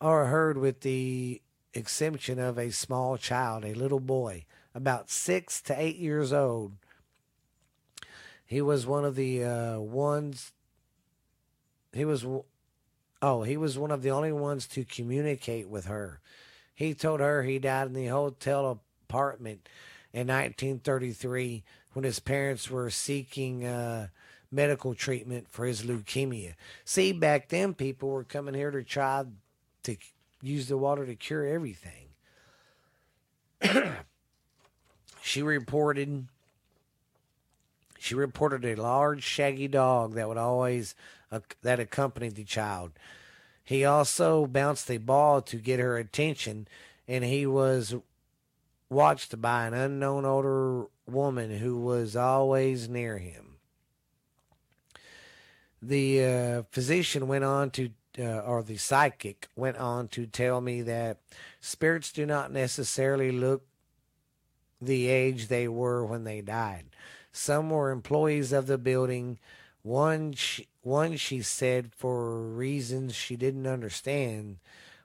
or 0.01 0.25
heard 0.25 0.57
with 0.57 0.81
the 0.81 1.41
exception 1.73 2.39
of 2.39 2.57
a 2.57 2.71
small 2.71 3.17
child, 3.17 3.63
a 3.63 3.73
little 3.73 3.99
boy, 3.99 4.45
about 4.75 5.09
six 5.09 5.61
to 5.61 5.79
eight 5.79 5.97
years 5.97 6.33
old. 6.33 6.73
He 8.45 8.61
was 8.61 8.85
one 8.85 9.05
of 9.05 9.15
the 9.15 9.43
uh, 9.43 9.79
ones. 9.79 10.51
He 11.93 12.05
was, 12.05 12.25
oh, 13.21 13.43
he 13.43 13.57
was 13.57 13.77
one 13.77 13.91
of 13.91 14.01
the 14.01 14.11
only 14.11 14.31
ones 14.31 14.67
to 14.67 14.83
communicate 14.83 15.69
with 15.69 15.85
her. 15.85 16.19
He 16.73 16.93
told 16.93 17.19
her 17.19 17.43
he 17.43 17.59
died 17.59 17.87
in 17.87 17.93
the 17.93 18.07
hotel 18.07 18.81
apartment 19.07 19.69
in 20.11 20.27
1933 20.27 21.63
when 21.93 22.03
his 22.03 22.19
parents 22.19 22.69
were 22.69 22.89
seeking 22.89 23.65
uh, 23.65 24.07
medical 24.51 24.95
treatment 24.95 25.47
for 25.49 25.65
his 25.65 25.83
leukemia. 25.83 26.53
See, 26.85 27.11
back 27.11 27.49
then 27.49 27.73
people 27.73 28.09
were 28.09 28.23
coming 28.23 28.55
here 28.55 28.71
to 28.71 28.83
try 28.83 29.25
to 29.83 29.97
use 30.41 30.67
the 30.67 30.77
water 30.77 31.05
to 31.05 31.15
cure 31.15 31.45
everything. 31.45 32.07
she 35.21 35.41
reported 35.41 36.27
she 38.03 38.15
reported 38.15 38.65
a 38.65 38.75
large 38.75 39.23
shaggy 39.23 39.69
dog 39.69 40.13
that 40.15 40.27
would 40.27 40.37
always 40.37 40.93
uh, 41.31 41.39
that 41.61 41.79
accompanied 41.79 42.35
the 42.35 42.43
child. 42.43 42.91
He 43.63 43.85
also 43.85 44.45
bounced 44.45 44.91
a 44.91 44.97
ball 44.97 45.41
to 45.43 45.55
get 45.55 45.79
her 45.79 45.97
attention 45.97 46.67
and 47.07 47.23
he 47.23 47.45
was 47.45 47.95
watched 48.89 49.41
by 49.41 49.67
an 49.67 49.73
unknown 49.73 50.25
older 50.25 50.87
woman 51.07 51.59
who 51.59 51.77
was 51.77 52.17
always 52.17 52.89
near 52.89 53.19
him. 53.19 53.55
The 55.81 56.23
uh, 56.23 56.63
physician 56.71 57.29
went 57.29 57.45
on 57.45 57.71
to 57.71 57.89
uh, 58.19 58.39
or 58.39 58.63
the 58.63 58.77
psychic 58.77 59.47
went 59.55 59.77
on 59.77 60.09
to 60.09 60.27
tell 60.27 60.59
me 60.59 60.81
that 60.81 61.19
spirits 61.61 62.11
do 62.11 62.25
not 62.25 62.51
necessarily 62.51 63.31
look 63.31 63.63
the 64.81 65.07
age 65.07 65.47
they 65.47 65.69
were 65.69 66.05
when 66.05 66.25
they 66.25 66.41
died. 66.41 66.85
Some 67.33 67.71
were 67.71 67.89
employees 67.89 68.53
of 68.53 68.67
the 68.67 68.77
building. 68.77 69.39
One, 69.81 70.33
she, 70.33 70.67
one 70.83 71.17
she 71.17 71.41
said, 71.41 71.91
for 71.97 72.39
reasons 72.39 73.15
she 73.15 73.35
didn't 73.35 73.67
understand, 73.67 74.57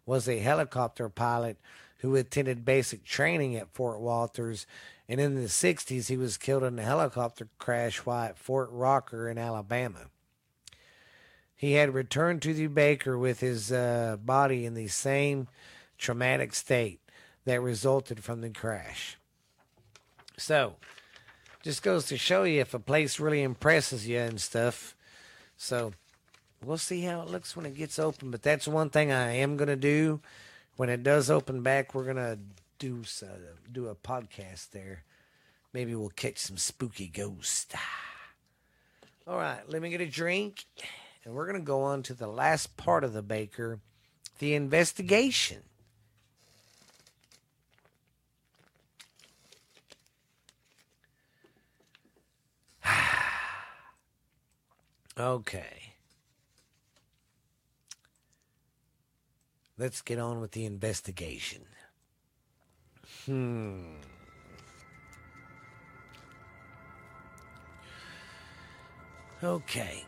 was 0.04 0.28
a 0.28 0.38
helicopter 0.38 1.08
pilot 1.08 1.56
who 1.98 2.14
attended 2.14 2.64
basic 2.64 3.02
training 3.02 3.56
at 3.56 3.72
Fort 3.72 3.98
Wolters. 3.98 4.66
And 5.08 5.20
in 5.20 5.34
the 5.34 5.48
60s, 5.48 6.08
he 6.08 6.16
was 6.18 6.36
killed 6.36 6.62
in 6.62 6.78
a 6.78 6.82
helicopter 6.82 7.48
crash 7.58 7.98
while 7.98 8.26
at 8.26 8.38
Fort 8.38 8.68
Rucker 8.70 9.28
in 9.28 9.38
Alabama. 9.38 10.10
He 11.56 11.72
had 11.72 11.94
returned 11.94 12.42
to 12.42 12.54
the 12.54 12.68
Baker 12.68 13.18
with 13.18 13.40
his 13.40 13.72
uh, 13.72 14.16
body 14.22 14.64
in 14.64 14.74
the 14.74 14.86
same 14.86 15.48
traumatic 15.96 16.54
state 16.54 17.00
that 17.46 17.60
resulted 17.60 18.22
from 18.22 18.42
the 18.42 18.50
crash. 18.50 19.18
So, 20.36 20.76
just 21.62 21.82
goes 21.82 22.06
to 22.06 22.16
show 22.16 22.44
you 22.44 22.60
if 22.60 22.74
a 22.74 22.78
place 22.78 23.20
really 23.20 23.42
impresses 23.42 24.06
you 24.06 24.18
and 24.18 24.40
stuff. 24.40 24.96
So, 25.56 25.92
we'll 26.64 26.78
see 26.78 27.02
how 27.02 27.22
it 27.22 27.28
looks 27.28 27.56
when 27.56 27.66
it 27.66 27.76
gets 27.76 27.98
open. 27.98 28.30
But 28.30 28.42
that's 28.42 28.68
one 28.68 28.90
thing 28.90 29.12
I 29.12 29.32
am 29.32 29.56
to 29.68 29.76
do 29.76 30.20
when 30.76 30.88
it 30.88 31.02
does 31.02 31.30
open 31.30 31.62
back. 31.62 31.94
We're 31.94 32.04
to 32.16 32.38
do 32.78 33.02
uh, 33.22 33.26
do 33.70 33.88
a 33.88 33.94
podcast 33.94 34.70
there. 34.70 35.02
Maybe 35.72 35.94
we'll 35.94 36.10
catch 36.10 36.38
some 36.38 36.56
spooky 36.56 37.08
ghosts. 37.08 37.74
All 39.26 39.36
right, 39.36 39.60
let 39.68 39.82
me 39.82 39.90
get 39.90 40.00
a 40.00 40.06
drink. 40.06 40.64
And 41.24 41.34
we're 41.34 41.46
to 41.60 41.64
go 41.64 41.82
on 41.82 42.02
to 42.04 42.14
the 42.14 42.28
last 42.28 42.76
part 42.76 43.04
of 43.04 43.12
the 43.12 43.22
Baker 43.22 43.80
the 44.38 44.54
investigation. 44.54 45.62
Okay. 55.18 55.94
Let's 59.76 60.02
get 60.02 60.18
on 60.18 60.40
with 60.40 60.52
the 60.52 60.64
investigation. 60.64 61.62
Hmm. 63.26 63.94
Okay. 69.42 70.04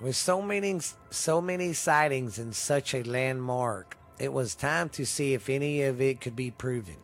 With 0.00 0.14
so 0.16 0.40
many 0.40 0.80
so 1.10 1.40
many 1.40 1.72
sightings 1.72 2.38
in 2.38 2.52
such 2.52 2.94
a 2.94 3.02
landmark, 3.02 3.96
it 4.18 4.32
was 4.32 4.54
time 4.54 4.88
to 4.90 5.04
see 5.04 5.34
if 5.34 5.48
any 5.48 5.82
of 5.82 6.00
it 6.00 6.20
could 6.20 6.36
be 6.36 6.50
proven. 6.50 6.96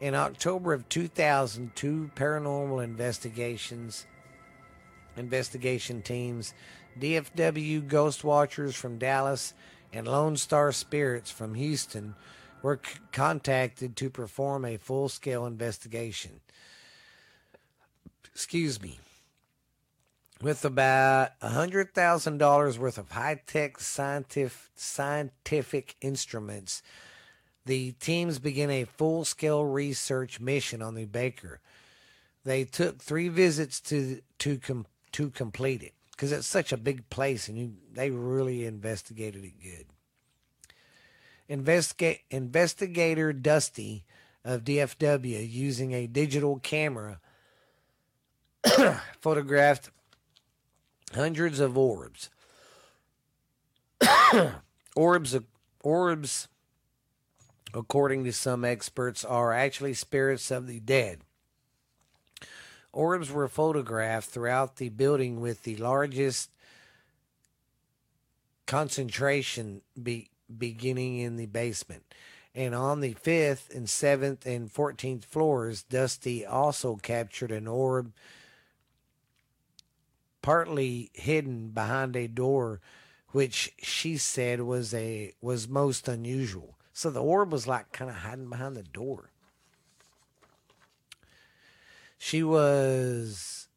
In 0.00 0.14
October 0.14 0.72
of 0.72 0.88
2000, 0.88 1.74
two 1.74 2.10
paranormal 2.14 2.82
investigations 2.82 4.06
investigation 5.18 6.02
teams, 6.02 6.54
DFW 6.98 7.86
Ghost 7.86 8.24
Watchers 8.24 8.74
from 8.74 8.98
Dallas 8.98 9.54
and 9.92 10.06
Lone 10.06 10.36
Star 10.36 10.72
Spirits 10.72 11.30
from 11.30 11.54
Houston, 11.54 12.14
were 12.62 12.80
c- 12.84 12.98
contacted 13.12 13.96
to 13.96 14.10
perform 14.10 14.64
a 14.64 14.76
full-scale 14.76 15.46
investigation. 15.46 16.40
Excuse 18.32 18.80
me 18.82 18.98
with 20.40 20.64
about 20.64 21.38
$100,000 21.40 22.78
worth 22.78 22.98
of 22.98 23.10
high 23.10 23.40
tech 23.46 23.80
scientific, 23.80 24.70
scientific 24.76 25.96
instruments, 26.00 26.82
the 27.66 27.92
teams 27.92 28.38
began 28.38 28.70
a 28.70 28.84
full 28.84 29.24
scale 29.24 29.64
research 29.64 30.40
mission 30.40 30.80
on 30.80 30.94
the 30.94 31.04
Baker. 31.04 31.60
They 32.44 32.64
took 32.64 33.02
three 33.02 33.28
visits 33.28 33.80
to 33.82 34.22
to 34.38 34.58
com, 34.58 34.86
to 35.18 35.30
complete 35.30 35.82
it 35.82 35.94
because 36.12 36.30
it's 36.30 36.46
such 36.46 36.72
a 36.72 36.76
big 36.76 37.10
place 37.10 37.48
and 37.48 37.58
you, 37.58 37.72
they 37.92 38.08
really 38.08 38.64
investigated 38.64 39.42
it 39.42 39.60
good. 39.60 39.86
Investigate, 41.48 42.20
investigator 42.30 43.32
Dusty 43.32 44.04
of 44.44 44.62
DFW 44.62 45.50
using 45.50 45.92
a 45.92 46.06
digital 46.06 46.60
camera 46.60 47.18
photographed 49.20 49.90
hundreds 51.12 51.58
of 51.58 51.76
orbs. 51.76 52.30
orbs, 54.94 55.36
orbs, 55.82 56.46
according 57.74 58.22
to 58.22 58.32
some 58.32 58.64
experts, 58.64 59.24
are 59.24 59.52
actually 59.52 59.94
spirits 59.94 60.52
of 60.52 60.68
the 60.68 60.78
dead. 60.78 61.22
Orbs 62.92 63.30
were 63.30 63.48
photographed 63.48 64.30
throughout 64.30 64.76
the 64.76 64.88
building 64.88 65.40
with 65.40 65.62
the 65.62 65.76
largest 65.76 66.50
concentration 68.66 69.82
be, 70.00 70.30
beginning 70.56 71.18
in 71.18 71.36
the 71.36 71.46
basement. 71.46 72.02
And 72.54 72.74
on 72.74 73.00
the 73.00 73.12
fifth 73.12 73.74
and 73.74 73.88
seventh 73.88 74.46
and 74.46 74.72
fourteenth 74.72 75.24
floors, 75.24 75.82
Dusty 75.82 76.44
also 76.44 76.96
captured 76.96 77.52
an 77.52 77.68
orb 77.68 78.12
partly 80.42 81.10
hidden 81.12 81.68
behind 81.68 82.16
a 82.16 82.26
door 82.26 82.80
which 83.32 83.72
she 83.82 84.16
said 84.16 84.62
was 84.62 84.94
a 84.94 85.32
was 85.42 85.68
most 85.68 86.08
unusual. 86.08 86.78
So 86.92 87.10
the 87.10 87.22
orb 87.22 87.52
was 87.52 87.66
like 87.66 87.92
kind 87.92 88.10
of 88.10 88.16
hiding 88.16 88.48
behind 88.48 88.76
the 88.76 88.82
door. 88.82 89.30
She 92.18 92.42
was 92.42 93.68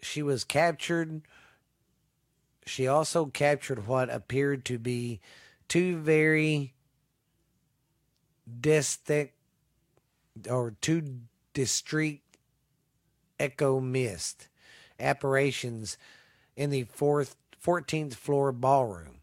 she 0.00 0.22
was 0.22 0.44
captured. 0.44 1.22
She 2.66 2.86
also 2.86 3.26
captured 3.26 3.86
what 3.86 4.10
appeared 4.10 4.64
to 4.66 4.78
be 4.78 5.20
two 5.68 5.98
very 5.98 6.74
distinct 8.60 9.34
or 10.48 10.74
two 10.80 11.20
discrete 11.54 12.22
ecto 13.38 13.82
mist 13.82 14.48
apparitions 15.00 15.98
in 16.56 16.70
the 16.70 16.84
fourth, 16.84 17.36
14th 17.64 18.14
floor 18.14 18.52
ballroom. 18.52 19.20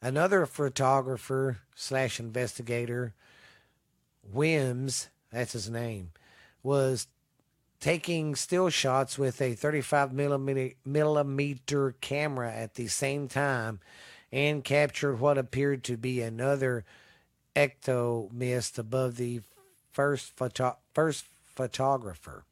Another 0.00 0.46
photographer 0.46 1.58
slash 1.74 2.18
investigator, 2.18 3.14
Wims, 4.22 5.08
that's 5.30 5.52
his 5.52 5.70
name, 5.70 6.10
was 6.62 7.06
taking 7.80 8.34
still 8.34 8.70
shots 8.70 9.18
with 9.18 9.40
a 9.40 9.54
35 9.54 10.12
millimeter, 10.12 10.74
millimeter 10.84 11.94
camera 12.00 12.52
at 12.52 12.74
the 12.74 12.86
same 12.86 13.28
time 13.28 13.80
and 14.30 14.64
captured 14.64 15.16
what 15.16 15.36
appeared 15.36 15.84
to 15.84 15.96
be 15.96 16.20
another 16.20 16.84
ecto 17.54 18.32
mist 18.32 18.78
above 18.78 19.16
the 19.16 19.40
first 19.92 20.34
photo- 20.36 20.78
first 20.94 21.26
photographer. 21.44 22.44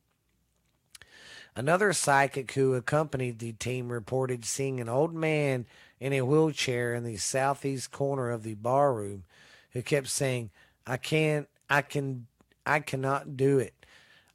Another 1.57 1.93
psychic 1.93 2.53
who 2.53 2.75
accompanied 2.75 3.39
the 3.39 3.53
team 3.53 3.91
reported 3.91 4.45
seeing 4.45 4.81
an 4.81 4.89
old 4.89 5.15
man 5.15 5.67
in 5.99 6.13
a 6.13 6.23
wheelchair 6.23 6.95
in 6.95 7.05
the 7.05 7.17
southeast 7.17 7.91
corner 7.91 8.31
of 8.31 8.43
the 8.43 8.55
barroom 8.55 9.25
who 9.73 9.83
kept 9.83 10.09
saying, 10.09 10.51
I 10.87 10.97
can't, 10.97 11.49
I 11.69 11.83
can, 11.83 12.27
I 12.65 12.81
cannot 12.81 13.37
do 13.37 13.59
it. 13.59 13.75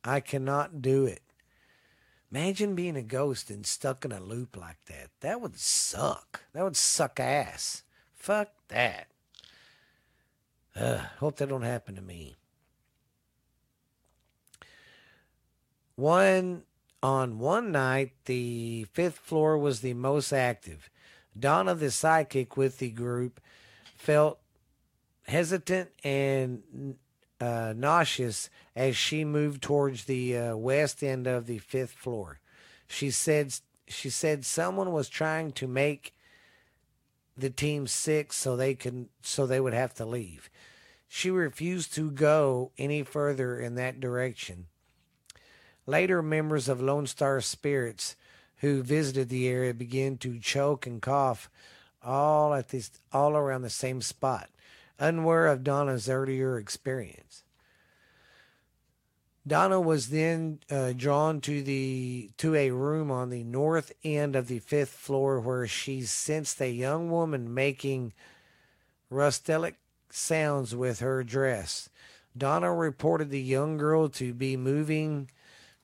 I 0.05 0.19
cannot 0.19 0.81
do 0.81 1.05
it. 1.05 1.21
Imagine 2.31 2.75
being 2.75 2.95
a 2.95 3.01
ghost 3.01 3.49
and 3.49 3.65
stuck 3.65 4.05
in 4.05 4.11
a 4.11 4.19
loop 4.19 4.57
like 4.57 4.83
that. 4.85 5.09
That 5.21 5.41
would 5.41 5.57
suck. 5.57 6.43
That 6.53 6.63
would 6.63 6.77
suck 6.77 7.19
ass. 7.19 7.83
Fuck 8.13 8.49
that. 8.67 9.07
Ugh, 10.75 10.99
hope 11.19 11.37
that 11.37 11.49
don't 11.49 11.61
happen 11.61 11.95
to 11.95 12.01
me. 12.01 12.35
One 15.95 16.63
on 17.01 17.39
one 17.39 17.71
night, 17.71 18.11
the 18.25 18.87
fifth 18.91 19.19
floor 19.19 19.57
was 19.57 19.79
the 19.79 19.93
most 19.93 20.33
active. 20.33 20.89
Donna, 21.37 21.75
the 21.75 21.91
psychic 21.91 22.57
with 22.57 22.79
the 22.79 22.89
group, 22.89 23.39
felt 23.95 24.39
hesitant 25.27 25.91
and 26.03 26.95
uh, 27.39 27.73
nauseous 27.75 28.49
as 28.75 28.95
she 28.95 29.25
moved 29.25 29.61
towards 29.61 30.05
the 30.05 30.37
uh, 30.37 30.55
west 30.55 31.03
end 31.03 31.27
of 31.27 31.45
the 31.45 31.59
fifth 31.59 31.91
floor. 31.91 32.39
She 32.87 33.11
said 33.11 33.53
she 33.87 34.09
said 34.09 34.45
someone 34.45 34.91
was 34.91 35.09
trying 35.09 35.51
to 35.53 35.67
make 35.67 36.13
the 37.37 37.49
team 37.49 37.87
sick 37.87 38.33
so 38.33 38.55
they 38.55 38.73
could 38.73 39.09
so 39.21 39.45
they 39.45 39.59
would 39.59 39.73
have 39.73 39.93
to 39.95 40.05
leave. 40.05 40.49
She 41.07 41.29
refused 41.29 41.93
to 41.95 42.11
go 42.11 42.71
any 42.77 43.03
further 43.03 43.59
in 43.59 43.75
that 43.75 43.99
direction. 43.99 44.67
Later, 45.85 46.21
members 46.23 46.67
of 46.67 46.81
Lone 46.81 47.05
Star 47.05 47.41
Spirits 47.41 48.15
who 48.57 48.81
visited 48.81 49.29
the 49.29 49.47
area 49.47 49.73
began 49.73 50.17
to 50.17 50.39
choke 50.39 50.87
and 50.87 51.01
cough 51.01 51.49
all 52.03 52.53
at 52.53 52.69
this 52.69 52.91
all 53.11 53.35
around 53.35 53.63
the 53.63 53.69
same 53.69 54.01
spot, 54.01 54.49
unaware 54.99 55.47
of 55.47 55.63
Donna's 55.63 56.09
earlier 56.09 56.57
experience. 56.57 57.43
Donna 59.47 59.79
was 59.79 60.09
then 60.09 60.59
uh, 60.71 60.93
drawn 60.93 61.39
to 61.41 61.61
the 61.61 62.31
to 62.37 62.55
a 62.55 62.71
room 62.71 63.11
on 63.11 63.29
the 63.29 63.43
north 63.43 63.91
end 64.03 64.35
of 64.35 64.47
the 64.47 64.59
fifth 64.59 64.89
floor 64.89 65.39
where 65.39 65.67
she 65.67 66.01
sensed 66.01 66.59
a 66.59 66.71
young 66.71 67.11
woman 67.11 67.53
making 67.53 68.13
rustic 69.11 69.75
sounds 70.09 70.75
with 70.75 70.99
her 70.99 71.23
dress. 71.23 71.89
Donna 72.35 72.73
reported 72.73 73.29
the 73.29 73.41
young 73.41 73.77
girl 73.77 74.09
to 74.09 74.33
be 74.33 74.57
moving 74.57 75.29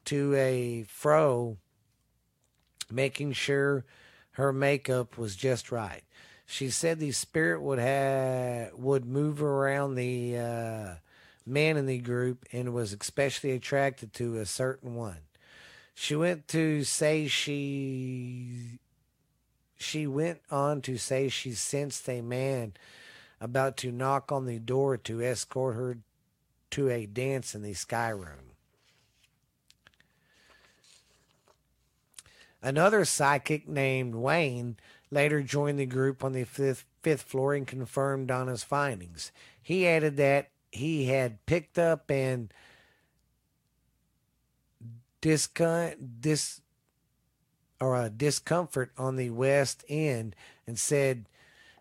to 0.05 0.33
a 0.35 0.83
fro, 0.87 1.57
making 2.89 3.33
sure 3.33 3.85
her 4.31 4.51
makeup 4.51 5.19
was 5.19 5.35
just 5.35 5.71
right. 5.71 6.03
She 6.51 6.69
said 6.69 6.99
the 6.99 7.13
spirit 7.13 7.61
would 7.61 7.79
have 7.79 8.73
would 8.73 9.05
move 9.05 9.41
around 9.41 9.95
the 9.95 10.37
uh, 10.37 10.95
men 11.45 11.77
in 11.77 11.85
the 11.85 11.99
group 11.99 12.43
and 12.51 12.73
was 12.73 12.91
especially 12.91 13.51
attracted 13.51 14.13
to 14.15 14.35
a 14.35 14.45
certain 14.45 14.95
one. 14.95 15.19
She 15.93 16.13
went 16.13 16.49
to 16.49 16.83
say 16.83 17.29
she 17.29 18.79
she 19.77 20.05
went 20.05 20.41
on 20.51 20.81
to 20.81 20.97
say 20.97 21.29
she 21.29 21.53
sensed 21.53 22.09
a 22.09 22.19
man 22.19 22.73
about 23.39 23.77
to 23.77 23.91
knock 23.93 24.29
on 24.29 24.45
the 24.45 24.59
door 24.59 24.97
to 24.97 25.21
escort 25.23 25.75
her 25.75 25.99
to 26.71 26.89
a 26.89 27.05
dance 27.05 27.55
in 27.55 27.61
the 27.61 27.73
sky 27.73 28.09
room. 28.09 28.51
Another 32.61 33.05
psychic 33.05 33.69
named 33.69 34.15
Wayne 34.15 34.75
later 35.11 35.43
joined 35.43 35.77
the 35.77 35.85
group 35.85 36.23
on 36.23 36.31
the 36.31 36.45
fifth, 36.45 36.85
fifth 37.03 37.23
floor 37.23 37.53
and 37.53 37.67
confirmed 37.67 38.29
Donna's 38.29 38.63
findings. 38.63 39.31
He 39.61 39.87
added 39.87 40.17
that 40.17 40.49
he 40.71 41.05
had 41.05 41.45
picked 41.45 41.77
up 41.77 42.09
and 42.09 42.51
discon- 45.21 45.95
dis 46.19 46.61
or 47.79 47.99
a 47.99 48.09
discomfort 48.09 48.91
on 48.97 49.15
the 49.15 49.31
west 49.31 49.83
end 49.89 50.35
and 50.67 50.77
said 50.77 51.27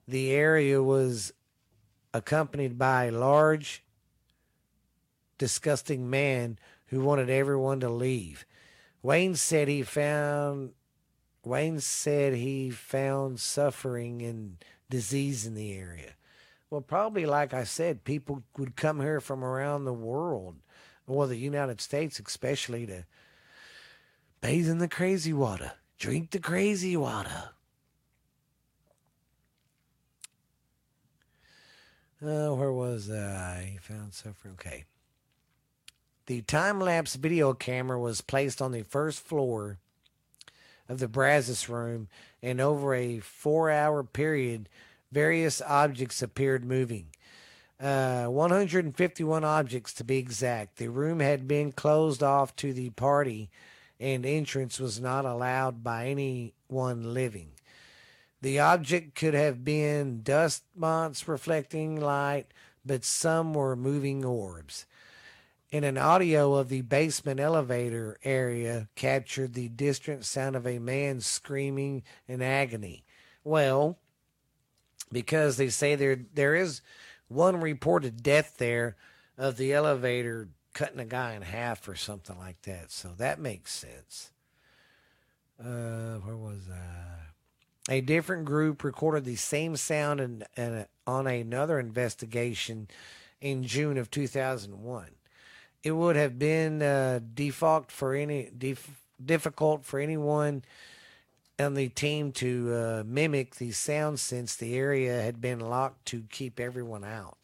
the 0.08 0.30
area 0.30 0.82
was 0.82 1.32
accompanied 2.12 2.78
by 2.78 3.04
a 3.04 3.12
large 3.12 3.84
disgusting 5.38 6.08
man 6.08 6.58
who 6.86 7.00
wanted 7.00 7.30
everyone 7.30 7.80
to 7.80 7.88
leave. 7.88 8.44
Wayne 9.02 9.36
said 9.36 9.68
he 9.68 9.82
found 9.82 10.72
Wayne 11.44 11.80
said 11.80 12.34
he 12.34 12.70
found 12.70 13.40
suffering 13.40 14.22
and 14.22 14.62
disease 14.90 15.46
in 15.46 15.54
the 15.54 15.72
area. 15.72 16.14
Well, 16.68 16.82
probably 16.82 17.26
like 17.26 17.54
I 17.54 17.64
said, 17.64 18.04
people 18.04 18.42
would 18.56 18.76
come 18.76 19.00
here 19.00 19.20
from 19.20 19.42
around 19.42 19.84
the 19.84 19.92
world, 19.92 20.56
or 21.06 21.26
the 21.26 21.36
United 21.36 21.80
States 21.80 22.20
especially, 22.20 22.86
to 22.86 23.06
bathe 24.40 24.68
in 24.68 24.78
the 24.78 24.88
crazy 24.88 25.32
water, 25.32 25.72
drink 25.98 26.30
the 26.30 26.38
crazy 26.38 26.96
water. 26.96 27.50
Uh, 32.22 32.50
where 32.50 32.72
was 32.72 33.10
I? 33.10 33.70
He 33.72 33.78
found 33.78 34.12
suffering. 34.12 34.54
Okay. 34.54 34.84
The 36.26 36.42
time 36.42 36.78
lapse 36.78 37.16
video 37.16 37.54
camera 37.54 37.98
was 37.98 38.20
placed 38.20 38.60
on 38.60 38.72
the 38.72 38.82
first 38.82 39.20
floor 39.20 39.78
of 40.90 40.98
the 40.98 41.08
Brazos 41.08 41.68
room, 41.68 42.08
and 42.42 42.60
over 42.60 42.94
a 42.94 43.20
four 43.20 43.70
hour 43.70 44.02
period, 44.02 44.68
various 45.12 45.62
objects 45.62 46.20
appeared 46.20 46.64
moving. 46.64 47.06
Uh, 47.80 48.26
151 48.26 49.44
objects 49.44 49.94
to 49.94 50.04
be 50.04 50.18
exact. 50.18 50.76
The 50.76 50.88
room 50.88 51.20
had 51.20 51.46
been 51.46 51.70
closed 51.70 52.22
off 52.24 52.54
to 52.56 52.72
the 52.72 52.90
party, 52.90 53.50
and 54.00 54.26
entrance 54.26 54.80
was 54.80 55.00
not 55.00 55.24
allowed 55.24 55.84
by 55.84 56.08
anyone 56.08 57.14
living. 57.14 57.52
The 58.42 58.58
object 58.58 59.14
could 59.14 59.34
have 59.34 59.64
been 59.64 60.22
dust 60.22 60.64
motes 60.74 61.28
reflecting 61.28 62.00
light, 62.00 62.46
but 62.84 63.04
some 63.04 63.54
were 63.54 63.76
moving 63.76 64.24
orbs 64.24 64.86
in 65.70 65.84
an 65.84 65.96
audio 65.96 66.54
of 66.54 66.68
the 66.68 66.82
basement 66.82 67.38
elevator 67.38 68.18
area 68.24 68.88
captured 68.96 69.54
the 69.54 69.68
distant 69.68 70.24
sound 70.24 70.56
of 70.56 70.66
a 70.66 70.78
man 70.78 71.20
screaming 71.20 72.02
in 72.26 72.42
agony. 72.42 73.04
Well, 73.44 73.98
because 75.12 75.56
they 75.56 75.68
say 75.68 75.94
there 75.94 76.20
there 76.34 76.54
is 76.54 76.82
one 77.28 77.60
reported 77.60 78.22
death 78.22 78.56
there 78.58 78.96
of 79.38 79.56
the 79.56 79.72
elevator 79.72 80.48
cutting 80.74 81.00
a 81.00 81.04
guy 81.04 81.34
in 81.34 81.42
half 81.42 81.88
or 81.88 81.94
something 81.94 82.36
like 82.38 82.60
that. 82.62 82.90
So 82.90 83.10
that 83.18 83.38
makes 83.38 83.72
sense. 83.72 84.32
Uh, 85.58 86.16
where 86.18 86.36
was 86.36 86.68
I? 86.72 87.94
A 87.94 88.00
different 88.00 88.44
group 88.44 88.84
recorded 88.84 89.24
the 89.24 89.36
same 89.36 89.76
sound 89.76 90.20
in, 90.20 90.44
in, 90.56 90.86
on 91.06 91.26
another 91.26 91.78
investigation 91.78 92.88
in 93.40 93.64
June 93.64 93.98
of 93.98 94.10
2001 94.10 95.06
it 95.82 95.92
would 95.92 96.16
have 96.16 96.38
been 96.38 96.82
uh, 96.82 97.20
for 97.88 98.14
any 98.14 98.50
def- 98.56 99.02
difficult 99.24 99.84
for 99.84 99.98
anyone 99.98 100.62
on 101.58 101.74
the 101.74 101.88
team 101.88 102.32
to 102.32 102.74
uh, 102.74 103.02
mimic 103.06 103.56
the 103.56 103.70
sound 103.70 104.18
since 104.18 104.56
the 104.56 104.76
area 104.76 105.20
had 105.20 105.40
been 105.40 105.60
locked 105.60 106.06
to 106.06 106.24
keep 106.30 106.58
everyone 106.58 107.04
out. 107.04 107.36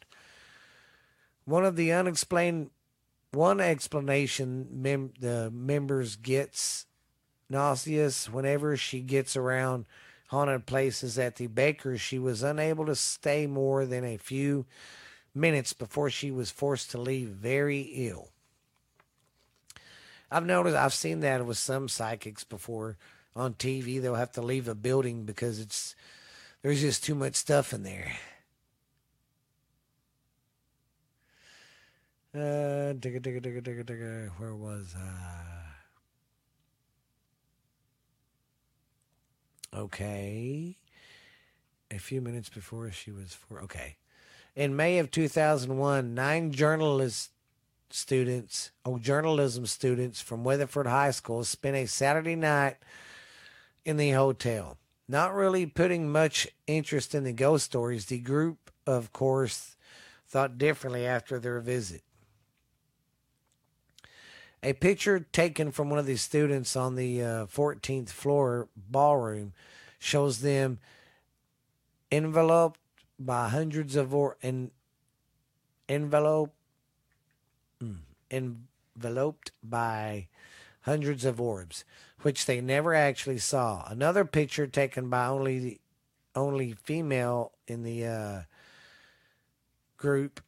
One 1.45 1.65
of 1.65 1.75
the 1.75 1.91
unexplained 1.91 2.71
one 3.31 3.59
explanation 3.59 4.67
mem- 4.71 5.13
the 5.19 5.51
members 5.51 6.15
gets 6.15 6.85
nauseous 7.49 8.29
whenever 8.29 8.75
she 8.75 9.01
gets 9.01 9.35
around 9.35 9.85
haunted 10.29 10.65
places 10.65 11.17
at 11.17 11.35
the 11.35 11.47
baker's 11.47 12.01
she 12.01 12.19
was 12.19 12.43
unable 12.43 12.85
to 12.85 12.95
stay 12.95 13.47
more 13.47 13.85
than 13.85 14.03
a 14.03 14.17
few 14.17 14.65
minutes 15.33 15.73
before 15.73 16.09
she 16.09 16.31
was 16.31 16.51
forced 16.51 16.91
to 16.91 16.97
leave 16.97 17.29
very 17.29 17.81
ill. 17.81 18.29
I've 20.31 20.45
noticed, 20.45 20.75
I've 20.75 20.93
seen 20.93 21.21
that 21.21 21.45
with 21.45 21.57
some 21.57 21.87
psychics 21.87 22.43
before 22.43 22.97
on 23.35 23.53
TV. 23.53 24.01
They'll 24.01 24.15
have 24.15 24.33
to 24.33 24.41
leave 24.41 24.67
a 24.67 24.75
building 24.75 25.23
because 25.23 25.59
it's 25.59 25.95
there's 26.61 26.81
just 26.81 27.03
too 27.03 27.15
much 27.15 27.35
stuff 27.35 27.73
in 27.73 27.83
there. 27.83 28.13
Uh, 32.35 32.93
digga, 32.93 33.19
digga, 33.21 33.41
digga, 33.41 33.61
digga, 33.61 33.83
digga. 33.83 34.29
Where 34.37 34.53
was 34.55 34.93
I? 34.95 35.67
Okay. 39.73 40.77
A 41.89 41.97
few 41.99 42.21
minutes 42.21 42.49
before 42.49 42.91
she 42.91 43.11
was 43.11 43.33
for. 43.33 43.61
Okay. 43.61 43.97
In 44.57 44.75
May 44.75 44.97
of 44.97 45.11
2001, 45.11 46.15
nine 46.15 46.51
journalists 46.51 47.29
students, 47.91 48.71
oh, 48.83 48.97
journalism 48.97 49.67
students 49.67 50.19
from 50.19 50.43
Weatherford 50.43 50.87
High 50.87 51.11
School 51.11 51.43
spent 51.43 51.75
a 51.75 51.85
Saturday 51.85 52.35
night 52.35 52.77
in 53.85 53.97
the 53.97 54.09
hotel. 54.09 54.79
Not 55.07 55.35
really 55.35 55.67
putting 55.67 56.11
much 56.11 56.47
interest 56.65 57.13
in 57.13 57.23
the 57.23 57.33
ghost 57.33 57.65
stories, 57.65 58.07
the 58.07 58.17
group, 58.17 58.71
of 58.87 59.13
course, 59.13 59.75
thought 60.27 60.57
differently 60.57 61.05
after 61.05 61.37
their 61.37 61.59
visit. 61.59 62.01
A 64.63 64.73
picture 64.73 65.19
taken 65.19 65.71
from 65.71 65.91
one 65.91 65.99
of 65.99 66.07
the 66.07 66.17
students 66.17 66.75
on 66.75 66.95
the 66.95 67.21
uh, 67.21 67.45
14th 67.45 68.09
floor 68.09 68.69
ballroom 68.75 69.53
shows 69.99 70.41
them 70.41 70.79
enveloped 72.11 72.79
by 73.19 73.49
hundreds 73.49 73.95
of 73.95 74.13
or 74.13 74.37
en- 74.41 74.71
envelope 75.89 76.53
enveloped 78.31 79.51
by 79.63 80.27
hundreds 80.81 81.25
of 81.25 81.39
orbs, 81.39 81.83
which 82.21 82.45
they 82.45 82.61
never 82.61 82.93
actually 82.93 83.37
saw. 83.37 83.85
Another 83.87 84.25
picture 84.25 84.67
taken 84.67 85.09
by 85.09 85.27
only 85.27 85.59
the 85.59 85.81
only 86.35 86.73
female 86.73 87.51
in 87.67 87.83
the 87.83 88.05
uh, 88.05 88.41
group. 89.97 90.41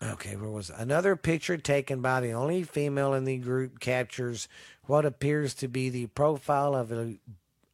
Okay, 0.00 0.36
where 0.36 0.50
was 0.50 0.70
it? 0.70 0.76
another 0.78 1.16
picture 1.16 1.56
taken 1.56 2.00
by 2.00 2.20
the 2.20 2.30
only 2.30 2.62
female 2.62 3.14
in 3.14 3.24
the 3.24 3.38
group 3.38 3.80
captures 3.80 4.46
what 4.84 5.04
appears 5.04 5.54
to 5.54 5.66
be 5.66 5.88
the 5.88 6.06
profile 6.08 6.76
of 6.76 6.92
a 6.92 7.16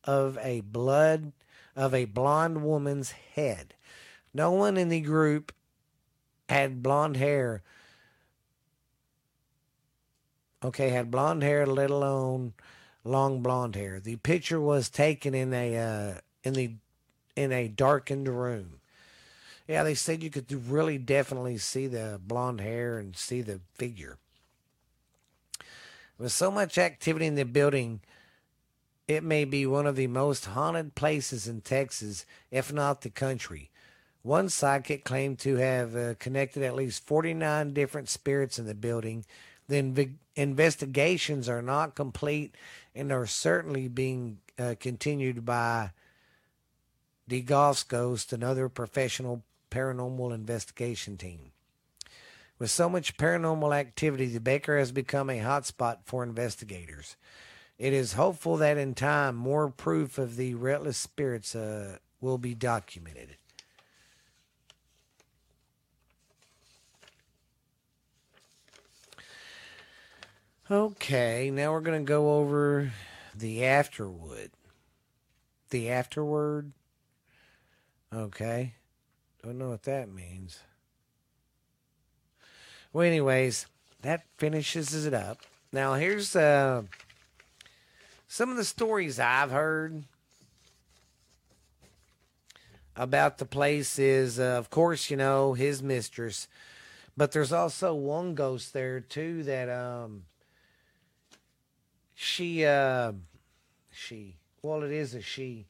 of 0.04 0.38
a 0.38 0.60
blood 0.60 1.32
of 1.76 1.94
a 1.94 2.04
blonde 2.04 2.62
woman's 2.62 3.10
head. 3.10 3.74
No 4.32 4.52
one 4.52 4.76
in 4.76 4.88
the 4.88 5.00
group 5.00 5.52
had 6.48 6.82
blonde 6.82 7.16
hair. 7.16 7.62
Okay, 10.62 10.90
had 10.90 11.10
blonde 11.10 11.42
hair, 11.42 11.66
let 11.66 11.90
alone 11.90 12.54
long 13.04 13.42
blonde 13.42 13.76
hair. 13.76 14.00
The 14.00 14.16
picture 14.16 14.60
was 14.60 14.88
taken 14.88 15.34
in 15.34 15.52
a 15.52 15.76
uh, 15.76 16.14
in 16.42 16.54
the 16.54 16.72
in 17.36 17.52
a 17.52 17.68
darkened 17.68 18.28
room. 18.28 18.80
Yeah, 19.68 19.82
they 19.82 19.94
said 19.94 20.22
you 20.22 20.30
could 20.30 20.50
really 20.68 20.98
definitely 20.98 21.58
see 21.58 21.86
the 21.86 22.20
blonde 22.22 22.60
hair 22.60 22.98
and 22.98 23.16
see 23.16 23.40
the 23.40 23.60
figure. 23.74 24.18
With 26.18 26.32
so 26.32 26.50
much 26.50 26.78
activity 26.78 27.26
in 27.26 27.34
the 27.34 27.44
building, 27.44 28.00
it 29.06 29.22
may 29.22 29.44
be 29.44 29.66
one 29.66 29.86
of 29.86 29.96
the 29.96 30.06
most 30.06 30.46
haunted 30.46 30.94
places 30.94 31.46
in 31.46 31.60
Texas, 31.60 32.24
if 32.50 32.72
not 32.72 33.02
the 33.02 33.10
country. 33.10 33.70
One 34.22 34.48
psychic 34.48 35.04
claimed 35.04 35.38
to 35.40 35.56
have 35.56 35.94
uh, 35.94 36.14
connected 36.18 36.62
at 36.62 36.74
least 36.74 37.06
49 37.06 37.74
different 37.74 38.08
spirits 38.08 38.58
in 38.58 38.64
the 38.66 38.74
building. 38.74 39.26
The 39.68 39.82
inv- 39.82 40.14
investigations 40.34 41.48
are 41.48 41.60
not 41.60 41.94
complete 41.94 42.54
and 42.94 43.12
are 43.12 43.26
certainly 43.26 43.88
being 43.88 44.38
uh, 44.58 44.76
continued 44.80 45.44
by 45.44 45.90
Goss 47.44 47.82
Ghost, 47.82 48.32
another 48.32 48.68
professional 48.68 49.42
paranormal 49.70 50.34
investigation 50.34 51.16
team. 51.18 51.52
With 52.58 52.70
so 52.70 52.88
much 52.88 53.16
paranormal 53.16 53.76
activity, 53.76 54.26
the 54.26 54.40
Baker 54.40 54.78
has 54.78 54.92
become 54.92 55.28
a 55.28 55.40
hotspot 55.40 55.98
for 56.04 56.22
investigators. 56.22 57.16
It 57.78 57.92
is 57.92 58.12
hopeful 58.12 58.56
that 58.58 58.78
in 58.78 58.94
time, 58.94 59.34
more 59.34 59.68
proof 59.68 60.18
of 60.18 60.36
the 60.36 60.54
restless 60.54 60.96
spirits 60.96 61.54
uh, 61.54 61.98
will 62.20 62.38
be 62.38 62.54
documented. 62.54 63.36
Okay, 70.70 71.50
now 71.50 71.72
we're 71.72 71.80
going 71.80 72.00
to 72.00 72.08
go 72.08 72.38
over 72.38 72.92
the 73.34 73.58
afterwood. 73.58 74.50
The 75.70 75.90
afterword. 75.90 76.72
Okay. 78.14 78.74
Don't 79.42 79.58
know 79.58 79.68
what 79.68 79.82
that 79.82 80.08
means. 80.08 80.60
Well, 82.94 83.06
anyways, 83.06 83.66
that 84.00 84.24
finishes 84.38 85.04
it 85.04 85.12
up. 85.12 85.40
Now, 85.70 85.94
here's 85.94 86.34
uh, 86.34 86.84
some 88.34 88.50
of 88.50 88.56
the 88.56 88.64
stories 88.64 89.20
I've 89.20 89.52
heard 89.52 90.02
about 92.96 93.38
the 93.38 93.44
place 93.44 93.96
is, 93.96 94.40
uh, 94.40 94.56
of 94.58 94.70
course, 94.70 95.08
you 95.08 95.16
know, 95.16 95.52
his 95.52 95.84
mistress. 95.84 96.48
But 97.16 97.30
there's 97.30 97.52
also 97.52 97.94
one 97.94 98.34
ghost 98.34 98.72
there, 98.72 98.98
too, 98.98 99.44
that 99.44 99.68
um, 99.68 100.24
she, 102.12 102.64
uh, 102.64 103.12
she, 103.92 104.34
well, 104.62 104.82
it 104.82 104.90
is 104.90 105.14
a 105.14 105.22
she. 105.22 105.66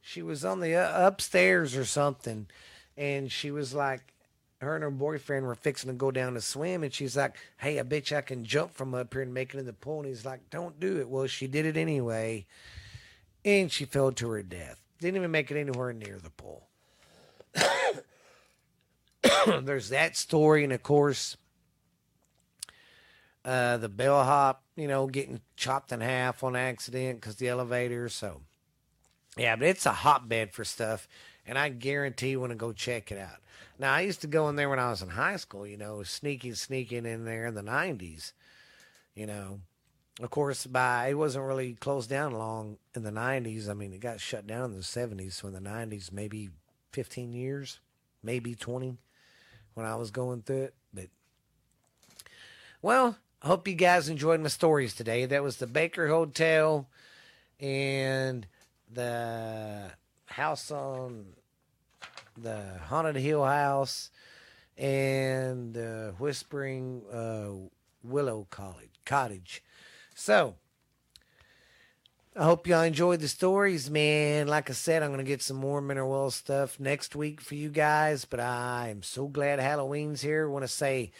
She 0.00 0.20
was 0.20 0.44
on 0.44 0.58
the 0.58 0.74
uh, 0.74 1.06
upstairs 1.06 1.76
or 1.76 1.84
something 1.84 2.48
and 2.96 3.30
she 3.30 3.52
was 3.52 3.74
like, 3.74 4.12
her 4.58 4.74
and 4.74 4.82
her 4.82 4.90
boyfriend 4.90 5.46
were 5.46 5.54
fixing 5.54 5.90
to 5.90 5.94
go 5.94 6.10
down 6.10 6.34
to 6.34 6.40
swim, 6.40 6.82
and 6.82 6.92
she's 6.92 7.16
like, 7.16 7.36
"Hey, 7.58 7.78
I 7.78 7.82
bet 7.82 8.10
you 8.10 8.16
I 8.16 8.22
can 8.22 8.44
jump 8.44 8.74
from 8.74 8.94
up 8.94 9.12
here 9.12 9.22
and 9.22 9.32
make 9.32 9.54
it 9.54 9.58
in 9.58 9.66
the 9.66 9.72
pool." 9.72 10.00
And 10.00 10.08
he's 10.08 10.24
like, 10.24 10.50
"Don't 10.50 10.80
do 10.80 10.98
it." 10.98 11.08
Well, 11.08 11.26
she 11.26 11.46
did 11.46 11.66
it 11.66 11.76
anyway, 11.76 12.46
and 13.44 13.70
she 13.70 13.84
fell 13.84 14.12
to 14.12 14.30
her 14.30 14.42
death. 14.42 14.80
Didn't 15.00 15.16
even 15.16 15.30
make 15.30 15.50
it 15.50 15.58
anywhere 15.58 15.92
near 15.92 16.18
the 16.18 16.30
pool. 16.30 16.66
There's 19.62 19.90
that 19.90 20.16
story, 20.16 20.64
and 20.64 20.72
of 20.72 20.82
course, 20.82 21.36
uh, 23.44 23.76
the 23.76 23.88
bellhop, 23.88 24.64
you 24.76 24.88
know, 24.88 25.06
getting 25.06 25.40
chopped 25.56 25.92
in 25.92 26.00
half 26.00 26.42
on 26.42 26.56
accident 26.56 27.20
because 27.20 27.36
the 27.36 27.48
elevator. 27.48 28.08
So, 28.08 28.42
yeah, 29.36 29.54
but 29.54 29.68
it's 29.68 29.86
a 29.86 29.92
hotbed 29.92 30.52
for 30.52 30.64
stuff 30.64 31.06
and 31.48 31.58
I 31.58 31.70
guarantee 31.70 32.30
you 32.30 32.40
want 32.40 32.52
to 32.52 32.56
go 32.56 32.72
check 32.72 33.10
it 33.10 33.18
out. 33.18 33.38
Now, 33.78 33.92
I 33.94 34.00
used 34.00 34.22
to 34.22 34.26
go 34.26 34.48
in 34.48 34.56
there 34.56 34.68
when 34.68 34.80
I 34.80 34.90
was 34.90 35.02
in 35.02 35.10
high 35.10 35.36
school, 35.36 35.66
you 35.66 35.76
know, 35.76 36.02
sneaking, 36.02 36.54
sneaking 36.54 37.06
in 37.06 37.24
there 37.24 37.46
in 37.46 37.54
the 37.54 37.62
90s, 37.62 38.32
you 39.14 39.26
know. 39.26 39.60
Of 40.20 40.30
course, 40.30 40.66
by 40.66 41.08
it 41.08 41.14
wasn't 41.14 41.44
really 41.44 41.74
closed 41.74 42.10
down 42.10 42.32
long 42.32 42.78
in 42.96 43.04
the 43.04 43.12
90s. 43.12 43.68
I 43.68 43.74
mean, 43.74 43.92
it 43.92 44.00
got 44.00 44.20
shut 44.20 44.48
down 44.48 44.72
in 44.72 44.76
the 44.76 44.82
70s. 44.82 45.34
So 45.34 45.46
in 45.46 45.54
the 45.54 45.60
90s, 45.60 46.10
maybe 46.10 46.50
15 46.90 47.32
years, 47.32 47.78
maybe 48.20 48.56
20 48.56 48.96
when 49.74 49.86
I 49.86 49.94
was 49.94 50.10
going 50.10 50.42
through 50.42 50.62
it. 50.62 50.74
But, 50.92 51.06
well, 52.82 53.16
I 53.40 53.46
hope 53.46 53.68
you 53.68 53.74
guys 53.74 54.08
enjoyed 54.08 54.40
my 54.40 54.48
stories 54.48 54.92
today. 54.92 55.24
That 55.24 55.44
was 55.44 55.58
the 55.58 55.68
Baker 55.68 56.08
Hotel 56.08 56.88
and 57.60 58.44
the 58.92 59.92
house 60.26 60.72
on 60.72 61.26
the 62.42 62.78
Haunted 62.86 63.16
Hill 63.16 63.44
House 63.44 64.10
and 64.76 65.76
uh, 65.76 66.10
Whispering 66.12 67.02
uh, 67.12 67.68
Willow 68.02 68.46
College 68.50 69.00
Cottage. 69.04 69.62
So, 70.14 70.56
I 72.36 72.44
hope 72.44 72.66
y'all 72.66 72.82
enjoyed 72.82 73.20
the 73.20 73.28
stories, 73.28 73.90
man. 73.90 74.46
Like 74.46 74.70
I 74.70 74.72
said, 74.72 75.02
I'm 75.02 75.10
going 75.10 75.18
to 75.18 75.24
get 75.24 75.42
some 75.42 75.56
more 75.56 75.80
Mineral 75.80 76.10
Well 76.10 76.30
stuff 76.30 76.78
next 76.78 77.16
week 77.16 77.40
for 77.40 77.56
you 77.56 77.68
guys, 77.68 78.24
but 78.24 78.38
I 78.38 78.88
am 78.90 79.02
so 79.02 79.26
glad 79.26 79.58
Halloween's 79.58 80.20
here. 80.20 80.48
Want 80.48 80.62
to 80.62 80.68
say 80.68 81.10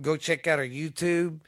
go 0.00 0.16
check 0.16 0.46
out 0.46 0.58
our 0.58 0.66
YouTube 0.66 1.40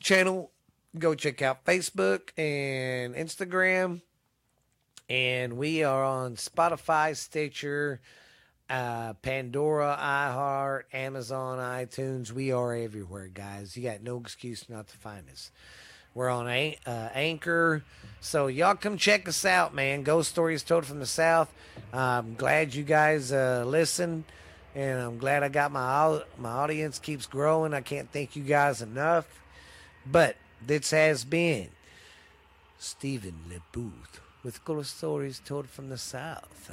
channel, 0.00 0.50
go 0.98 1.14
check 1.14 1.42
out 1.42 1.64
Facebook 1.64 2.30
and 2.38 3.14
Instagram 3.14 4.00
and 5.08 5.56
we 5.56 5.84
are 5.84 6.04
on 6.04 6.36
Spotify, 6.36 7.16
Stitcher, 7.16 8.00
uh, 8.68 9.12
Pandora, 9.14 9.96
iHeart, 10.00 10.82
Amazon, 10.92 11.58
iTunes. 11.58 12.32
We 12.32 12.50
are 12.50 12.74
everywhere, 12.74 13.28
guys. 13.32 13.76
You 13.76 13.84
got 13.84 14.02
no 14.02 14.18
excuse 14.18 14.68
not 14.68 14.88
to 14.88 14.96
find 14.96 15.28
us. 15.30 15.50
We're 16.14 16.30
on 16.30 16.46
uh, 16.48 17.10
Anchor, 17.14 17.84
so 18.20 18.46
y'all 18.46 18.74
come 18.74 18.96
check 18.96 19.28
us 19.28 19.44
out, 19.44 19.74
man. 19.74 20.02
Ghost 20.02 20.30
stories 20.30 20.62
told 20.62 20.86
from 20.86 20.98
the 20.98 21.06
South. 21.06 21.52
I'm 21.92 22.36
glad 22.36 22.74
you 22.74 22.84
guys 22.84 23.32
uh, 23.32 23.64
listen, 23.66 24.24
and 24.74 24.98
I'm 24.98 25.18
glad 25.18 25.42
I 25.42 25.50
got 25.50 25.72
my 25.72 26.22
my 26.38 26.48
audience 26.48 26.98
keeps 26.98 27.26
growing. 27.26 27.74
I 27.74 27.82
can't 27.82 28.10
thank 28.10 28.34
you 28.34 28.42
guys 28.42 28.80
enough. 28.80 29.26
But 30.10 30.36
this 30.66 30.90
has 30.90 31.22
been 31.22 31.68
Stephen 32.78 33.34
LeBooth 33.50 34.20
with 34.46 34.64
ghost 34.64 34.98
stories 34.98 35.42
told 35.44 35.68
from 35.68 35.88
the 35.88 35.98
South. 35.98 36.70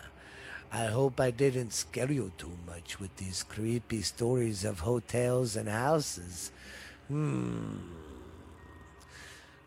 I 0.72 0.84
hope 0.84 1.18
I 1.18 1.32
didn't 1.32 1.72
scare 1.72 2.12
you 2.12 2.30
too 2.38 2.56
much 2.64 3.00
with 3.00 3.16
these 3.16 3.42
creepy 3.42 4.02
stories 4.02 4.64
of 4.64 4.78
hotels 4.78 5.56
and 5.56 5.68
houses. 5.68 6.52
Hmm. 7.08 7.78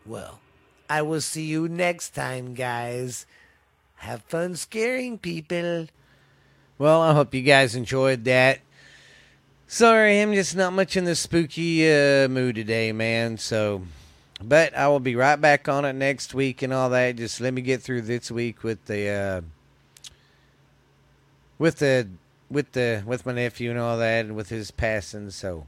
Well, 0.06 0.40
I 0.88 1.02
will 1.02 1.20
see 1.20 1.44
you 1.44 1.68
next 1.68 2.14
time, 2.14 2.54
guys. 2.54 3.26
Have 3.96 4.22
fun 4.22 4.56
scaring 4.56 5.18
people. 5.18 5.88
Well, 6.78 7.02
I 7.02 7.12
hope 7.12 7.34
you 7.34 7.42
guys 7.42 7.74
enjoyed 7.74 8.24
that. 8.24 8.60
Sorry, 9.66 10.22
I'm 10.22 10.32
just 10.32 10.56
not 10.56 10.72
much 10.72 10.96
in 10.96 11.04
the 11.04 11.14
spooky 11.14 11.86
uh, 11.86 12.28
mood 12.28 12.54
today, 12.54 12.92
man. 12.92 13.36
So 13.36 13.82
but 14.42 14.74
I 14.76 14.88
will 14.88 15.00
be 15.00 15.16
right 15.16 15.40
back 15.40 15.68
on 15.68 15.84
it 15.84 15.92
next 15.92 16.34
week 16.34 16.62
and 16.62 16.72
all 16.72 16.90
that. 16.90 17.16
Just 17.16 17.40
let 17.40 17.54
me 17.54 17.62
get 17.62 17.82
through 17.82 18.02
this 18.02 18.30
week 18.30 18.62
with 18.62 18.84
the 18.86 19.08
uh, 19.08 19.40
with 21.58 21.78
the 21.78 22.08
with 22.50 22.72
the 22.72 23.02
with 23.06 23.26
my 23.26 23.32
nephew 23.32 23.70
and 23.70 23.78
all 23.78 23.98
that, 23.98 24.26
and 24.26 24.34
with 24.36 24.48
his 24.48 24.70
passing. 24.70 25.30
So 25.30 25.66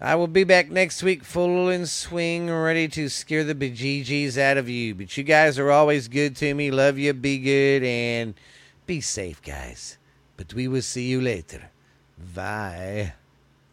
I 0.00 0.16
will 0.16 0.26
be 0.26 0.44
back 0.44 0.70
next 0.70 1.02
week, 1.02 1.24
full 1.24 1.68
in 1.68 1.86
swing, 1.86 2.50
ready 2.50 2.88
to 2.88 3.08
scare 3.08 3.44
the 3.44 3.54
bejeejees 3.54 4.36
out 4.36 4.56
of 4.56 4.68
you. 4.68 4.94
But 4.94 5.16
you 5.16 5.22
guys 5.22 5.58
are 5.58 5.70
always 5.70 6.08
good 6.08 6.36
to 6.36 6.52
me. 6.54 6.70
Love 6.70 6.98
you. 6.98 7.12
Be 7.12 7.38
good 7.38 7.84
and 7.84 8.34
be 8.86 9.00
safe, 9.00 9.40
guys. 9.40 9.98
But 10.36 10.52
we 10.52 10.66
will 10.66 10.82
see 10.82 11.04
you 11.04 11.20
later. 11.20 11.70
Bye. 12.34 13.14